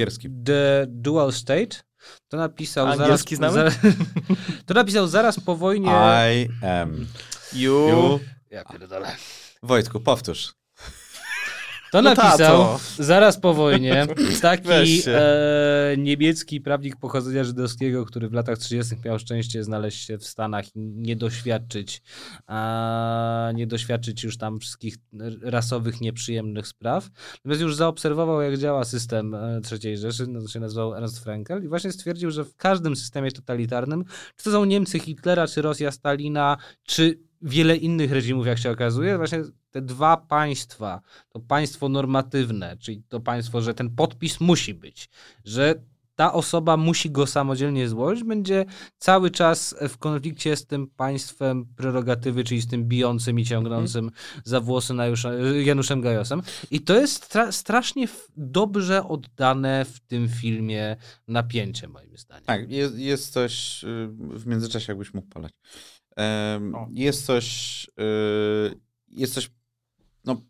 The 0.45 0.87
Dual 0.89 1.33
State. 1.33 1.77
To 2.29 2.37
napisał 2.37 2.87
A 2.87 2.91
zaraz... 2.91 3.01
angielski 3.01 3.37
znamy? 3.37 3.55
Zaraz, 3.55 3.79
to 4.67 4.75
napisał 4.75 5.07
zaraz 5.07 5.41
po 5.41 5.57
wojnie... 5.57 5.91
I 5.91 6.49
am. 6.67 7.07
You... 7.53 7.89
You. 7.89 8.21
Ja 8.51 8.65
pierdolę. 8.65 9.17
Wojtku, 9.63 10.01
powtórz. 10.01 10.55
To 11.93 12.03
No 12.03 12.11
napisał 12.15 12.63
tato. 12.63 12.81
zaraz 12.99 13.41
po 13.41 13.55
wojnie 13.55 14.07
taki 14.43 15.03
e, 15.07 15.97
niemiecki 15.99 16.61
prawnik 16.61 16.97
pochodzenia 16.97 17.45
żydowskiego, 17.45 18.07
który 18.07 18.29
w 18.29 18.33
latach 18.33 18.59
30. 18.59 18.95
miał 19.05 19.19
szczęście 19.19 19.65
znaleźć 19.65 20.07
się 20.07 20.19
w 20.19 20.27
Stanach 20.27 20.77
i 20.77 20.81
nie 20.81 21.17
doświadczyć, 21.17 22.03
a, 22.47 23.51
nie 23.55 23.67
doświadczyć 23.67 24.25
już 24.25 24.39
tam 24.39 24.61
wszystkich 24.61 24.97
rasowych, 25.43 26.01
nieprzyjemnych 26.01 26.67
spraw. 26.67 27.11
Natomiast 27.35 27.61
już 27.61 27.77
zaobserwował, 27.77 28.43
jak 28.43 28.59
działa 28.59 28.85
system 28.85 29.35
e, 29.35 29.61
III 29.85 29.97
Rzeszy, 29.97 30.27
no, 30.27 30.43
to 30.43 30.49
się 30.49 30.61
nazywał 30.61 30.95
Ernst 30.95 31.19
Frankel 31.25 31.65
i 31.65 31.69
właśnie 31.69 31.93
stwierdził, 31.93 32.31
że 32.31 32.45
w 32.45 32.57
każdym 32.57 32.97
systemie 32.97 33.33
totalitarnym, 33.33 34.05
czy 34.37 34.45
to 34.45 34.51
są 34.51 34.65
Niemcy 34.65 34.99
Hitlera, 34.99 35.47
czy 35.47 35.63
Rosja 35.63 35.93
Stalina, 35.93 36.57
czy 36.83 37.30
wiele 37.43 37.77
innych 37.77 38.13
reżimów, 38.13 38.47
jak 38.47 38.59
się 38.59 38.71
okazuje, 38.71 39.17
właśnie 39.17 39.43
te 39.71 39.83
dwa 39.83 40.17
państwa, 40.17 41.01
to 41.29 41.41
państwo 41.41 41.89
normatywne, 41.89 42.77
czyli 42.77 43.03
to 43.09 43.21
państwo, 43.21 43.61
że 43.61 43.75
ten 43.75 43.91
podpis 43.91 44.41
musi 44.41 44.75
być, 44.75 45.09
że 45.45 45.75
ta 46.15 46.33
osoba 46.33 46.77
musi 46.77 47.11
go 47.11 47.27
samodzielnie 47.27 47.89
złożyć, 47.89 48.25
będzie 48.25 48.65
cały 48.99 49.31
czas 49.31 49.75
w 49.89 49.99
konflikcie 49.99 50.57
z 50.57 50.67
tym 50.67 50.87
państwem 50.87 51.67
prerogatywy, 51.77 52.45
czyli 52.45 52.61
z 52.61 52.67
tym 52.67 52.85
bijącym 52.89 53.39
i 53.39 53.45
ciągnącym 53.45 54.05
Mhm. 54.05 54.23
za 54.45 54.61
włosy 54.61 54.95
Januszem 55.65 56.01
Gajosem. 56.01 56.43
I 56.71 56.81
to 56.81 56.95
jest 57.01 57.25
stra- 57.35 57.53
strasznie 57.53 58.09
dobrze 58.37 59.09
oddane 59.09 59.85
w 59.85 60.01
tym 60.01 60.29
filmie 60.29 60.97
napięcie, 61.29 61.89
moim 61.89 62.17
zdaniem. 62.19 62.45
Tak, 62.45 62.71
jest, 62.71 62.99
jest 62.99 63.33
coś, 63.33 63.85
y, 63.85 64.09
w 64.13 64.47
międzyczasie 64.47 64.93
jakbyś 64.93 65.15
mógł 65.15 65.29
polać. 65.29 65.53
O. 66.75 66.89
Jest 66.93 67.27
coś, 67.27 67.87
y, 68.01 68.81
jest 69.09 69.35
coś, 69.35 69.51
no, 70.25 70.41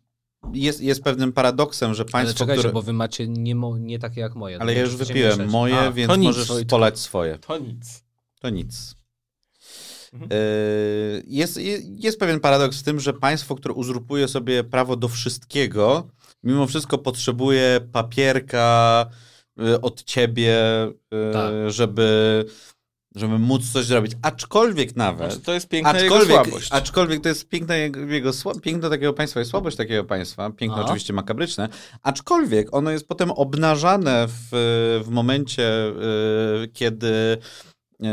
jest, 0.53 0.81
jest 0.81 1.03
pewnym 1.03 1.33
paradoksem, 1.33 1.93
że 1.93 2.03
Ale 2.03 2.11
państwo, 2.11 2.37
czekajcie, 2.39 2.59
które... 2.59 2.73
bo 2.73 2.81
wy 2.81 2.93
macie 2.93 3.27
nie, 3.27 3.55
mo- 3.55 3.77
nie 3.77 3.99
takie 3.99 4.21
jak 4.21 4.35
moje. 4.35 4.59
Ale 4.61 4.73
to 4.73 4.77
ja 4.79 4.85
już 4.85 4.95
wypiłem 4.95 5.31
mieszać. 5.31 5.51
moje, 5.51 5.79
A, 5.79 5.91
więc 5.91 6.09
to 6.09 6.15
nic, 6.15 6.25
możesz 6.27 6.47
Wojtku. 6.47 6.69
polać 6.69 6.99
swoje. 6.99 7.37
To 7.37 7.57
nic. 7.57 8.03
To 8.41 8.49
nic. 8.49 8.95
Mhm. 10.13 10.31
E, 10.33 10.35
Jest, 11.27 11.59
jest 11.83 12.19
pewien 12.19 12.39
paradoks 12.39 12.79
w 12.79 12.83
tym, 12.83 12.99
że 12.99 13.13
państwo, 13.13 13.55
które 13.55 13.73
uzurpuje 13.73 14.27
sobie 14.27 14.63
prawo 14.63 14.95
do 14.95 15.07
wszystkiego, 15.07 16.07
mimo 16.43 16.67
wszystko 16.67 16.97
potrzebuje 16.97 17.81
papierka 17.91 19.05
e, 19.59 19.81
od 19.81 20.03
ciebie, 20.03 20.57
e, 21.11 21.31
Tak. 21.33 21.53
żeby, 21.67 22.45
żeby 23.15 23.39
móc 23.39 23.71
coś 23.71 23.85
zrobić. 23.85 24.11
Aczkolwiek 24.21 24.95
nawet. 24.95 25.31
Znaczy, 25.31 25.45
to 25.45 25.53
jest 25.53 25.67
piękna 25.67 25.99
jego 25.99 26.15
Aczkolwiek, 26.15 26.45
słabość. 26.45 26.71
aczkolwiek 26.71 27.21
to 27.21 27.29
jest 27.29 27.49
piękne 27.49 27.79
jego, 27.79 27.99
jego 27.99 28.31
piękno 28.61 28.89
takiego 28.89 29.13
państwa 29.13 29.39
jest 29.39 29.51
słabość 29.51 29.77
takiego 29.77 30.03
państwa, 30.03 30.49
piękno 30.49 30.77
Aha. 30.77 30.85
oczywiście 30.85 31.13
makabryczne, 31.13 31.69
aczkolwiek 32.03 32.75
ono 32.75 32.91
jest 32.91 33.07
potem 33.07 33.31
obnażane 33.31 34.27
w, 34.27 34.49
w 35.05 35.09
momencie, 35.09 35.87
y, 36.63 36.67
kiedy 36.73 37.07
y, 37.07 38.07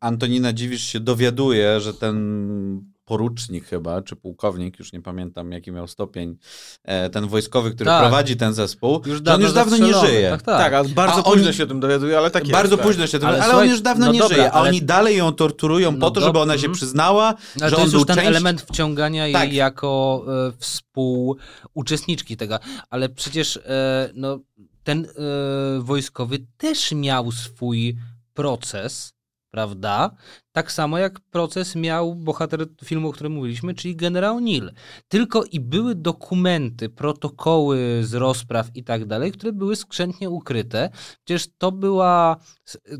Antonina 0.00 0.52
Dziwisz 0.52 0.82
się 0.82 1.00
dowiaduje, 1.00 1.80
że 1.80 1.94
ten 1.94 2.90
porucznik 3.10 3.64
chyba, 3.66 4.02
czy 4.02 4.16
pułkownik, 4.16 4.78
już 4.78 4.92
nie 4.92 5.02
pamiętam 5.02 5.52
jaki 5.52 5.72
miał 5.72 5.88
stopień, 5.88 6.36
e, 6.84 7.10
ten 7.10 7.26
wojskowy, 7.26 7.70
który 7.70 7.84
Tak. 7.90 8.02
prowadzi 8.02 8.36
ten 8.36 8.54
zespół, 8.54 9.02
Już 9.06 9.20
on 9.34 9.40
już 9.40 9.52
dawno 9.52 9.76
nie 9.76 9.94
żyje. 9.94 10.30
Tak, 10.30 10.42
tak. 10.42 10.58
Tak, 10.58 10.72
a 10.72 10.84
bardzo 10.84 11.18
A 11.20 11.22
późno 11.22 11.46
oni- 11.46 11.54
się 11.56 11.64
o 11.64 11.66
tym 11.66 11.80
dowiaduje, 11.80 12.18
ale 12.18 12.30
tak 12.30 12.42
jest. 12.42 12.52
Bardzo 12.52 12.76
tak. 12.76 12.86
późno 12.86 13.06
się 13.06 13.18
to 13.18 13.28
Ale 13.28 13.42
ale, 13.42 13.56
on 13.56 13.68
już 13.68 13.80
dawno 13.80 14.06
no 14.06 14.12
nie 14.12 14.18
dobra, 14.18 14.36
żyje, 14.36 14.52
a 14.52 14.54
ale- 14.54 14.68
oni 14.68 14.82
dalej 14.82 15.16
ją 15.16 15.32
torturują 15.32 15.92
No 15.92 15.98
po 15.98 16.10
to, 16.10 16.20
żeby 16.20 16.38
ona 16.38 16.52
się 16.54 16.66
mhm. 16.66 16.72
przyznała, 16.74 17.34
Ale 17.60 17.70
że 17.70 17.76
to 17.76 17.76
on 17.76 17.82
jest 17.82 17.92
był 17.92 18.00
już 18.00 18.06
ten 18.06 18.16
część... 18.16 18.28
element 18.28 18.62
wciągania 18.62 19.32
Tak. 19.32 19.48
jej 19.48 19.56
jako 19.58 20.24
e, 20.48 20.52
współuczestniczki 20.58 22.36
tego. 22.36 22.58
Ale 22.90 23.08
przecież 23.08 23.56
e, 23.56 24.10
no, 24.14 24.38
ten 24.84 25.04
e, 25.04 25.80
wojskowy 25.80 26.38
też 26.58 26.92
miał 26.92 27.32
swój 27.32 27.96
proces, 28.34 29.12
prawda? 29.50 30.10
Tak 30.52 30.72
samo 30.72 30.98
jak 30.98 31.20
proces 31.20 31.76
miał 31.76 32.14
bohater 32.14 32.66
filmu, 32.84 33.08
o 33.08 33.12
którym 33.12 33.32
mówiliśmy, 33.32 33.74
czyli 33.74 33.96
generał 33.96 34.40
Nil. 34.40 34.72
Tylko 35.08 35.44
i 35.44 35.60
były 35.60 35.94
dokumenty, 35.94 36.88
protokoły 36.88 38.00
z 38.02 38.14
rozpraw 38.14 38.66
i 38.74 38.84
tak 38.84 39.04
dalej, 39.04 39.32
które 39.32 39.52
były 39.52 39.76
skrzętnie 39.76 40.30
ukryte. 40.30 40.90
Przecież 41.24 41.48
to 41.58 41.72
była, 41.72 42.36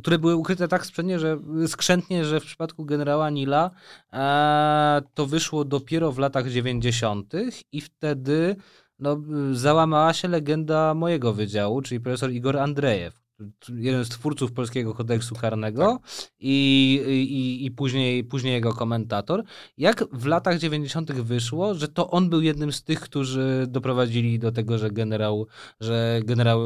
które 0.03 0.19
były 0.19 0.37
ukryte 0.37 0.69
tak 0.69 0.87
skrzętnie, 0.87 1.19
że, 1.19 1.39
skrzętnie, 1.67 2.25
że 2.25 2.41
w 2.41 2.45
przypadku 2.45 2.85
generała 2.85 3.31
Nila 3.31 3.71
e, 4.13 5.03
to 5.15 5.27
wyszło 5.27 5.65
dopiero 5.65 6.13
w 6.13 6.19
latach 6.19 6.51
90. 6.51 7.33
i 7.73 7.81
wtedy 7.81 8.57
no, 9.01 9.23
załamała 9.53 10.13
się 10.13 10.29
legenda 10.29 10.95
mojego 10.95 11.33
wydziału, 11.33 11.83
czyli 11.83 12.01
profesor 12.01 12.31
Igor 12.31 12.59
Andrejew, 12.59 13.20
jeden 13.69 14.05
z 14.05 14.09
twórców 14.09 14.53
polskiego 14.53 14.95
kodeksu 14.95 15.35
karnego 15.35 16.01
i, 16.41 16.95
i, 17.31 17.67
i 17.67 17.71
później, 17.71 18.25
później 18.25 18.53
jego 18.53 18.75
komentator. 18.75 19.45
Jak 19.79 20.05
w 20.13 20.27
latach 20.27 20.59
90. 20.59 21.13
wyszło, 21.13 21.75
że 21.75 21.89
to 21.89 22.11
on 22.11 22.31
był 22.31 22.41
jednym 22.41 22.73
z 22.73 22.83
tych, 22.83 23.01
którzy 23.01 23.67
doprowadzili 23.69 24.39
do 24.39 24.53
tego, 24.53 24.79
że 24.79 24.91
generał, 24.91 25.47
że 25.81 26.21
generał 26.25 26.61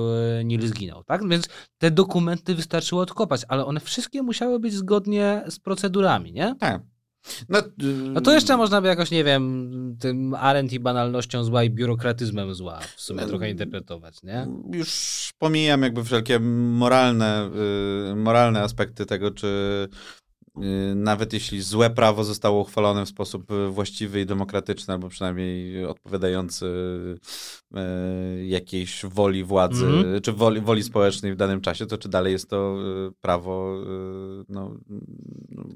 Nil 0.45 0.68
zginął. 0.68 1.05
Tak? 1.05 1.29
Więc 1.29 1.49
te 1.79 1.91
dokumenty 1.91 2.55
wystarczyło 2.55 3.03
odkopać, 3.03 3.43
ale 3.49 3.66
one 3.66 3.81
wszystkie 3.81 4.22
musiały 4.22 4.61
być 4.61 4.72
zgodnie 4.72 5.45
z 5.49 5.59
procedurami, 5.59 6.33
nie? 6.33 6.55
Tak. 6.61 6.93
No, 7.49 7.59
No 8.12 8.20
to 8.20 8.33
jeszcze 8.33 8.57
można 8.57 8.81
by 8.81 8.89
jakoś, 8.89 9.11
nie 9.11 9.25
wiem, 9.25 9.97
tym 10.01 10.35
Arendt 10.35 10.72
i 10.72 10.81
banalnością 10.81 11.45
zła 11.45 11.64
i 11.64 11.70
biurokratyzmem 11.70 12.55
zła 12.55 12.81
w 12.97 13.01
sumie 13.01 13.20
No, 13.20 13.29
trochę 13.29 13.51
interpretować, 13.51 14.22
nie? 14.22 14.47
Już 14.72 15.31
pomijam 15.39 15.83
jakby 15.83 16.05
wszelkie 16.05 16.41
moralne, 16.41 17.51
y, 18.12 18.16
moralne 18.16 18.62
aspekty 18.62 19.07
tego, 19.07 19.31
czy 19.31 19.89
nawet 20.94 21.32
jeśli 21.32 21.62
złe 21.62 21.90
prawo 21.90 22.24
zostało 22.24 22.61
uchwalone 22.61 23.07
w 23.07 23.09
sposób 23.09 23.50
y, 23.50 23.68
właściwy 23.68 24.20
i 24.20 24.26
demokratyczny, 24.26 24.94
albo 24.94 25.09
przynajmniej 25.09 25.84
odpowiadający 25.86 26.66
y, 27.76 28.46
jakiejś 28.46 29.05
woli 29.05 29.44
władzy, 29.44 29.86
Mhm. 29.86 30.20
czy 30.22 30.32
woli, 30.32 30.61
woli 30.61 30.82
społecznej 30.82 31.32
w 31.32 31.36
danym 31.36 31.61
czasie, 31.61 31.86
to 31.86 31.98
czy 31.98 32.09
dalej 32.09 32.32
jest 32.32 32.50
to 32.50 32.76
y, 33.09 33.12
prawo 33.20 33.82
y, 34.40 34.44
no, 34.48 34.76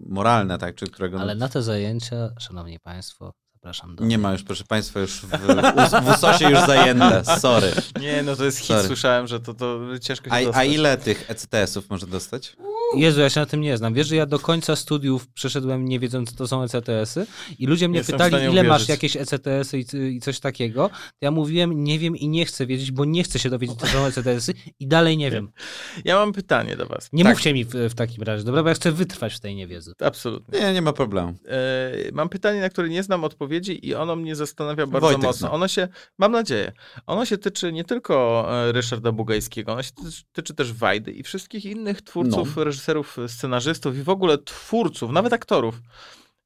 moralne, 0.06 0.58
tak, 0.58 0.74
czy 0.74 0.86
którego... 0.86 1.16
no, 1.16 1.22
Ale 1.22 1.34
na 1.34 1.48
te 1.48 1.62
zajęcia, 1.62 2.30
szanowni 2.40 2.80
państwo, 2.80 3.32
zapraszam 3.54 3.96
do 3.96 4.04
Nie 4.04 4.18
ma 4.18 4.32
już, 4.32 4.42
proszę 4.42 4.64
Państwa, 4.68 5.00
już 5.00 5.20
w, 5.20 5.26
w, 5.28 6.08
USOSie 6.14 6.50
już 6.50 6.60
zajęte, 6.66 7.22
sorry. 7.40 7.72
Nie, 8.00 8.22
no 8.22 8.36
to 8.36 8.44
jest 8.44 8.58
hit, 8.58 8.66
Sorry. 8.66 8.86
słyszałem, 8.86 9.26
że 9.26 9.40
to, 9.40 9.54
to 9.54 9.80
ciężko 10.00 10.26
się 10.30 10.32
A, 10.34 10.38
a 10.38 10.44
dostać. 10.44 10.68
ile 10.68 10.96
tych 10.96 11.30
ECTS-ów 11.30 11.90
może 11.90 12.06
dostać? 12.06 12.56
Jezu, 12.96 13.20
ja 13.20 13.30
się 13.30 13.40
na 13.40 13.46
tym 13.46 13.60
nie 13.60 13.76
znam. 13.76 13.94
Wiesz, 13.94 14.06
że 14.08 14.16
ja 14.16 14.26
do 14.26 14.38
końca 14.38 14.76
studiów 14.76 15.28
przeszedłem 15.28 15.88
nie 15.88 15.98
wiedząc, 16.00 16.30
co 16.30 16.36
to 16.36 16.48
są 16.48 16.62
ECTS-y 16.62 17.26
i 17.58 17.66
ludzie 17.66 17.88
mnie 17.88 17.98
Jestem 17.98 18.18
pytali, 18.18 18.44
ile 18.52 18.62
masz 18.62 18.88
jakieś 18.88 19.16
ECTS-y 19.16 19.78
i, 19.78 20.16
i 20.16 20.20
coś 20.20 20.40
takiego. 20.40 20.90
Ja 21.20 21.30
mówiłem, 21.30 21.84
nie 21.84 21.98
wiem 21.98 22.16
i 22.16 22.28
nie 22.28 22.44
chcę 22.44 22.66
wiedzieć, 22.66 22.90
bo 22.92 23.04
nie 23.04 23.22
chcę 23.24 23.38
się 23.38 23.50
dowiedzieć, 23.50 23.78
co 23.78 23.86
są 23.86 24.04
ECTS-y 24.06 24.54
i 24.80 24.86
dalej 24.88 25.16
nie 25.16 25.30
wiem. 25.30 25.50
Ja 26.04 26.16
mam 26.16 26.32
pytanie 26.32 26.76
do 26.76 26.86
was. 26.86 27.08
Nie 27.12 27.24
Tak. 27.24 27.32
mówcie 27.32 27.54
mi 27.54 27.64
w, 27.64 27.70
w 27.74 27.94
takim 27.94 28.22
razie, 28.22 28.44
dobra, 28.44 28.62
bo 28.62 28.68
ja 28.68 28.74
chcę 28.74 28.92
wytrwać 28.92 29.34
w 29.34 29.40
tej 29.40 29.54
niewiedzy. 29.54 29.92
Absolutnie. 30.00 30.60
Nie, 30.60 30.72
nie 30.72 30.82
ma 30.82 30.92
problemu. 30.92 31.34
E, 31.48 31.92
mam 32.12 32.28
pytanie, 32.28 32.60
na 32.60 32.68
które 32.70 32.88
nie 32.88 33.02
znam 33.02 33.24
odpowiedzi 33.24 33.86
i 33.88 33.94
ono 33.94 34.16
mnie 34.16 34.36
zastanawia 34.36 34.86
bardzo 34.86 35.06
Wojtek 35.06 35.22
mocno. 35.22 35.38
zna. 35.48 35.50
Ono 35.52 35.68
się, 35.68 35.88
mam 36.18 36.32
nadzieję, 36.32 36.72
ono 37.06 37.24
się 37.24 37.38
tyczy 37.38 37.72
nie 37.72 37.84
tylko 37.84 38.46
e, 38.68 38.72
Ryszarda 38.72 39.12
Bugajskiego, 39.12 39.72
ono 39.72 39.82
się 39.82 39.90
tyczy, 39.92 40.22
tyczy 40.32 40.54
też 40.54 40.72
Wajdy 40.72 41.12
i 41.12 41.22
wszystkich 41.22 41.64
innych 41.64 42.02
twórców, 42.02 42.56
No. 42.56 42.62
Reżyserów, 42.78 43.16
scenarzystów 43.26 43.96
i 43.96 44.02
w 44.02 44.08
ogóle 44.08 44.38
twórców, 44.38 45.12
nawet 45.12 45.32
aktorów 45.32 45.80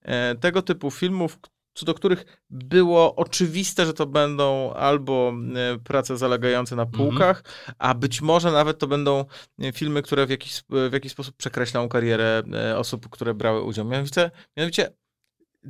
e, 0.02 0.34
tego 0.34 0.62
typu 0.62 0.90
filmów, 0.90 1.38
co 1.74 1.86
do 1.86 1.94
których 1.94 2.42
było 2.50 3.16
oczywiste, 3.16 3.86
że 3.86 3.94
to 3.94 4.06
będą 4.06 4.72
albo 4.72 5.32
e, 5.54 5.78
prace 5.78 6.16
zalegające 6.16 6.76
na 6.76 6.86
półkach, 6.86 7.44
a 7.78 7.94
być 7.94 8.20
może 8.20 8.52
nawet 8.52 8.78
to 8.78 8.86
będą 8.86 9.24
e, 9.58 9.72
filmy, 9.72 10.02
które 10.02 10.26
w 10.26 10.30
jakiś, 10.30 10.62
w 10.68 10.92
jakiś 10.92 11.12
sposób 11.12 11.36
przekreślą 11.36 11.88
karierę 11.88 12.42
e, 12.54 12.78
osób, 12.78 13.08
które 13.08 13.34
brały 13.34 13.62
udział. 13.62 13.84
Mianowicie, 13.84 14.30
mianowicie 14.56 14.92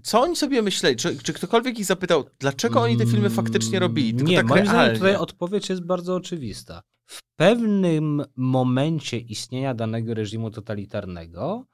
co 0.03 0.21
oni 0.21 0.37
sobie 0.37 0.63
myśleli? 0.63 0.97
Czy, 0.97 1.17
czy 1.23 1.33
ktokolwiek 1.33 1.79
ich 1.79 1.85
zapytał, 1.85 2.25
dlaczego 2.39 2.81
oni 2.81 2.97
te 2.97 3.07
filmy 3.07 3.31
faktycznie 3.31 3.79
robili? 3.79 4.15
Tylko 4.15 4.31
nie, 4.31 4.37
tak 4.37 4.47
moim 4.47 4.65
zdaniem 4.65 4.81
realnie. 4.81 4.99
tutaj 4.99 5.17
odpowiedź 5.17 5.69
jest 5.69 5.85
bardzo 5.85 6.15
oczywista. 6.15 6.83
W 7.07 7.23
pewnym 7.37 8.25
momencie 8.37 9.19
istnienia 9.19 9.75
danego 9.75 10.15
reżimu 10.15 10.51
totalitarnego 10.51 11.67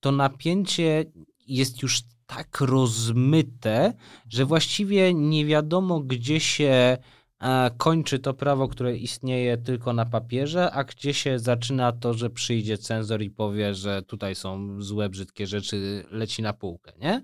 to 0.00 0.12
napięcie 0.12 1.04
jest 1.46 1.82
już 1.82 2.02
tak 2.26 2.60
rozmyte, 2.60 3.92
że 4.28 4.44
właściwie 4.44 5.14
nie 5.14 5.46
wiadomo, 5.46 6.00
gdzie 6.00 6.40
się 6.40 6.96
e, 7.40 7.70
kończy 7.76 8.18
to 8.18 8.34
prawo, 8.34 8.68
które 8.68 8.96
istnieje 8.96 9.56
tylko 9.56 9.92
na 9.92 10.06
papierze, 10.06 10.70
a 10.70 10.84
gdzie 10.84 11.14
się 11.14 11.38
zaczyna 11.38 11.92
to, 11.92 12.14
że 12.14 12.30
przyjdzie 12.30 12.78
cenzor 12.78 13.22
i 13.22 13.30
powie, 13.30 13.74
że 13.74 14.02
tutaj 14.02 14.34
są 14.34 14.82
złe, 14.82 15.08
brzydkie 15.08 15.46
rzeczy, 15.46 16.04
leci 16.10 16.42
na 16.42 16.52
półkę, 16.52 16.92
nie? 17.00 17.22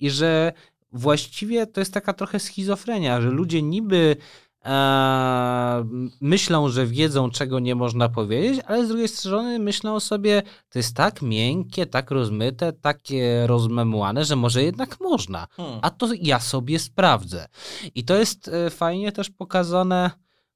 I 0.00 0.10
że 0.10 0.52
właściwie 0.92 1.66
to 1.66 1.80
jest 1.80 1.94
taka 1.94 2.12
trochę 2.12 2.40
schizofrenia, 2.40 3.20
że 3.20 3.30
ludzie 3.30 3.62
niby 3.62 4.16
e, 4.64 5.84
myślą, 6.20 6.68
że 6.68 6.86
wiedzą, 6.86 7.30
czego 7.30 7.58
nie 7.60 7.74
można 7.74 8.08
powiedzieć, 8.08 8.60
ale 8.66 8.84
z 8.86 8.88
drugiej 8.88 9.08
strony 9.08 9.58
myślą 9.58 10.00
sobie, 10.00 10.42
to 10.70 10.78
jest 10.78 10.96
tak 10.96 11.22
miękkie, 11.22 11.86
tak 11.86 12.10
rozmyte, 12.10 12.72
takie 12.72 13.46
rozmemłane, 13.46 14.24
że 14.24 14.36
może 14.36 14.62
jednak 14.62 15.00
można. 15.00 15.46
Hmm. 15.50 15.78
A 15.82 15.90
to 15.90 16.08
ja 16.20 16.40
sobie 16.40 16.78
sprawdzę. 16.78 17.46
I 17.94 18.04
to 18.04 18.16
jest 18.16 18.48
e, 18.48 18.70
fajnie 18.70 19.12
też 19.12 19.30
pokazane 19.30 20.10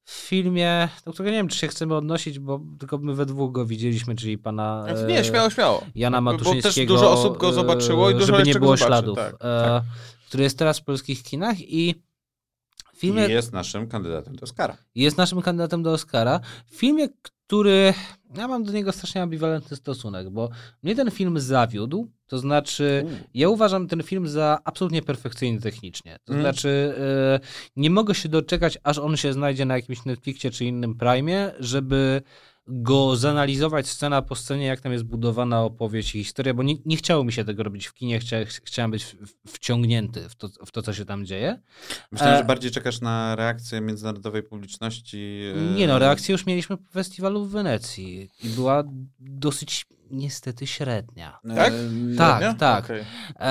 w 0.04 0.12
filmie, 0.12 0.88
do 1.04 1.12
którego 1.12 1.30
nie 1.30 1.36
wiem, 1.36 1.48
czy 1.48 1.58
się 1.58 1.68
chcemy 1.68 1.94
odnosić, 1.96 2.38
bo 2.38 2.60
tylko 2.78 2.98
my 2.98 3.14
we 3.14 3.26
dwóch 3.26 3.52
go 3.52 3.66
widzieliśmy, 3.66 4.14
czyli 4.14 4.38
pana 4.38 4.86
Nie, 5.08 5.24
śmiało, 5.24 5.50
śmiało. 5.50 5.82
Jana 5.94 6.22
Bo- 6.22 6.32
Bo 6.32 6.38
też 6.38 6.46
Matuszyńskiego. 6.46 6.94
dużo 6.94 7.12
osób 7.12 7.38
go 7.38 7.52
zobaczyło 7.52 8.10
i 8.10 8.14
e, 8.14 8.18
dużo 8.18 8.26
żeby 8.26 8.42
nie 8.42 8.54
było 8.54 8.76
zobaczy. 8.76 8.84
śladów. 8.86 9.16
Tak, 9.16 9.34
e, 9.34 9.38
tak. 9.38 9.82
Który 10.28 10.42
jest 10.44 10.58
teraz 10.58 10.78
w 10.78 10.84
polskich 10.84 11.22
kinach 11.22 11.60
i 11.60 11.94
w 12.98 13.00
filmie 13.00 13.26
I 13.28 13.30
jest 13.32 13.52
naszym 13.52 13.88
kandydatem 13.88 14.36
do 14.36 14.44
Oscara. 14.44 14.76
jest 14.94 15.16
naszym 15.18 15.42
kandydatem 15.42 15.82
do 15.82 15.92
Oscara. 15.92 16.40
W 16.66 16.74
filmie, 16.76 17.08
który 17.22 17.94
Ja 18.36 18.48
mam 18.48 18.64
do 18.64 18.72
niego 18.72 18.92
strasznie 18.92 19.22
ambiwalentny 19.22 19.76
stosunek, 19.76 20.30
bo 20.30 20.48
mnie 20.82 20.94
ten 20.96 21.10
film 21.10 21.40
zawiódł, 21.40 22.10
to 22.26 22.38
znaczy 22.38 23.04
ja 23.34 23.48
uważam 23.48 23.88
ten 23.88 24.02
film 24.02 24.28
za 24.28 24.58
absolutnie 24.64 25.02
perfekcyjny 25.02 25.60
technicznie. 25.60 26.16
To 26.24 26.32
Mm. 26.32 26.42
znaczy 26.44 26.94
e, 26.98 27.40
nie 27.76 27.90
mogę 27.90 28.14
się 28.14 28.28
doczekać, 28.28 28.78
aż 28.82 28.98
on 28.98 29.16
się 29.16 29.32
znajdzie 29.32 29.64
na 29.64 29.76
jakimś 29.76 30.04
Netflixie 30.04 30.50
czy 30.50 30.64
innym 30.64 30.94
Prime, 30.94 31.54
żeby 31.60 32.22
go 32.70 33.16
zanalizować 33.16 33.88
scena 33.88 34.22
po 34.22 34.34
scenie, 34.34 34.66
jak 34.66 34.80
tam 34.80 34.92
jest 34.92 35.04
budowana 35.04 35.62
opowieść 35.62 36.14
i 36.14 36.24
historia, 36.24 36.54
bo 36.54 36.62
nie, 36.62 36.74
nie 36.84 36.96
chciało 36.96 37.24
mi 37.24 37.32
się 37.32 37.44
tego 37.44 37.62
robić 37.62 37.86
w 37.86 37.94
kinie, 37.94 38.20
chcia, 38.20 38.36
chciałem 38.64 38.90
być 38.90 39.04
w- 39.04 39.14
w- 39.26 39.34
wciągnięty 39.52 40.28
w 40.28 40.34
to, 40.36 40.48
w 40.66 40.70
to, 40.70 40.82
co 40.82 40.92
się 40.94 41.04
tam 41.04 41.26
dzieje. 41.26 41.60
Myślałem, 42.12 42.34
E, 42.34 42.38
że 42.38 42.44
bardziej 42.44 42.70
czekasz 42.70 43.00
na 43.00 43.36
reakcję 43.36 43.80
międzynarodowej 43.80 44.42
publiczności. 44.42 45.40
e, 45.56 45.74
Nie 45.74 45.86
no, 45.86 45.98
reakcję 45.98 46.32
już 46.32 46.46
mieliśmy 46.46 46.76
po 46.76 46.88
festiwalu 46.92 47.44
w 47.44 47.50
Wenecji 47.50 48.28
i 48.44 48.48
była 48.48 48.84
dosyć 49.20 49.86
niestety 50.10 50.66
średnia. 50.66 51.38
e, 51.50 51.54
Tak? 51.54 51.72
Tak, 52.18 52.42
Nie? 52.42 52.54
tak. 52.54 52.84
Okej. 52.84 53.00
E, 53.36 53.42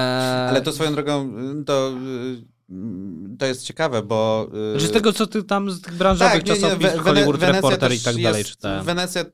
Ale 0.49 0.61
to 0.61 0.71
swoją 0.71 0.93
drogą, 0.93 1.37
y, 1.61 1.63
to, 1.65 1.93
y, 2.41 2.56
to 3.39 3.45
jest 3.45 3.63
ciekawe, 3.63 4.01
bo... 4.03 4.47
y, 4.53 4.71
Znaczy 4.71 4.87
z 4.87 4.91
tego, 4.91 5.13
co 5.13 5.27
ty 5.27 5.43
tam 5.43 5.71
z 5.71 5.81
tych 5.81 5.93
branżowych 5.93 6.33
Tak, 6.33 6.45
nie, 6.45 6.53
nie, 6.53 6.59
czasopism, 6.61 6.91
We- 6.91 6.97
Hollywood 6.99 7.37
Wenecja 7.37 7.61
Reporter 7.61 7.93
i 7.93 7.99
tak 7.99 8.21
dalej 8.21 8.45
czytałem. 8.45 8.85
Wenecja, 8.85 9.25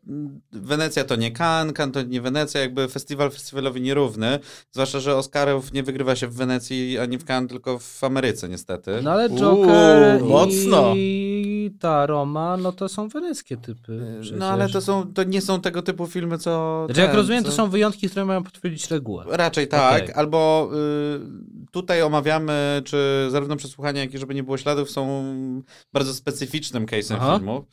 Wenecja 0.52 1.04
to 1.04 1.16
nie 1.16 1.32
Cannes, 1.32 1.74
Cannes 1.74 1.94
to 1.94 2.02
nie 2.02 2.22
Wenecja, 2.22 2.62
jakby 2.62 2.88
festiwal 2.88 3.32
festiwalowi 3.32 3.82
nierówny, 3.82 4.40
zwłaszcza, 4.72 5.00
że 5.00 5.16
Oscarów 5.16 5.74
nie 5.74 5.84
wygrywa 5.84 6.16
się 6.16 6.28
w 6.28 6.34
Wenecji 6.36 6.98
ani 7.00 7.18
w 7.18 7.26
Cannes, 7.26 7.50
tylko 7.50 7.80
w 7.80 8.04
Ameryce 8.04 8.50
niestety. 8.50 8.92
No 9.04 9.12
ale 9.12 9.30
Joker 9.30 10.22
Uuu, 10.22 10.30
mocno. 10.30 10.94
Ta 11.72 12.06
Roma, 12.06 12.58
no 12.58 12.72
to 12.72 12.90
są 12.90 13.08
weneckie 13.10 13.58
typy. 13.58 14.18
przecież. 14.22 14.40
No 14.40 14.48
ale 14.48 14.70
to, 14.70 14.82
są, 14.82 15.14
to 15.14 15.24
nie 15.24 15.42
są 15.42 15.62
tego 15.62 15.82
typu 15.82 16.08
filmy, 16.08 16.38
co... 16.38 16.84
Znaczy, 16.86 17.02
jak 17.02 17.10
ten, 17.10 17.18
rozumiem, 17.20 17.44
co... 17.44 17.50
to 17.50 17.56
są 17.56 17.70
wyjątki, 17.70 18.10
które 18.10 18.26
mają 18.26 18.44
potwierdzić 18.44 18.92
regułę. 18.92 19.26
Raczej 19.28 19.68
tak, 19.68 20.04
Okej. 20.04 20.16
albo 20.16 20.70
y, 20.74 21.70
tutaj 21.72 22.02
omawiamy, 22.02 22.82
czy 22.86 23.28
zarówno 23.30 23.56
przesłuchania, 23.56 24.02
jak 24.02 24.14
i 24.14 24.18
żeby 24.18 24.36
nie 24.36 24.44
było 24.44 24.58
śladów, 24.58 24.90
są 24.90 25.34
bardzo 25.94 26.14
specyficznym 26.14 26.86
case'em 26.86 27.16
Aha. 27.20 27.36
filmu. 27.38 27.66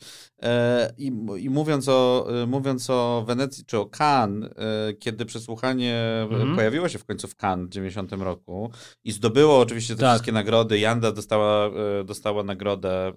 E, 0.43 0.93
i, 0.97 1.11
I 1.37 1.49
mówiąc 1.49 1.87
o, 1.89 2.27
y, 2.43 2.47
mówiąc 2.47 2.89
o 2.89 3.23
Wenecji 3.27 3.65
czy 3.65 3.77
o 3.79 3.85
Cannes, 3.85 4.51
y, 4.89 4.93
kiedy 4.93 5.25
przesłuchanie 5.25 5.91
Mhm. 6.21 6.55
pojawiło 6.55 6.89
się 6.89 6.99
w 6.99 7.05
końcu 7.05 7.27
w 7.27 7.35
Cannes 7.43 7.67
w 7.67 7.71
90 7.71 8.11
roku 8.11 8.71
i 9.03 9.11
zdobyło 9.11 9.59
oczywiście 9.59 9.95
te 9.95 9.99
Tak. 10.01 10.09
wszystkie 10.09 10.31
nagrody, 10.31 10.79
Janda 10.79 11.11
dostała, 11.11 11.67
y, 12.01 12.03
dostała 12.03 12.43
nagrodę 12.43 13.13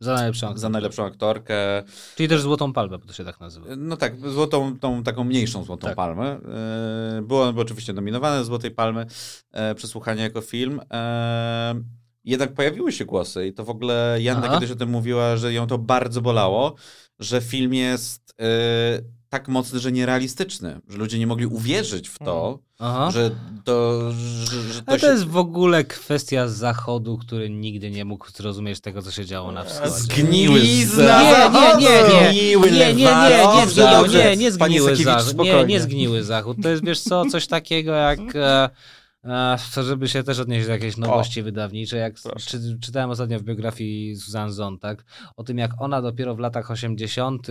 Za 0.00 0.14
najlepszą. 0.14 0.56
za 0.58 0.68
najlepszą 0.68 1.04
aktorkę, 1.04 1.82
Czyli 2.16 2.28
też 2.28 2.40
Złotą 2.40 2.72
Palmę, 2.72 2.98
bo 2.98 3.06
to 3.06 3.12
się 3.12 3.24
tak 3.24 3.40
nazywa. 3.40 3.66
no 3.76 3.96
tak, 3.96 4.30
złotą, 4.30 4.78
tą 4.78 5.02
taką 5.02 5.24
mniejszą 5.24 5.64
złotą 5.64 5.86
Tak. 5.86 5.96
palmę. 5.96 6.40
E, 7.18 7.22
Było 7.22 7.48
oczywiście 7.56 7.92
nominowane 7.92 8.38
do 8.38 8.44
Złotej 8.44 8.70
Palmy, 8.70 9.06
e, 9.52 9.74
przesłuchanie 9.74 10.22
jako 10.22 10.40
film. 10.40 10.80
E, 10.92 11.74
Jednak 12.24 12.54
pojawiły 12.54 12.92
się 12.92 13.04
głosy 13.04 13.46
i 13.46 13.52
to 13.52 13.64
w 13.64 13.70
ogóle 13.70 14.16
Janda 14.20 14.46
Aha. 14.46 14.54
kiedyś 14.54 14.70
o 14.70 14.76
tym 14.76 14.88
mówiła, 14.90 15.36
że 15.36 15.52
ją 15.52 15.66
to 15.66 15.78
bardzo 15.78 16.20
bolało, 16.20 16.74
że 17.18 17.40
film 17.40 17.74
jest 17.74 18.34
e, 18.40 18.44
tak 19.32 19.48
mocny, 19.48 19.80
że 19.80 19.92
nierealistyczny, 19.92 20.80
że 20.88 20.98
ludzie 20.98 21.18
nie 21.18 21.26
mogli 21.26 21.46
uwierzyć 21.46 22.08
w 22.08 22.18
to, 22.18 22.58
Aha. 22.78 23.10
że 23.10 23.30
to, 23.64 24.10
że, 24.12 24.62
że 24.72 24.82
to 24.82 24.88
Ale 24.88 24.98
to 24.98 25.06
się... 25.06 25.12
jest 25.12 25.24
w 25.24 25.36
ogóle 25.36 25.84
kwestia 25.84 26.48
zachodu, 26.48 27.18
który 27.18 27.50
nigdy 27.50 27.90
nie 27.90 28.04
mógł 28.04 28.30
zrozumieć 28.30 28.80
tego, 28.80 29.02
co 29.02 29.10
się 29.10 29.24
działo 29.24 29.52
na 29.52 29.64
wschodzie. 29.64 29.90
Zgniły 29.90 30.60
Zgnizna. 30.60 31.22
Nie, 31.22 31.60
nie, 31.60 31.76
nie, 31.76 32.02
nie. 32.02 32.28
Zgniły 32.28 32.70
Nie, 32.70 32.78
nie, 32.78 32.94
nie, 32.94 33.56
nie 33.56 33.66
zgniły, 33.66 34.08
nie, 34.08 34.36
nie 34.36 34.52
zgniły 34.52 34.96
zachód. 34.96 35.38
Nie, 35.38 35.64
nie 35.64 35.80
zgniły 35.80 36.24
zachód. 36.24 36.56
To 36.62 36.68
jest, 36.68 36.84
wiesz 36.84 37.00
co, 37.00 37.24
coś 37.24 37.46
takiego 37.46 37.92
jak... 37.92 38.20
E, 38.36 38.70
e, 39.24 39.56
to 39.74 39.82
żeby 39.82 40.08
się 40.08 40.22
też 40.22 40.38
odnieść 40.38 40.66
do 40.66 40.72
jakiejś 40.72 40.96
nowości 40.96 41.42
wydawniczej, 41.42 42.00
jak 42.00 42.14
czy, 42.38 42.78
czytałem 42.80 43.10
ostatnio 43.10 43.38
w 43.38 43.42
biografii 43.42 44.16
Susan 44.16 44.52
Zontag 44.52 45.04
o 45.36 45.44
tym, 45.44 45.58
jak 45.58 45.82
ona 45.82 46.02
dopiero 46.02 46.34
w 46.34 46.38
latach 46.38 46.70
80. 46.70 47.46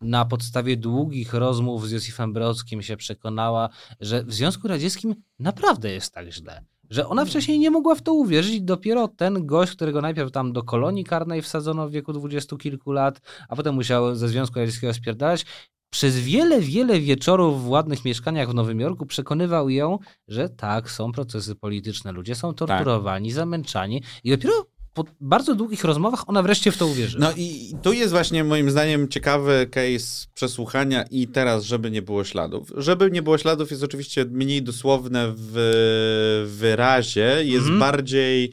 na 0.00 0.24
podstawie 0.24 0.76
długich 0.76 1.34
rozmów 1.34 1.88
z 1.88 1.90
Józefem 1.90 2.32
Brodskim 2.32 2.82
się 2.82 2.96
przekonała, 2.96 3.68
że 4.00 4.24
w 4.24 4.34
Związku 4.34 4.68
Radzieckim 4.68 5.14
naprawdę 5.38 5.90
jest 5.90 6.14
tak 6.14 6.32
źle. 6.32 6.62
Że 6.90 7.06
ona 7.06 7.24
wcześniej 7.24 7.58
nie 7.58 7.70
mogła 7.70 7.94
w 7.94 8.02
to 8.02 8.12
uwierzyć 8.12 8.60
dopiero 8.60 9.08
ten 9.08 9.46
gość, 9.46 9.72
którego 9.72 10.00
najpierw 10.00 10.30
tam 10.30 10.52
do 10.52 10.62
kolonii 10.62 11.04
karnej 11.04 11.42
wsadzono 11.42 11.88
w 11.88 11.92
wieku 11.92 12.12
dwudziestu 12.12 12.58
kilku 12.58 12.92
lat, 12.92 13.20
a 13.48 13.56
potem 13.56 13.74
musiał 13.74 14.14
ze 14.14 14.28
Związku 14.28 14.58
Radzieckiego 14.58 14.94
spierdalać, 14.94 15.46
przez 15.90 16.18
wiele, 16.18 16.60
wiele 16.60 17.00
wieczorów 17.00 17.64
w 17.64 17.68
ładnych 17.68 18.04
mieszkaniach 18.04 18.50
w 18.50 18.54
Nowym 18.54 18.80
Jorku 18.80 19.06
przekonywał 19.06 19.70
ją, 19.70 19.98
że 20.28 20.48
tak, 20.48 20.90
są 20.90 21.12
procesy 21.12 21.54
polityczne, 21.54 22.12
ludzie 22.12 22.34
są 22.34 22.54
torturowani, 22.54 23.32
zamęczani 23.32 24.02
i 24.24 24.30
dopiero 24.30 24.66
po 24.92 25.04
bardzo 25.20 25.54
długich 25.54 25.84
rozmowach 25.84 26.28
ona 26.28 26.42
wreszcie 26.42 26.72
w 26.72 26.76
to 26.76 26.86
uwierzyła. 26.86 27.24
No 27.24 27.32
i 27.36 27.74
tu 27.82 27.92
jest 27.92 28.12
właśnie 28.12 28.44
moim 28.44 28.70
zdaniem 28.70 29.08
ciekawy 29.08 29.66
case 29.70 30.26
przesłuchania 30.34 31.04
i 31.10 31.28
teraz, 31.28 31.64
żeby 31.64 31.90
nie 31.90 32.02
było 32.02 32.24
śladów. 32.24 32.72
Żeby 32.76 33.10
nie 33.10 33.22
było 33.22 33.38
śladów 33.38 33.70
jest 33.70 33.82
oczywiście 33.82 34.24
mniej 34.24 34.62
dosłowne 34.62 35.32
w 35.36 36.46
wyrazie, 36.58 37.44
jest 37.44 37.62
Mhm. 37.62 37.78
bardziej, 37.78 38.52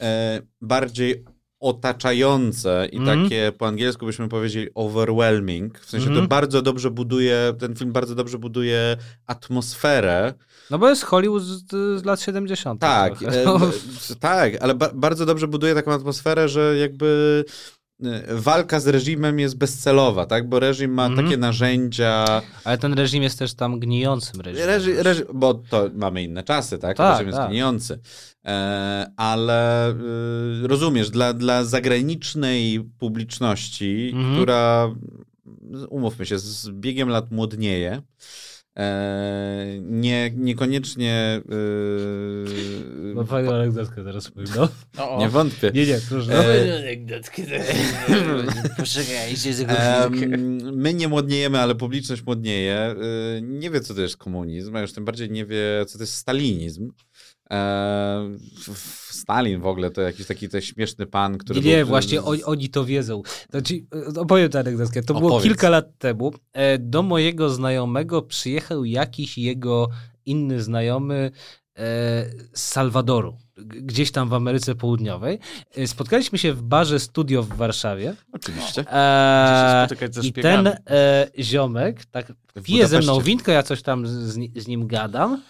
e, 0.00 0.42
bardziej 0.60 1.24
otaczające 1.68 2.88
i 2.92 2.96
Mhm. 2.98 3.22
takie 3.22 3.52
po 3.58 3.66
angielsku 3.66 4.06
byśmy 4.06 4.28
powiedzieli 4.28 4.68
overwhelming. 4.74 5.78
W 5.78 5.90
sensie 5.90 6.06
to 6.06 6.10
Mhm. 6.12 6.28
bardzo 6.28 6.62
dobrze 6.62 6.90
buduje, 6.90 7.54
ten 7.58 7.76
film 7.76 7.92
bardzo 7.92 8.14
dobrze 8.14 8.38
buduje 8.38 8.96
atmosferę. 9.26 10.34
No 10.70 10.78
bo 10.78 10.88
jest 10.88 11.02
Hollywood 11.04 11.42
z, 11.42 11.64
z 12.00 12.04
lat 12.04 12.20
70. 12.20 12.80
Tak, 12.80 13.12
e, 13.22 13.44
tak, 14.20 14.52
ale 14.60 14.74
ba 14.74 14.90
bardzo 14.94 15.26
dobrze 15.26 15.48
buduje 15.48 15.74
taką 15.74 15.92
atmosferę, 15.92 16.48
że 16.48 16.76
jakby 16.76 17.44
walka 18.30 18.80
z 18.80 18.86
reżimem 18.86 19.38
jest 19.38 19.58
bezcelowa, 19.58 20.26
tak? 20.26 20.48
Bo 20.48 20.60
reżim 20.60 20.90
ma 20.94 21.06
Mhm. 21.06 21.26
takie 21.26 21.36
narzędzia. 21.38 22.42
Ale 22.64 22.78
ten 22.78 22.92
reżim 22.92 23.22
jest 23.22 23.38
też 23.38 23.54
tam 23.54 23.80
gnijącym 23.80 24.40
reżimem. 24.40 24.68
Reżim, 24.68 24.94
reżim, 24.98 25.24
bo 25.34 25.54
to 25.54 25.90
mamy 25.94 26.22
inne 26.22 26.42
czasy, 26.42 26.78
tak? 26.78 26.96
Tak, 26.96 27.12
reżim 27.12 27.26
jest 27.26 27.38
tak. 27.38 27.50
gnijący. 27.50 27.98
E, 28.46 29.06
ale 29.16 29.90
y, 29.90 30.66
rozumiesz, 30.68 31.10
dla, 31.10 31.32
dla 31.32 31.64
zagranicznej 31.64 32.80
publiczności, 32.98 34.10
Mhm. 34.14 34.34
która, 34.34 34.94
umówmy 35.88 36.26
się, 36.26 36.38
z 36.38 36.68
biegiem 36.70 37.08
lat 37.08 37.30
młodnieje, 37.30 37.90
e, 37.92 38.02
nie, 39.80 40.30
niekoniecznie. 40.36 41.40
y, 41.52 43.14
No 43.14 43.24
fajną 43.24 43.54
anegdotkę 43.54 44.04
teraz 44.04 44.30
powiem, 44.30 44.48
no. 44.56 44.68
O, 44.98 45.10
o. 45.16 45.20
nie 45.20 45.28
wątpię. 45.28 45.70
Nie, 45.74 45.86
nie, 45.86 45.98
proszę. 46.08 46.32
E, 46.68 46.78
anegdotkę. 46.78 47.42
Poczekajcie 48.76 49.52
my 50.72 50.94
nie 50.94 51.08
młodniejemy, 51.08 51.58
ale 51.60 51.74
publiczność 51.74 52.26
młodnieje. 52.26 52.94
Y, 53.38 53.42
Nie 53.42 53.70
wie, 53.70 53.80
co 53.80 53.94
to 53.94 54.00
jest 54.00 54.16
komunizm, 54.16 54.76
a 54.76 54.80
już 54.80 54.92
tym 54.92 55.04
bardziej 55.04 55.30
nie 55.30 55.46
wie, 55.46 55.84
co 55.86 55.98
to 55.98 56.02
jest 56.04 56.14
stalinizm. 56.14 56.90
E, 57.50 58.36
w- 58.74 59.06
Stalin 59.16 59.60
w 59.60 59.66
ogóle 59.66 59.90
to 59.90 60.00
jakiś 60.00 60.26
taki 60.26 60.48
to 60.48 60.60
śmieszny 60.60 61.06
pan, 61.06 61.38
który. 61.38 61.60
Nie, 61.60 61.76
był- 61.78 61.86
właśnie 61.86 62.22
oni, 62.22 62.44
oni 62.44 62.68
to 62.68 62.84
wiedzą. 62.84 63.22
Znaczy, 63.50 63.74
e, 64.16 64.20
opowiem 64.20 64.50
tę 64.50 64.60
anegdotkę. 64.60 65.02
To 65.02 65.14
było 65.14 65.26
Opowiedz. 65.26 65.44
kilka 65.44 65.68
lat 65.70 65.98
temu. 65.98 66.32
E, 66.52 66.78
Do 66.78 67.02
mojego 67.02 67.50
znajomego 67.50 68.22
przyjechał 68.22 68.84
jakiś 68.84 69.38
jego 69.38 69.88
inny 70.26 70.62
znajomy 70.62 71.14
e, 71.14 71.30
z 72.54 72.62
Salwadoru, 72.62 73.36
gdzieś 73.56 74.10
tam 74.12 74.28
w 74.28 74.34
Ameryce 74.34 74.74
Południowej. 74.74 75.38
E, 75.76 75.86
Spotkaliśmy 75.86 76.38
się 76.38 76.52
w 76.52 76.62
barze 76.62 77.00
Studio 77.00 77.42
w 77.42 77.48
Warszawie. 77.48 78.14
Oczywiście. 78.32 78.84
E, 78.92 79.84
się 79.84 79.86
spotykać 79.86 80.14
ze 80.14 80.20
I 80.28 80.32
ten 80.32 80.66
e, 80.66 80.76
ziomek 81.40 82.04
tak 82.04 82.32
pije 82.64 82.86
ze 82.86 82.98
mną 82.98 83.20
winko, 83.20 83.52
ja 83.52 83.62
coś 83.62 83.82
tam 83.82 84.06
z, 84.06 84.38
z 84.56 84.68
nim 84.68 84.86
gadam. 84.86 85.42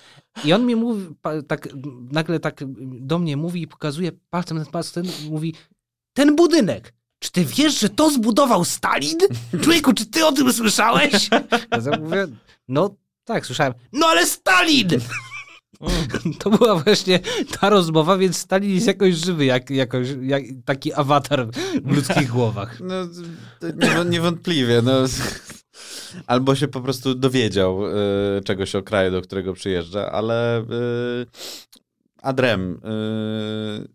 I 0.45 0.53
on 0.53 0.67
mi 0.67 0.77
mówi, 0.77 1.07
tak 1.49 1.69
nagle 2.13 2.41
tak 2.41 2.65
do 3.01 3.19
mnie 3.19 3.37
mówi 3.37 3.63
i 3.63 3.67
pokazuje 3.67 4.13
palcem 4.31 4.57
ten 4.57 4.67
palc, 4.67 4.93
ten 4.93 5.07
mówi, 5.31 5.55
ten 6.13 6.37
budynek, 6.37 6.93
czy 7.19 7.33
ty 7.33 7.45
wiesz, 7.45 7.81
że 7.81 7.89
to 7.89 8.11
zbudował 8.11 8.65
Stalin? 8.65 9.19
Człowieku, 9.63 9.93
czy 9.93 10.07
ty 10.07 10.27
o 10.27 10.33
tym 10.33 10.53
słyszałeś? 10.53 11.29
Ja 11.87 11.99
mówię, 11.99 12.27
no 12.69 12.95
tak, 13.25 13.47
słyszałem. 13.47 13.73
No 13.93 14.07
ale 14.07 14.27
Stalin! 14.27 14.89
To 16.39 16.51
była 16.51 16.75
właśnie 16.77 17.21
ta 17.61 17.71
rozmowa, 17.71 18.17
więc 18.17 18.37
Stalin 18.37 18.75
jest 18.75 18.87
jakoś 18.87 19.15
żywy, 19.15 19.45
jak, 19.45 19.71
jakoś, 19.71 20.09
jak 20.23 20.43
taki 20.65 20.93
awatar 20.93 21.47
w 21.85 21.97
ludzkich 21.97 22.29
głowach. 22.29 22.79
No, 22.81 24.05
niewątpliwie. 24.05 24.83
No. 24.83 24.93
Albo 26.27 26.55
się 26.55 26.69
po 26.69 26.81
prostu 26.81 27.15
dowiedział 27.15 27.87
y, 27.87 27.93
czegoś 28.45 28.75
o 28.75 28.83
kraju, 28.83 29.11
do 29.11 29.23
którego 29.23 29.53
przyjeżdża, 29.53 30.13
ale 30.13 30.61
y, 30.61 31.27
Adrem, 32.23 32.73
y, 32.75 33.89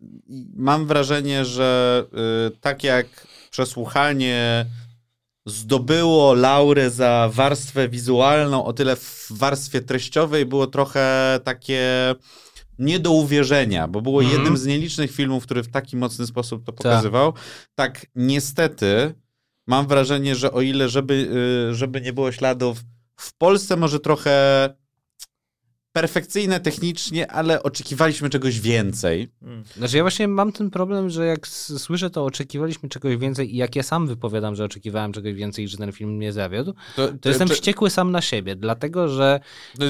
mam 0.55 0.85
wrażenie, 0.87 1.45
że 1.45 2.03
y, 2.47 2.57
tak 2.61 2.83
jak 2.83 3.27
przesłuchanie 3.51 4.65
zdobyło 5.45 6.33
laurę 6.33 6.89
za 6.89 7.29
warstwę 7.33 7.89
wizualną, 7.89 8.65
o 8.65 8.73
tyle 8.73 8.95
w 8.95 9.27
warstwie 9.31 9.81
treściowej 9.81 10.45
było 10.45 10.67
trochę 10.67 11.39
takie 11.43 12.15
nie 12.79 12.99
do 12.99 13.11
uwierzenia, 13.11 13.87
bo 13.87 14.01
było 14.01 14.21
Mhm. 14.21 14.39
jednym 14.39 14.57
z 14.57 14.65
nielicznych 14.65 15.11
filmów, 15.11 15.43
który 15.43 15.63
w 15.63 15.71
taki 15.71 15.97
mocny 15.97 16.27
sposób 16.27 16.65
to 16.65 16.73
pokazywał. 16.73 17.33
Tak, 17.75 18.05
niestety 18.15 19.13
mam 19.71 19.87
wrażenie, 19.87 20.35
że 20.35 20.51
o 20.51 20.61
ile 20.61 20.89
żeby, 20.89 21.13
y, 21.71 21.75
żeby 21.75 22.01
nie 22.01 22.13
było 22.13 22.31
śladów, 22.31 22.83
w 23.15 23.33
Polsce 23.37 23.77
może 23.77 23.99
trochę 23.99 24.69
perfekcyjne 25.93 26.59
technicznie, 26.59 27.31
ale 27.31 27.63
oczekiwaliśmy 27.63 28.29
czegoś 28.29 28.59
więcej. 28.59 29.29
Znaczy 29.77 29.97
ja 29.97 30.03
właśnie 30.03 30.27
mam 30.27 30.51
ten 30.51 30.69
problem, 30.69 31.09
że 31.09 31.25
jak 31.25 31.47
słyszę 31.47 32.09
to 32.09 32.25
oczekiwaliśmy 32.25 32.89
czegoś 32.89 33.17
więcej 33.17 33.53
i 33.55 33.57
jak 33.57 33.75
ja 33.75 33.83
sam 33.83 34.07
wypowiadam, 34.07 34.55
że 34.55 34.63
oczekiwałem 34.65 35.13
czegoś 35.13 35.33
więcej 35.33 35.65
i 35.65 35.67
że 35.67 35.77
ten 35.77 35.91
film 35.91 36.09
mnie 36.15 36.33
zawiódł, 36.33 36.73
To, 36.95 37.07
to 37.21 37.29
jestem 37.29 37.47
czy- 37.47 37.53
wściekły 37.53 37.89
sam 37.89 38.11
na 38.11 38.21
siebie, 38.21 38.55
dlatego 38.55 39.07
że 39.07 39.39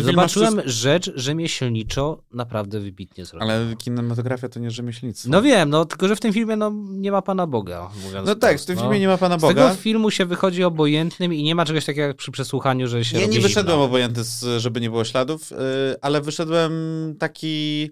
zobaczyłem 0.02 0.50
wszystko- 0.54 0.70
rzecz 0.72 1.12
rzemieślniczo 1.16 2.24
naprawdę 2.34 2.80
wybitnie 2.80 3.26
zrobioną. 3.26 3.52
Ale 3.54 3.76
kinematografia 3.76 4.50
to 4.50 4.60
nie 4.60 4.72
rzemieślnictwo. 4.72 5.30
No 5.30 5.42
wiem, 5.42 5.70
no 5.70 5.86
tylko 5.86 6.08
że 6.08 6.16
w 6.16 6.20
tym 6.20 6.34
filmie 6.34 6.56
no, 6.56 6.72
nie 6.90 7.12
ma 7.12 7.22
Pana 7.22 7.48
Boga, 7.48 7.90
mówiąc 8.04 8.28
No 8.28 8.36
tak, 8.36 8.60
w 8.62 8.66
tym 8.66 8.76
no. 8.76 8.82
filmie 8.82 9.00
nie 9.00 9.08
ma 9.08 9.18
Pana 9.18 9.38
Z 9.38 9.42
tego 9.42 9.54
Boga. 9.62 9.76
filmu 9.76 10.12
się 10.12 10.26
wychodzi 10.26 10.64
obojętnym 10.64 11.34
i 11.34 11.44
nie 11.44 11.56
ma 11.56 11.66
czegoś 11.66 11.86
takiego 11.86 12.08
jak 12.08 12.18
przy 12.18 12.32
przesłuchaniu, 12.32 12.88
że 12.88 13.06
się 13.06 13.20
Ja 13.20 13.28
nie 13.28 13.40
wyszedłem 13.40 13.74
zimno. 13.76 13.84
obojętny, 13.86 14.24
z, 14.24 14.62
żeby 14.62 14.82
nie 14.82 14.90
było 14.90 15.04
śladów, 15.04 15.52
yy, 15.52 15.58
ale 16.02 16.22
wyszedłem 16.22 16.72
taki. 17.20 17.90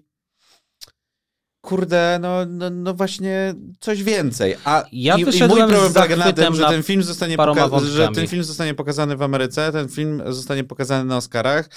Kurde, 1.64 2.18
no, 2.20 2.46
no, 2.46 2.70
no 2.70 2.94
właśnie 2.94 3.54
coś 3.80 4.02
więcej. 4.02 4.56
A 4.64 4.84
Ja 4.92 5.16
i, 5.16 5.20
i 5.20 5.24
mój 5.24 5.58
problem 5.68 5.92
polega 5.92 6.16
na 6.16 6.24
tym, 6.32 6.54
że 6.54 6.62
ten 6.74 6.82
film 6.82 7.02
zostanie 7.02 7.36
poka- 7.54 7.68
że 7.90 8.02
ten 8.14 8.28
film 8.28 8.44
zostanie 8.44 8.74
pokazany 8.74 9.16
w 9.16 9.22
Ameryce, 9.22 9.72
ten 9.72 9.88
film 9.88 10.22
zostanie 10.26 10.64
pokazany 10.64 11.04
na 11.04 11.16
Oscarach 11.16 11.68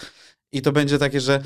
i 0.51 0.61
to 0.61 0.71
będzie 0.71 0.99
takie, 0.99 1.21
że 1.21 1.43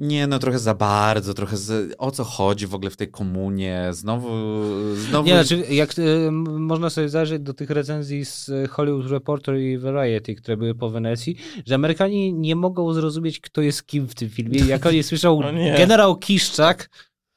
nie, 0.00 0.26
no 0.26 0.38
trochę 0.38 0.58
za 0.58 0.74
bardzo, 0.74 1.34
trochę 1.34 1.56
z, 1.56 1.94
o 1.98 2.10
co 2.10 2.24
chodzi 2.24 2.66
w 2.66 2.74
ogóle 2.74 2.90
w 2.90 2.96
tej 2.96 3.08
komunie, 3.08 3.88
znowu, 3.90 4.28
znowu... 4.94 5.28
Nie, 5.28 5.44
znaczy, 5.44 5.74
jak 5.74 5.98
y, 5.98 6.30
można 6.30 6.90
sobie 6.90 7.08
zajrzeć 7.08 7.42
do 7.42 7.54
tych 7.54 7.70
recenzji 7.70 8.24
z 8.24 8.48
y, 8.48 8.68
Hollywood 8.68 9.10
Reporter 9.10 9.58
i 9.58 9.78
Variety, 9.78 10.34
które 10.34 10.56
były 10.56 10.74
po 10.74 10.90
Wenecji, 10.90 11.36
że 11.66 11.74
Amerykanie 11.74 12.32
nie 12.32 12.56
mogą 12.56 12.92
zrozumieć, 12.92 13.40
kto 13.40 13.62
jest 13.62 13.86
kim 13.86 14.08
w 14.08 14.14
tym 14.14 14.30
filmie. 14.30 14.60
Jak 14.60 14.86
oni 14.86 15.02
słyszą 15.02 15.40
generał 15.78 16.16
Kiszczak, 16.16 16.88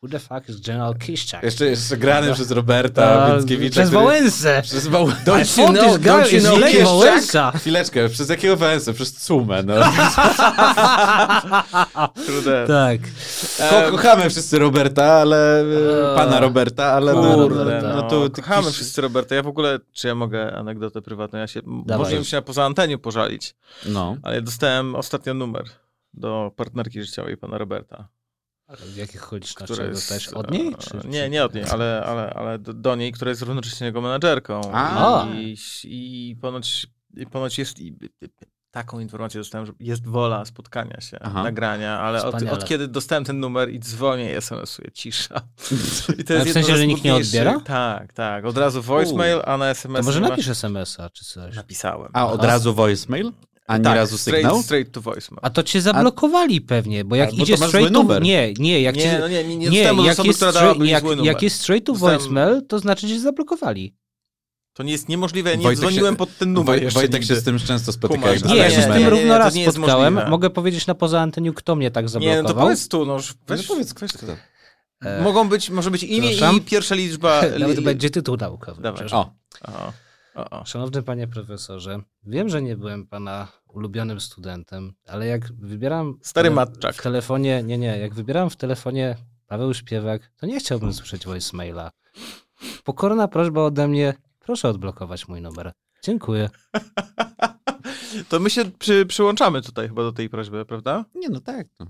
who 0.04 0.10
the 0.10 0.20
fuck 0.20 0.50
is 0.50 0.60
General 0.60 0.96
Kiszczak? 0.96 1.44
Jeszcze, 1.44 1.66
jeszcze 1.66 1.98
grany 1.98 2.34
przez 2.34 2.52
Roberta 2.52 3.28
Więckiewicza. 3.28 3.74
Przez 3.74 3.90
który- 3.90 4.04
Wałęsę! 4.04 4.62
Przez 4.64 4.88
Wał... 4.88 5.10
I 5.10 5.12
thought 5.56 5.80
this 5.80 5.98
guy 5.98 6.28
is 6.38 6.44
Lech 6.44 6.72
Kiszczak? 6.72 6.86
Wałęsa! 6.88 7.52
Chwileczkę, 7.52 8.10
przez 8.10 8.30
jakiego 8.30 8.58
Wałęsę? 8.58 8.94
Przez 8.94 9.14
Cumę, 9.14 9.64
no. 9.64 9.74
Kurde. 12.26 12.68
Tak. 12.68 13.02
Ko 13.70 13.92
kochamy 13.92 14.30
wszyscy 14.30 14.60
Roberta, 14.60 15.06
ale... 15.14 15.62
e, 15.62 16.16
Pana 16.16 16.40
Roberta, 16.40 16.86
ale... 16.86 17.14
no, 17.14 17.22
Kurde, 17.36 17.82
no, 17.84 17.88
no, 17.90 17.96
no 17.96 18.02
to... 18.10 18.30
kochamy 18.42 18.68
Kisz- 18.68 18.72
wszyscy 18.74 19.02
Roberta. 19.02 19.36
Ja 19.36 19.44
w 19.44 19.48
ogóle, 19.48 19.80
czy 19.94 20.08
ja 20.08 20.16
mogę 20.16 20.56
anegdotę 20.56 21.02
prywatną? 21.02 21.40
Ja 21.40 21.48
się, 21.48 21.62
Dawaj. 21.86 22.04
może 22.06 22.16
bym 22.16 22.26
się 22.26 22.42
poza 22.42 22.66
anteniu 22.66 23.00
pożalić, 23.00 23.56
No. 23.86 24.18
ale 24.24 24.42
dostałem 24.42 24.96
ostatnio 24.96 25.34
numer 25.34 25.64
do 26.14 26.52
partnerki 26.56 27.04
życiowej 27.04 27.38
pana 27.38 27.58
Roberta. 27.58 28.08
W 28.70 28.96
jakich 28.98 29.24
okolicznościach 29.24 29.78
Która 29.78 29.92
dostałeś? 29.94 30.24
jest, 30.24 30.36
Od 30.38 30.52
niej? 30.52 30.68
e, 30.68 30.78
Czy, 30.78 31.08
nie, 31.08 31.24
czy- 31.24 31.30
nie 31.30 31.46
od 31.46 31.54
niej, 31.54 31.64
ale, 31.72 32.04
ale, 32.06 32.30
ale 32.34 32.60
do, 32.60 32.74
do 32.74 32.96
niej, 32.96 33.12
która 33.12 33.30
jest 33.30 33.42
równocześnie 33.42 33.88
jego 33.88 34.02
menadżerką. 34.02 34.62
A. 34.74 35.28
I, 35.36 35.58
I 35.84 36.36
ponoć, 36.42 36.88
i 37.18 37.26
ponoć 37.28 37.58
jest... 37.58 37.80
I, 37.80 37.96
Taką 38.72 39.00
informację 39.00 39.40
dostałem, 39.42 39.66
że 39.66 39.74
jest 39.80 40.08
wola 40.08 40.46
spotkania 40.46 41.02
się, 41.02 41.18
Aha. 41.22 41.44
nagrania, 41.44 42.00
ale 42.00 42.24
od, 42.26 42.44
od 42.44 42.66
kiedy 42.66 42.88
dostałem 42.88 43.24
ten 43.24 43.40
numer 43.40 43.70
i 43.70 43.80
dzwonię 43.80 44.32
i 44.32 44.36
SMS-uję, 44.36 44.92
cisza. 44.92 45.42
I 46.20 46.24
to 46.24 46.34
Ale 46.34 46.46
w 46.46 46.52
sensie, 46.52 46.78
że 46.78 46.88
nikt 46.88 47.04
nie 47.04 47.16
odbiera? 47.16 47.60
Tak, 47.60 48.14
tak. 48.14 48.46
Od 48.46 48.58
razu 48.58 48.82
voicemail, 48.82 49.42
a 49.46 49.58
na 49.58 49.70
SMS 49.70 50.00
To 50.00 50.06
może 50.06 50.20
napisz 50.20 50.48
SMS-a 50.48 51.10
czy 51.10 51.26
coś. 51.26 51.56
Napisałem. 51.56 52.10
A 52.14 52.28
od 52.28 52.40
Aha. 52.40 52.48
razu 52.48 52.74
voicemail? 52.74 53.32
A 53.68 53.78
nie 53.78 53.84
tak, 53.84 53.96
razu 53.96 54.18
straight, 54.18 54.44
sygnał? 54.48 54.64
straight 54.64 54.94
to 54.94 55.02
voicemail. 55.02 55.40
A 55.42 55.50
to 55.50 55.64
cię 55.64 55.82
zablokowali 55.82 56.62
pewnie, 56.62 57.06
bo 57.06 57.16
jak 57.16 57.30
to 57.30 57.36
idzie 57.36 57.58
straight 57.58 57.94
to... 57.94 58.00
numer. 58.02 58.22
Nie, 58.22 58.54
nie, 58.54 58.82
jak 58.82 58.96
nie, 58.96 59.18
no 59.20 59.28
nie, 59.28 59.44
nie, 59.44 59.56
nie, 59.58 59.70
Nie, 59.70 59.82
jak 59.82 59.94
osoby, 60.12 60.28
jest, 60.28 60.40
która 60.40 60.52
straight- 60.52 60.86
jak, 60.86 61.04
jak 61.24 61.42
jest 61.42 61.62
straight 61.62 61.86
to 61.88 61.94
Dostałem- 61.94 62.20
voicemail, 62.20 62.62
to 62.68 62.80
znaczy, 62.80 63.08
że 63.08 63.20
zablokowali. 63.20 63.96
To 64.74 64.84
nie 64.84 64.92
jest 64.92 65.10
niemożliwe, 65.10 65.50
ja 65.50 65.56
nie 65.56 65.64
Wojtek 65.64 65.80
dzwoniłem 65.80 66.14
się- 66.14 66.18
pod 66.18 66.38
ten 66.38 66.54
numer 66.54 66.80
Woj- 66.80 66.84
jeszcze 66.84 67.00
Wojtek 67.00 67.22
nigdy. 67.22 67.36
się 67.36 67.42
z 67.42 67.44
tym 67.44 67.60
często 67.60 67.92
spotyka. 67.92 68.36
Nie, 68.46 68.56
ja 68.58 68.70
się 68.70 68.82
z 68.82 68.88
nie, 68.88 68.94
tym 68.94 69.02
nie, 69.04 69.10
równo 69.10 69.38
raz 69.38 69.56
nie 69.56 69.72
spotkałem. 69.72 70.30
Mogę 70.30 70.50
powiedzieć 70.50 70.88
na 70.88 70.96
poza 70.96 71.22
anteniu, 71.22 71.54
kto 71.54 71.76
mnie 71.76 71.92
tak 71.92 72.06
Nie, 72.06 72.10
zablokował. 72.10 72.44
no 72.44 72.50
to 72.50 72.56
powiedz 72.56 72.88
tu, 72.88 73.06
no, 73.06 73.18
weź, 73.48 73.60
No 73.62 73.68
powiedz, 73.68 73.94
weź 73.94 74.14
kto. 74.14 74.28
Mogą 75.24 75.50
być, 75.50 75.70
może 75.70 75.92
być 75.92 76.04
imię 76.04 76.30
Przepraszam? 76.30 76.56
i 76.58 76.62
pierwsza 76.62 76.96
liczba. 76.96 77.42
Nawet 77.60 77.78
li- 77.78 77.84
będzie 77.84 78.10
tytuł 78.10 78.38
naukowy. 78.38 78.90
O, 79.12 79.32
O, 79.62 79.94
o, 80.36 80.50
o. 80.50 80.66
Szanowny 80.66 81.04
panie 81.04 81.28
profesorze, 81.28 82.00
wiem, 82.24 82.50
że 82.50 82.62
nie 82.62 82.78
byłem 82.78 83.08
pana 83.08 83.48
ulubionym 83.68 84.20
studentem, 84.20 84.94
ale 85.08 85.28
jak 85.28 85.54
wybieram 85.54 86.18
Stary 86.22 86.52
matczak. 86.52 86.96
w 86.96 87.02
telefonie, 87.02 87.64
nie, 87.64 87.78
nie, 87.78 87.98
jak 87.98 88.14
wybieram 88.14 88.50
w 88.50 88.56
telefonie 88.56 89.16
Paweł 89.48 89.74
Śpiewak, 89.74 90.32
to 90.38 90.46
nie 90.46 90.60
chciałbym 90.60 90.94
słyszeć 90.94 91.26
voicemaila. 91.26 91.92
Pokorna 92.84 93.28
prośba 93.28 93.62
ode 93.62 93.88
mnie, 93.88 94.14
proszę 94.40 94.70
odblokować 94.70 95.28
mój 95.28 95.42
numer. 95.42 95.72
Dziękuję. 96.04 96.50
To 98.30 98.40
my 98.40 98.50
się 98.50 98.66
przy, 98.80 99.06
przyłączamy 99.06 99.62
tutaj 99.62 99.88
chyba 99.88 100.04
do 100.04 100.12
tej 100.12 100.30
prośby, 100.30 100.66
prawda? 100.66 101.06
nie 101.16 101.30
no 101.30 101.40
tak. 101.40 101.68
No. 101.80 101.86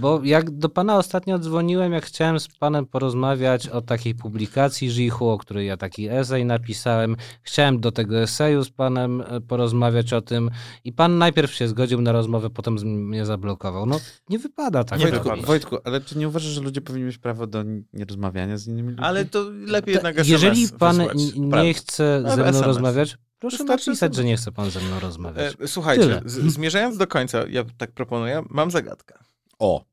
Bo 0.00 0.20
jak 0.24 0.50
do 0.50 0.68
pana 0.68 0.96
ostatnio 0.98 1.38
dzwoniłem, 1.38 1.92
jak 1.92 2.04
chciałem 2.06 2.40
z 2.40 2.48
panem 2.48 2.86
porozmawiać 2.86 3.68
o 3.68 3.80
takiej 3.80 4.14
publikacji 4.14 4.90
Żichu, 4.90 5.28
o 5.28 5.38
której 5.38 5.66
ja 5.66 5.76
taki 5.76 6.08
esej 6.08 6.44
napisałem, 6.44 7.16
chciałem 7.42 7.80
do 7.80 7.92
tego 7.92 8.20
eseju 8.20 8.64
z 8.64 8.70
panem 8.70 9.20
e, 9.20 9.40
porozmawiać 9.40 10.12
o 10.12 10.20
tym 10.20 10.50
i 10.84 10.92
pan 10.92 11.18
najpierw 11.18 11.54
się 11.54 11.68
zgodził 11.68 12.00
na 12.00 12.12
rozmowę, 12.12 12.50
potem 12.50 12.74
mnie 13.08 13.26
zablokował. 13.26 13.86
No 13.86 14.00
nie 14.28 14.38
wypada 14.38 14.84
tak. 14.84 14.98
Nie 14.98 15.06
Wojtku, 15.06 15.24
wypada. 15.24 15.46
Wojtku, 15.46 15.76
ale 15.84 16.00
czy 16.00 16.18
nie 16.18 16.28
uważasz, 16.28 16.50
że 16.52 16.60
ludzie 16.60 16.80
powinni 16.80 17.06
mieć 17.06 17.18
prawo 17.18 17.46
do 17.46 17.64
nierozmawiania 17.92 18.56
z 18.56 18.66
innymi 18.66 18.88
ludźmi? 18.88 19.04
Ale 19.04 19.24
to 19.24 19.44
lepiej 19.66 19.94
Ta- 19.94 19.98
jednak 19.98 20.18
SMS 20.18 20.28
Jeżeli 20.28 20.68
pan 20.78 20.96
wysłać. 20.96 21.34
nie 21.64 21.74
chce 21.74 22.14
Ale 22.24 22.30
ze 22.30 22.36
mną 22.36 22.48
SMS. 22.50 22.66
rozmawiać, 22.66 23.16
proszę 23.50 23.64
Wystarczy 23.64 23.90
napisać, 23.90 24.14
że 24.14 24.24
nie 24.24 24.36
chce 24.36 24.52
pan 24.52 24.70
ze 24.70 24.80
mną 24.80 25.00
rozmawiać. 25.00 25.56
E, 25.60 25.68
Słuchajcie, 25.68 26.22
z, 26.24 26.52
zmierzając 26.52 26.96
do 26.96 27.06
końca, 27.06 27.42
ja 27.48 27.64
tak 27.78 27.92
proponuję, 27.92 28.42
mam 28.50 28.70
zagadkę. 28.70 29.18
O, 29.58 29.84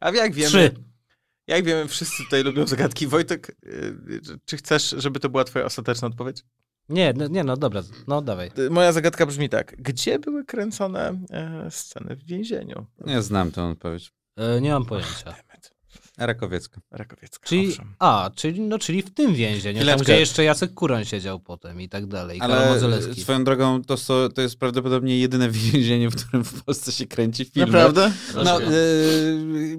A 0.00 0.10
jak 0.10 0.32
wiemy, 0.32 0.48
Trzy. 0.48 0.74
jak 1.46 1.64
wiemy, 1.64 1.88
wszyscy 1.88 2.24
tutaj 2.24 2.42
lubią 2.44 2.66
zagadki. 2.66 3.06
Wojtek, 3.06 3.56
y, 3.66 4.38
czy 4.44 4.56
chcesz, 4.56 4.94
żeby 4.98 5.20
to 5.20 5.28
była 5.28 5.44
twoja 5.44 5.64
ostateczna 5.64 6.08
odpowiedź? 6.08 6.44
Nie, 6.88 7.12
no, 7.16 7.26
nie, 7.28 7.44
no 7.44 7.56
dobra, 7.56 7.82
no 8.06 8.22
dawaj. 8.22 8.50
Y, 8.58 8.70
Moja 8.70 8.92
zagadka 8.92 9.26
brzmi 9.26 9.48
tak. 9.48 9.76
Gdzie 9.82 10.18
były 10.18 10.44
kręcone 10.44 11.20
e, 11.30 11.70
sceny 11.70 12.16
w 12.16 12.24
więzieniu? 12.24 12.86
nie 13.06 13.22
znam 13.22 13.50
tę 13.52 13.64
odpowiedź. 13.64 14.12
E, 14.36 14.60
nie 14.60 14.70
mam 14.70 14.84
pojęcia. 14.84 15.34
Rakowiecka. 16.18 16.80
Rakowiecka, 16.90 17.48
Czyli, 17.48 17.68
owszem. 17.68 17.94
a, 17.98 18.30
czyli, 18.34 18.60
no, 18.60 18.78
czyli 18.78 19.02
w 19.02 19.14
tym 19.14 19.34
więzieniu, 19.34 19.86
tam 19.86 19.98
gdzie 20.00 20.20
jeszcze 20.20 20.44
Jacek 20.44 20.74
Kuroń 20.74 21.04
siedział 21.04 21.40
potem 21.40 21.80
i 21.80 21.88
tak 21.88 22.06
dalej, 22.06 22.38
Ale 22.42 22.80
swoją 23.14 23.44
drogą 23.44 23.82
to, 23.84 23.96
so- 23.96 24.28
to 24.28 24.42
jest 24.42 24.58
prawdopodobnie 24.58 25.18
jedyne 25.18 25.50
więzienie, 25.72 26.10
w 26.10 26.16
którym 26.16 26.44
w 26.44 26.64
Polsce 26.64 26.92
się 26.92 27.06
kręci 27.06 27.44
filmy. 27.44 27.72
Naprawdę? 27.72 28.12
No, 28.44 28.62
y, 28.62 29.78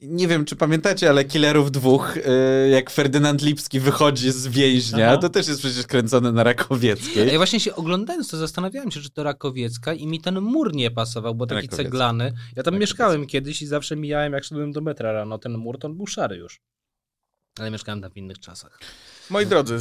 nie 0.00 0.28
wiem, 0.28 0.44
czy 0.44 0.56
pamiętacie, 0.56 1.10
ale 1.10 1.24
Killerów 1.24 1.70
dwóch, 1.72 2.16
y, 2.16 2.68
jak 2.70 2.90
Ferdynand 2.90 3.42
Lipski 3.42 3.80
wychodzi 3.80 4.30
z 4.32 4.46
więźnia, 4.46 5.06
Aha. 5.08 5.16
to 5.16 5.28
też 5.28 5.48
jest 5.48 5.60
przecież 5.60 5.86
kręcone 5.86 6.32
na 6.32 6.42
Rakowieckiej. 6.42 7.28
Ja 7.28 7.36
właśnie 7.36 7.60
się 7.60 7.74
oglądając 7.74 8.28
to 8.28 8.36
zastanawiałem 8.36 8.90
się, 8.90 9.00
czy 9.00 9.10
to 9.10 9.22
Rakowiecka 9.22 9.92
i 9.94 10.06
mi 10.06 10.20
ten 10.20 10.40
mur 10.40 10.74
nie 10.74 10.90
pasował, 10.90 11.34
bo 11.34 11.46
taki 11.46 11.54
Rakowiecka. 11.56 11.76
ceglany. 11.84 12.24
Ja 12.24 12.30
tam 12.32 12.36
Rakowiecka. 12.56 12.78
mieszkałem 12.80 13.26
kiedyś 13.26 13.62
i 13.62 13.66
zawsze 13.66 13.96
mijałem, 13.96 14.32
jak 14.32 14.44
szedłem 14.44 14.72
do 14.72 14.80
metra 14.80 15.12
rano, 15.12 15.38
ten 15.38 15.58
mur 15.58 15.78
to 15.78 15.88
on 15.88 15.96
był 15.96 16.06
szary 16.06 16.36
już. 16.36 16.60
Ale 17.58 17.70
mieszkałem 17.70 18.00
tam 18.00 18.10
w 18.10 18.16
innych 18.16 18.38
czasach. 18.38 18.78
Moi 19.30 19.46
drodzy, 19.46 19.74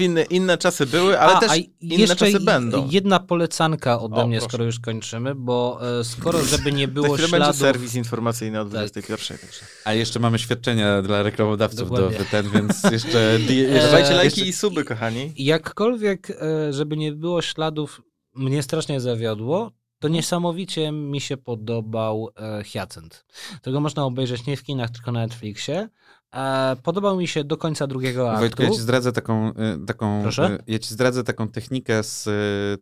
y, 0.00 0.02
inne, 0.04 0.22
inne 0.22 0.58
czasy 0.58 0.86
były, 0.86 1.20
ale 1.20 1.32
a, 1.34 1.40
też 1.40 1.50
a 1.50 1.56
inne 1.56 1.94
jeszcze 1.96 2.16
czasy 2.16 2.40
będą. 2.40 2.88
jedna 2.90 3.20
polecanka 3.20 4.00
ode 4.00 4.16
O, 4.16 4.26
mnie, 4.26 4.36
proszę. 4.38 4.48
skoro 4.48 4.64
już 4.64 4.80
kończymy, 4.80 5.34
bo 5.34 5.80
e, 6.00 6.04
skoro 6.04 6.42
żeby 6.44 6.72
nie 6.72 6.88
było 6.88 7.06
chwilę 7.14 7.28
będzie 7.28 7.36
śladów... 7.44 7.56
serwis 7.60 7.94
informacyjny 7.94 8.60
o 8.60 8.64
Tak. 8.64 8.70
21. 8.72 9.38
Także. 9.38 9.60
A 9.84 9.94
jeszcze 9.94 10.20
mamy 10.20 10.38
świadczenia 10.38 11.02
dla 11.02 11.22
reklamodawców 11.22 11.90
do 11.90 11.96
Dokładnie. 11.96 12.24
ten, 12.30 12.50
więc 12.50 12.82
jeszcze... 12.92 13.38
di- 13.38 13.56
jeszcze 13.56 13.86
Dawajcie 13.86 14.14
lajki 14.14 14.40
jeszcze- 14.40 14.50
i 14.50 14.52
suby, 14.52 14.84
kochani. 14.84 15.32
Jakkolwiek, 15.36 16.30
e, 16.30 16.72
żeby 16.72 16.96
nie 16.96 17.12
było 17.12 17.42
śladów, 17.42 18.02
mnie 18.34 18.62
strasznie 18.62 19.00
zawiodło, 19.00 19.72
to 19.98 20.08
niesamowicie 20.08 20.92
mi 20.92 21.20
się 21.20 21.36
podobał 21.36 22.28
e, 22.36 22.64
Hyacynt. 22.64 23.24
Tego 23.62 23.80
można 23.80 24.04
obejrzeć 24.04 24.46
nie 24.46 24.56
w 24.56 24.62
kinach, 24.62 24.90
tylko 24.90 25.12
na 25.12 25.20
Netflixie. 25.20 25.88
E, 26.34 26.76
podobał 26.82 27.16
mi 27.16 27.28
się 27.28 27.44
do 27.44 27.56
końca 27.56 27.86
drugiego 27.86 28.28
aktu. 28.30 28.40
Wojtku, 28.40 28.62
ja 28.62 28.70
ci 28.70 28.80
zdradzę 28.80 29.12
taką, 29.12 29.48
y, 29.50 29.54
taką 29.86 30.22
Proszę? 30.22 30.58
y, 30.68 30.72
ja 30.72 30.78
ci 30.78 30.88
zdradzę 30.94 31.24
taką 31.24 31.48
technikę 31.48 32.02
z 32.02 32.24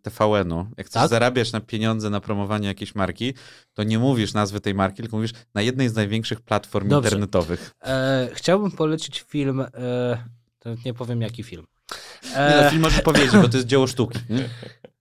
TVN-u. 0.03 0.66
Jak 0.76 0.86
chcesz 0.86 1.01
Tak? 1.03 1.11
zarabiać 1.11 1.53
na 1.53 1.61
pieniądze 1.61 2.11
na 2.11 2.20
promowanie 2.20 2.68
jakiejś 2.68 2.94
marki, 2.94 3.34
to 3.74 3.82
nie 3.82 3.99
mówisz 3.99 4.34
nazwy 4.34 4.61
tej 4.61 4.74
marki, 4.74 5.03
tylko 5.03 5.16
mówisz 5.16 5.32
na 5.55 5.62
jednej 5.62 5.88
z 5.88 5.94
największych 5.94 6.40
platform 6.40 6.88
Dobrze. 6.88 7.09
internetowych. 7.09 7.70
E, 7.84 8.28
chciałbym 8.34 8.70
polecić 8.70 9.24
film, 9.28 9.61
e, 9.61 9.68
to 10.59 10.70
nie 10.84 10.94
powiem 10.94 11.22
jaki 11.22 11.42
film. 11.42 11.66
Nie, 12.24 12.30
no, 12.36 12.66
E, 12.66 12.70
film 12.70 12.82
możesz 12.82 13.01
powiedzieć, 13.01 13.32
bo 13.32 13.49
to 13.49 13.57
jest 13.57 13.66
dzieło 13.68 13.86
sztuki. 13.86 14.18
nie? 14.30 14.49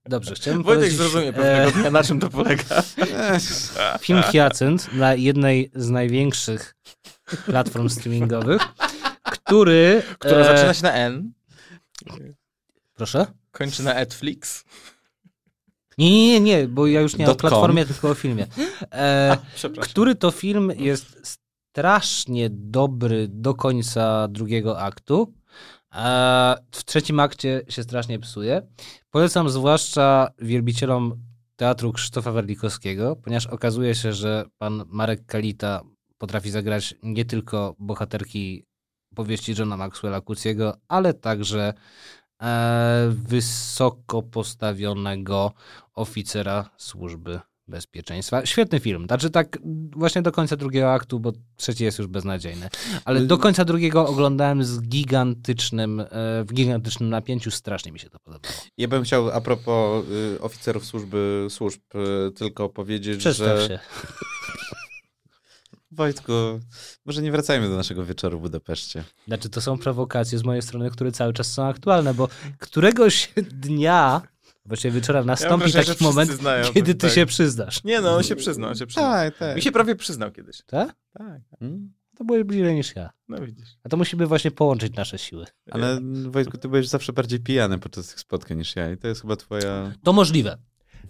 dobrze, 0.08 0.34
chciałbym 0.34 0.62
Wojtek 0.62 0.78
polecić 0.80 0.98
zrozumie 0.98 1.28
e, 1.28 1.32
pewnego 1.32 1.70
dnia, 1.70 1.90
na 1.90 2.02
czym 2.02 2.20
to 2.20 2.28
polega. 2.28 2.64
film 4.00 4.22
Hyacynt 4.22 4.92
na 4.94 5.14
jednej 5.14 5.70
z 5.74 5.90
największych 5.90 6.74
platform 7.46 7.88
streamingowych, 7.88 8.62
który... 9.22 10.02
Która 10.18 10.40
e, 10.40 10.44
zaczyna 10.44 10.74
się 10.74 10.82
na 10.82 10.92
N, 10.92 11.32
Proszę? 12.94 13.26
kończy 13.50 13.82
na 13.82 13.94
Netflix. 13.94 14.64
Nie, 15.98 16.10
nie, 16.10 16.28
nie, 16.28 16.40
nie, 16.40 16.68
bo 16.68 16.86
ja 16.86 17.00
już 17.00 17.16
nie 17.16 17.30
o 17.30 17.34
platformie, 17.34 17.86
tylko 17.86 18.10
o 18.10 18.14
filmie. 18.14 18.46
E, 18.92 19.36
Przepraszam. 19.54 19.90
który 19.90 20.14
to 20.14 20.30
film 20.30 20.72
jest 20.76 21.38
strasznie 21.72 22.50
dobry 22.50 23.28
do 23.28 23.54
końca 23.54 24.28
drugiego 24.28 24.80
aktu. 24.80 25.34
E, 25.94 26.56
w 26.70 26.84
trzecim 26.84 27.20
akcie 27.20 27.62
się 27.68 27.82
strasznie 27.82 28.18
psuje. 28.18 28.62
Polecam 29.10 29.50
zwłaszcza 29.50 30.28
wielbicielom 30.38 31.22
teatru 31.56 31.92
Krzysztofa 31.92 32.32
Werlikowskiego, 32.32 33.16
ponieważ 33.16 33.46
okazuje 33.46 33.94
się, 33.94 34.12
że 34.12 34.44
pan 34.58 34.84
Marek 34.86 35.26
Kalita 35.26 35.82
potrafi 36.18 36.50
zagrać 36.50 36.94
nie 37.02 37.24
tylko 37.24 37.76
bohaterki 37.78 38.66
powieści 39.14 39.54
Johna 39.58 39.76
Maxwella 39.76 40.20
Kuciego, 40.20 40.76
ale 40.88 41.14
także 41.14 41.74
e, 42.42 43.08
wysoko 43.10 44.22
postawionego 44.22 45.52
oficera 45.94 46.70
służby 46.76 47.40
bezpieczeństwa. 47.68 48.46
Świetny 48.46 48.80
film. 48.80 49.06
Znaczy 49.06 49.30
tak 49.30 49.58
właśnie 49.96 50.22
do 50.22 50.32
końca 50.32 50.56
drugiego 50.56 50.92
aktu, 50.92 51.20
bo 51.20 51.32
trzeci 51.56 51.84
jest 51.84 51.98
już 51.98 52.06
beznadziejny. 52.06 52.68
Ale 53.04 53.20
do 53.20 53.38
końca 53.38 53.64
drugiego 53.64 54.06
oglądałem 54.08 54.64
z 54.64 54.80
gigantycznym, 54.80 56.00
e, 56.00 56.06
w 56.44 56.52
gigantycznym 56.52 57.10
napięciu. 57.10 57.50
Strasznie 57.50 57.92
mi 57.92 57.98
się 57.98 58.10
to 58.10 58.18
podobało. 58.18 58.54
Ja 58.78 58.88
bym 58.88 59.02
chciał 59.02 59.30
a 59.30 59.40
propos 59.40 60.04
y, 60.36 60.40
oficerów 60.40 60.84
służby 60.84 61.46
służb 61.50 61.80
y, 62.28 62.32
tylko 62.32 62.68
powiedzieć, 62.68 63.18
Przedstaw 63.18 63.58
że... 63.58 63.68
się. 63.68 63.78
Wojtku, 65.96 66.32
może 67.04 67.22
nie 67.22 67.32
wracajmy 67.32 67.68
do 67.68 67.76
naszego 67.76 68.04
wieczoru 68.04 68.38
w 68.38 68.42
Budapeszcie. 68.42 69.04
Znaczy 69.26 69.48
to 69.48 69.60
są 69.60 69.78
prowokacje 69.78 70.38
z 70.38 70.44
mojej 70.44 70.62
strony, 70.62 70.90
które 70.90 71.12
cały 71.12 71.32
czas 71.32 71.52
są 71.52 71.66
aktualne, 71.66 72.14
bo 72.14 72.28
któregoś 72.58 73.32
dnia, 73.50 74.22
właściwie 74.66 74.94
wieczora 74.94 75.24
nastąpi 75.24 75.70
że 75.70 75.84
taki 75.84 76.04
moment, 76.04 76.30
znają, 76.30 76.72
kiedy 76.72 76.94
tak, 76.94 77.00
ty 77.00 77.06
tak. 77.06 77.14
się 77.14 77.26
przyznasz. 77.26 77.84
Nie 77.84 78.00
no, 78.00 78.16
on 78.16 78.22
się 78.22 78.36
przyznał, 78.36 78.70
on 78.70 78.76
się 78.76 78.86
przyznał. 78.86 79.12
Tak, 79.12 79.38
tak. 79.38 79.56
Mi 79.56 79.62
się 79.62 79.72
prawie 79.72 79.96
przyznał 79.96 80.32
kiedyś. 80.32 80.62
Tak? 80.66 80.94
Tak, 81.18 81.40
Mm. 81.60 81.92
To 82.16 82.24
byłeś 82.24 82.44
bliżej 82.44 82.74
niż 82.74 82.96
ja. 82.96 83.10
no 83.28 83.38
widzisz. 83.40 83.68
A 83.84 83.88
to 83.88 83.96
musimy 83.96 84.26
właśnie 84.26 84.50
połączyć 84.50 84.94
nasze 84.94 85.18
siły. 85.18 85.46
Ale 85.70 86.00
Wojtku, 86.26 86.58
ty 86.58 86.68
byłeś 86.68 86.88
zawsze 86.88 87.12
bardziej 87.12 87.40
pijany 87.40 87.78
podczas 87.78 88.08
tych 88.08 88.20
spotkań 88.20 88.58
niż 88.58 88.76
ja 88.76 88.90
i 88.90 88.96
to 88.96 89.08
jest 89.08 89.20
chyba 89.20 89.36
twoja... 89.36 89.92
To 90.02 90.12
możliwe. 90.12 90.58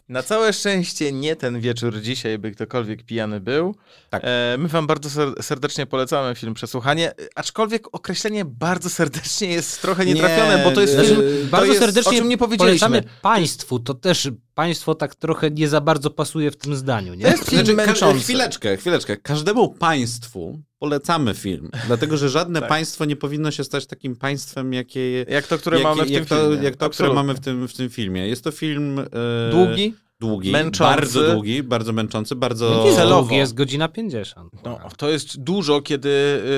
Na 0.08 0.22
całe 0.22 0.52
szczęście 0.52 1.12
nie 1.12 1.36
ten 1.36 1.60
wieczór 1.60 2.00
dzisiaj, 2.00 2.38
by 2.38 2.50
ktokolwiek 2.50 3.02
pijany 3.02 3.40
był. 3.40 3.74
Tak. 4.10 4.22
E, 4.24 4.56
my 4.58 4.68
wam 4.68 4.86
bardzo 4.86 5.08
ser- 5.10 5.42
serdecznie 5.42 5.86
polecamy 5.86 6.34
film 6.34 6.54
Przesłuchanie, 6.54 7.12
aczkolwiek 7.34 7.94
określenie 7.94 8.44
bardzo 8.44 8.90
serdecznie 8.90 9.48
jest 9.48 9.82
trochę 9.82 10.06
nietrafione, 10.06 10.58
Nie, 10.58 10.64
bo 10.64 10.70
to 10.72 10.80
jest 10.80 10.98
e, 10.98 11.04
film, 11.04 11.16
to 11.16 11.50
Bardzo 11.50 11.66
jest, 11.66 11.80
serdecznie 11.80 12.12
o 12.12 12.14
czym 12.20 12.28
nie 12.28 12.38
powiedzieliśmy. 12.38 12.88
polecamy 12.88 13.12
państwu. 13.22 13.78
To 13.78 13.94
też 13.94 14.28
państwo 14.56 14.94
tak 14.94 15.14
trochę 15.14 15.50
nie 15.50 15.68
za 15.68 15.80
bardzo 15.80 16.10
pasuje 16.10 16.50
w 16.50 16.56
tym 16.56 16.76
zdaniu, 16.76 17.14
nie? 17.14 17.24
To 17.24 17.30
jest 17.30 17.50
film 17.50 17.64
Znaczy, 17.64 17.74
męczący. 17.76 18.20
chwileczkę, 18.20 18.76
chwileczkę. 18.76 19.16
Każdemu 19.16 19.68
państwu 19.68 20.58
polecamy 20.78 21.34
film, 21.34 21.70
dlatego 21.86 22.16
że 22.16 22.28
żadne 22.28 22.60
Tak. 22.66 22.68
państwo 22.68 23.04
nie 23.04 23.16
powinno 23.16 23.50
się 23.50 23.64
stać 23.64 23.86
takim 23.86 24.16
państwem, 24.16 24.72
jakie... 24.72 25.22
Jak 25.28 25.46
to, 25.46 25.58
które 25.58 25.76
jakie- 25.78 25.88
mamy 25.88 26.04
w 26.04 26.10
jak 26.10 26.26
tym 26.26 26.38
to, 26.38 26.48
filmie. 26.48 26.64
Jak 26.64 26.76
to, 26.76 26.90
które 26.90 27.12
mamy 27.12 27.34
w 27.34 27.40
tym, 27.40 27.68
w 27.68 27.74
tym 27.74 27.90
filmie. 27.90 28.28
Jest 28.28 28.44
to 28.44 28.50
film... 28.50 28.98
e, 28.98 29.04
Długi? 29.50 29.94
Długi, 30.20 30.50
męczący. 30.52 30.94
bardzo 30.96 31.32
długi, 31.32 31.62
bardzo 31.62 31.92
męczący, 31.92 32.34
bardzo... 32.36 32.84
Nie 32.84 32.92
celowo. 32.96 33.34
Jest 33.34 33.54
godzina 33.54 33.88
50. 33.88 34.52
No, 34.64 34.78
to 34.96 35.08
jest 35.10 35.42
dużo, 35.42 35.80
kiedy 35.82 36.08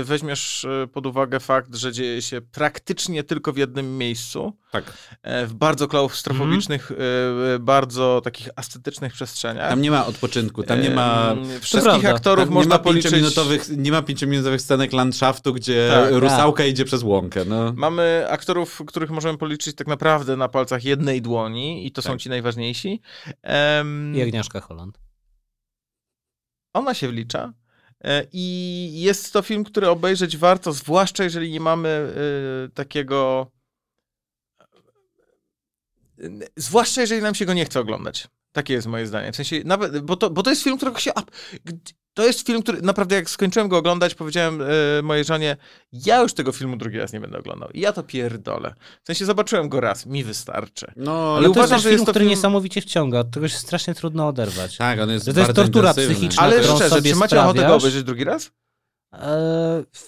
y, 0.01 0.05
weźmiesz 0.05 0.65
y, 0.65 0.89
pod 0.93 1.07
uwagę 1.07 1.41
fakt, 1.41 1.75
że 1.75 1.93
dzieje 1.93 2.23
się 2.23 2.41
praktycznie 2.41 3.25
tylko 3.25 3.53
w 3.53 3.57
jednym 3.57 3.99
miejscu, 3.99 4.53
Tak. 4.73 4.85
e, 5.23 5.47
w 5.47 5.55
bardzo 5.55 5.89
klaustrofobicznych, 5.89 6.91
y, 6.91 7.59
bardzo 7.59 8.21
takich 8.25 8.49
ascetycznych 8.57 9.13
przestrzeniach. 9.13 9.71
Tam 9.71 9.83
nie 9.83 9.91
ma 9.91 10.07
odpoczynku, 10.07 10.63
tam 10.63 10.81
nie 10.83 10.91
ma... 10.91 11.31
Em, 11.33 11.45
Wszystkich 11.61 11.83
prawda. 11.93 12.11
aktorów 12.11 12.45
Tam 12.45 12.49
nie 12.49 12.55
można 12.55 12.75
ma, 12.75 12.79
policzyć. 12.79 13.05
pięciominutowych, 13.13 13.69
nie 13.77 13.93
ma 13.93 14.03
pięciominutowych 14.03 14.63
scenek 14.63 14.93
landschaftu, 14.93 15.53
gdzie 15.55 15.89
Tak, 15.93 16.11
rusałka 16.13 16.65
idzie 16.65 16.85
przez 16.85 17.03
łąkę. 17.03 17.45
No. 17.45 17.73
Mamy 17.77 18.27
aktorów, 18.31 18.83
których 18.87 19.11
możemy 19.11 19.39
policzyć 19.39 19.77
tak 19.77 19.87
naprawdę 19.87 20.37
na 20.37 20.49
palcach 20.49 20.85
jednej 20.85 21.23
dłoni 21.23 21.87
i 21.87 21.93
to 21.93 22.03
są 22.03 22.11
Tak. 22.11 22.21
ci 22.21 22.29
najważniejsi. 22.29 23.01
Em, 23.49 24.15
I 24.17 24.23
Agnieszka 24.23 24.61
Holland. 24.61 24.99
Ona 26.73 26.95
się 26.95 27.09
wlicza. 27.09 27.53
E, 28.05 28.27
I 28.33 28.93
jest 29.01 29.33
to 29.33 29.43
film, 29.43 29.65
który 29.65 29.89
obejrzeć 29.89 30.37
warto, 30.37 30.73
zwłaszcza 30.73 31.25
jeżeli 31.25 31.51
nie 31.53 31.61
mamy 31.61 32.13
y, 32.69 32.71
takiego. 32.75 33.51
y, 36.21 36.49
Zwłaszcza 36.57 37.01
jeżeli 37.01 37.23
nam 37.23 37.35
się 37.35 37.47
go 37.47 37.55
nie 37.55 37.65
chce 37.65 37.81
oglądać. 37.81 38.29
Takie 38.53 38.75
jest 38.75 38.87
moje 38.87 39.07
zdanie. 39.07 39.33
W 39.33 39.37
sensie, 39.37 39.63
nawet, 39.65 39.99
bo, 40.01 40.17
to, 40.17 40.31
bo 40.31 40.43
to 40.43 40.51
jest 40.51 40.63
film, 40.63 40.77
którego 40.77 40.99
się. 40.99 41.13
To 42.19 42.25
jest 42.25 42.47
film, 42.47 42.63
który 42.63 42.83
naprawdę, 42.83 43.15
jak 43.15 43.31
skończyłem 43.31 43.69
go 43.69 43.77
oglądać, 43.77 44.15
powiedziałem 44.15 44.61
y, 44.61 44.67
mojej 45.03 45.25
żonie, 45.25 45.57
ja 45.93 46.21
już 46.21 46.33
tego 46.35 46.53
filmu 46.53 46.77
drugi 46.77 46.99
raz 46.99 47.13
nie 47.13 47.21
będę 47.21 47.39
oglądał. 47.39 47.71
I 47.71 47.81
ja 47.81 47.93
to 47.93 48.03
pierdolę. 48.03 48.75
W 49.03 49.07
sensie, 49.07 49.25
zobaczyłem 49.25 49.69
go 49.69 49.81
raz, 49.81 50.07
mi 50.07 50.25
wystarczy. 50.25 50.93
No, 50.97 51.13
Ale 51.13 51.37
Ale 51.37 51.45
to 51.45 51.51
uważam, 51.51 51.75
jest 51.77 51.83
że 51.83 51.89
film, 51.89 51.93
jest 51.93 52.07
to 52.07 52.13
który 52.13 52.25
film- 52.25 52.31
niesamowicie 52.31 52.81
wciąga. 52.81 53.19
Od 53.19 53.31
tego 53.31 53.49
się 53.49 53.59
strasznie 53.59 53.95
trudno 53.95 54.29
oderwać. 54.29 54.77
Tak, 54.77 55.01
on 55.01 55.11
jest 55.11 55.27
Że 55.27 55.35
to 55.35 55.41
jest 55.41 55.53
tortura 55.53 55.95
psychiczna. 55.95 56.43
Ale 56.43 56.65
szczerze, 56.65 56.89
sobie 56.89 57.11
czy 57.11 57.17
macie 57.17 57.41
ochotę 57.41 57.67
go 57.67 57.75
obejrzeć 57.75 58.05
drugi 58.05 58.25
raz? 58.25 58.51
Eee, 59.13 59.21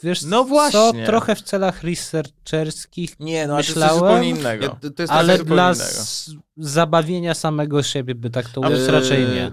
wiesz 0.03 0.23
No 0.23 0.39
co, 0.39 0.45
właśnie. 0.45 1.07
trochę 1.07 1.35
w 1.35 1.43
celach 1.43 1.83
researcherskich, 1.83 3.21
Nie, 3.21 3.47
no 3.47 3.55
ale 3.55 3.63
to 3.65 3.69
jest 3.69 3.77
Myślałem, 3.77 4.01
coś 4.01 4.09
zupełnie 4.09 4.29
innego. 4.29 4.65
Ja, 4.65 4.91
to 4.91 5.03
jest 5.03 5.13
ale 5.13 5.39
dla 5.39 5.73
zabawienia 6.57 7.35
samego 7.35 7.83
siebie 7.83 8.15
by 8.15 8.31
tak 8.31 8.49
to 8.49 8.61
ująć, 8.61 8.83
raczej 8.89 9.27
nie. 9.27 9.53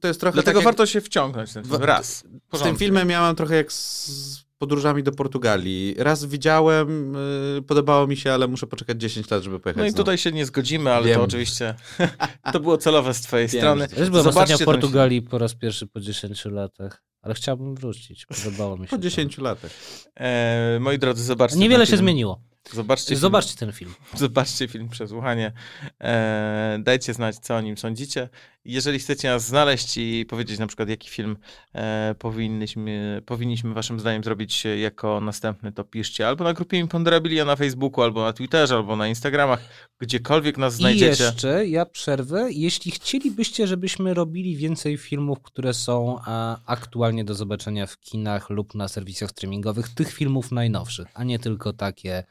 To 0.00 0.08
jest 0.08 0.20
trochę 0.20 0.32
Dlatego 0.34 0.42
tak 0.44 0.54
jak, 0.54 0.64
warto 0.64 0.86
się 0.86 1.00
wciągnąć 1.00 1.50
w 1.50 1.54
ten 1.54 1.64
film. 1.64 1.78
W- 1.78 1.82
Raz. 1.84 2.16
Z 2.16 2.22
tym 2.22 2.40
Porządku. 2.50 2.78
filmem 2.78 3.08
miałem 3.08 3.36
trochę 3.36 3.56
jak 3.56 3.72
z 3.72 4.44
podróżami 4.58 5.02
do 5.02 5.12
Portugalii. 5.12 5.94
Raz 5.98 6.24
widziałem, 6.24 7.16
y, 7.58 7.62
podobało 7.62 8.06
mi 8.06 8.16
się, 8.16 8.32
ale 8.32 8.48
muszę 8.48 8.66
poczekać 8.66 9.00
10 9.00 9.30
lat, 9.30 9.42
żeby 9.42 9.60
pojechać 9.60 9.80
No 9.80 9.86
i 9.86 9.90
znowu. 9.90 10.02
tutaj 10.02 10.18
się 10.18 10.32
nie 10.32 10.46
zgodzimy, 10.46 10.92
ale 10.92 11.06
Wiem. 11.06 11.16
to 11.18 11.22
oczywiście 11.24 11.74
to 12.52 12.60
było 12.60 12.78
celowe 12.78 13.14
z 13.14 13.20
twojej 13.20 13.48
Wiem, 13.48 13.60
strony. 13.60 13.88
Też 13.88 14.10
byłem 14.10 14.24
Zobaczcie 14.24 14.54
ostatnio 14.54 14.58
w 14.58 14.64
Portugalii 14.64 15.22
po 15.22 15.38
raz 15.38 15.54
pierwszy 15.54 15.86
po 15.86 16.00
10 16.00 16.44
latach, 16.44 17.02
ale 17.24 17.34
chciałbym 17.34 17.74
wrócić. 17.74 18.26
Podobało 18.26 18.76
mi 18.76 18.86
się. 18.86 18.90
Po 18.90 18.96
to. 18.96 19.02
10 19.02 19.38
latach. 19.38 19.70
E, 20.16 20.78
moi 20.80 20.98
drodzy, 20.98 21.24
zobaczcie. 21.24 21.58
Niewiele 21.58 21.86
się 21.86 21.90
film. 21.90 21.98
zmieniło. 21.98 22.40
Zobaczcie, 22.72 23.08
film, 23.08 23.20
Zobaczcie 23.20 23.56
ten 23.56 23.72
film. 23.72 23.94
zobaczcie 24.14 24.68
film 24.68 24.88
Przesłuchanie. 24.88 25.52
E, 26.00 26.78
dajcie 26.82 27.14
znać, 27.14 27.38
co 27.38 27.56
o 27.56 27.60
nim 27.60 27.78
sądzicie. 27.78 28.28
Jeżeli 28.64 28.98
chcecie 28.98 29.28
nas 29.28 29.46
znaleźć 29.46 29.96
i 29.96 30.26
powiedzieć 30.28 30.58
na 30.58 30.66
przykład, 30.66 30.88
jaki 30.88 31.08
film 31.10 31.36
e, 31.74 32.14
powinniśmy, 32.18 33.22
powinniśmy 33.26 33.74
waszym 33.74 34.00
zdaniem 34.00 34.24
zrobić 34.24 34.64
jako 34.64 35.20
następny, 35.20 35.72
to 35.72 35.84
piszcie 35.84 36.28
albo 36.28 36.44
na 36.44 36.52
grupie 36.52 36.78
Imponderabilia 36.78 37.44
na 37.44 37.56
Facebooku, 37.56 38.04
albo 38.04 38.22
na 38.22 38.32
Twitterze, 38.32 38.74
albo 38.74 38.96
na 38.96 39.08
Instagramach, 39.08 39.60
gdziekolwiek 39.98 40.58
nas 40.58 40.74
I 40.74 40.76
znajdziecie. 40.76 41.24
jeszcze 41.24 41.66
ja 41.66 41.86
przerwę. 41.86 42.48
Jeśli 42.52 42.90
chcielibyście, 42.90 43.66
żebyśmy 43.66 44.14
robili 44.14 44.56
więcej 44.56 44.96
filmów, 44.96 45.38
które 45.42 45.74
są 45.74 46.18
a, 46.26 46.58
aktualnie 46.66 47.24
do 47.24 47.34
zobaczenia 47.34 47.86
w 47.86 48.00
kinach 48.00 48.50
lub 48.50 48.74
na 48.74 48.88
serwisach 48.88 49.30
streamingowych, 49.30 49.88
tych 49.88 50.12
filmów 50.12 50.52
najnowszych, 50.52 51.08
a 51.14 51.24
nie 51.24 51.38
tylko 51.38 51.72
takie 51.72 52.24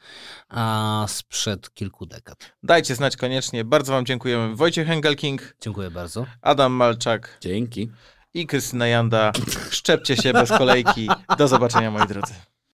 a, 0.48 1.06
sprzed 1.08 1.74
kilku 1.74 2.06
dekad. 2.06 2.52
Dajcie 2.62 2.94
znać 2.94 3.16
koniecznie. 3.16 3.64
Bardzo 3.64 3.92
wam 3.92 4.06
dziękujemy. 4.06 4.56
Wojciech 4.56 4.90
Engelking, 4.90 5.54
Dziękuję 5.60 5.90
bardzo. 6.24 6.38
Adam 6.42 6.72
Malczak 6.72 7.38
Dzięki. 7.40 7.90
i 8.34 8.46
Krystyna 8.46 8.86
Janda. 8.86 9.32
Szczepcie 9.70 10.16
się 10.16 10.32
bez 10.32 10.48
kolejki. 10.48 11.08
Do 11.38 11.48
zobaczenia, 11.48 11.90
moi 11.90 12.06
drodzy. 12.06 12.34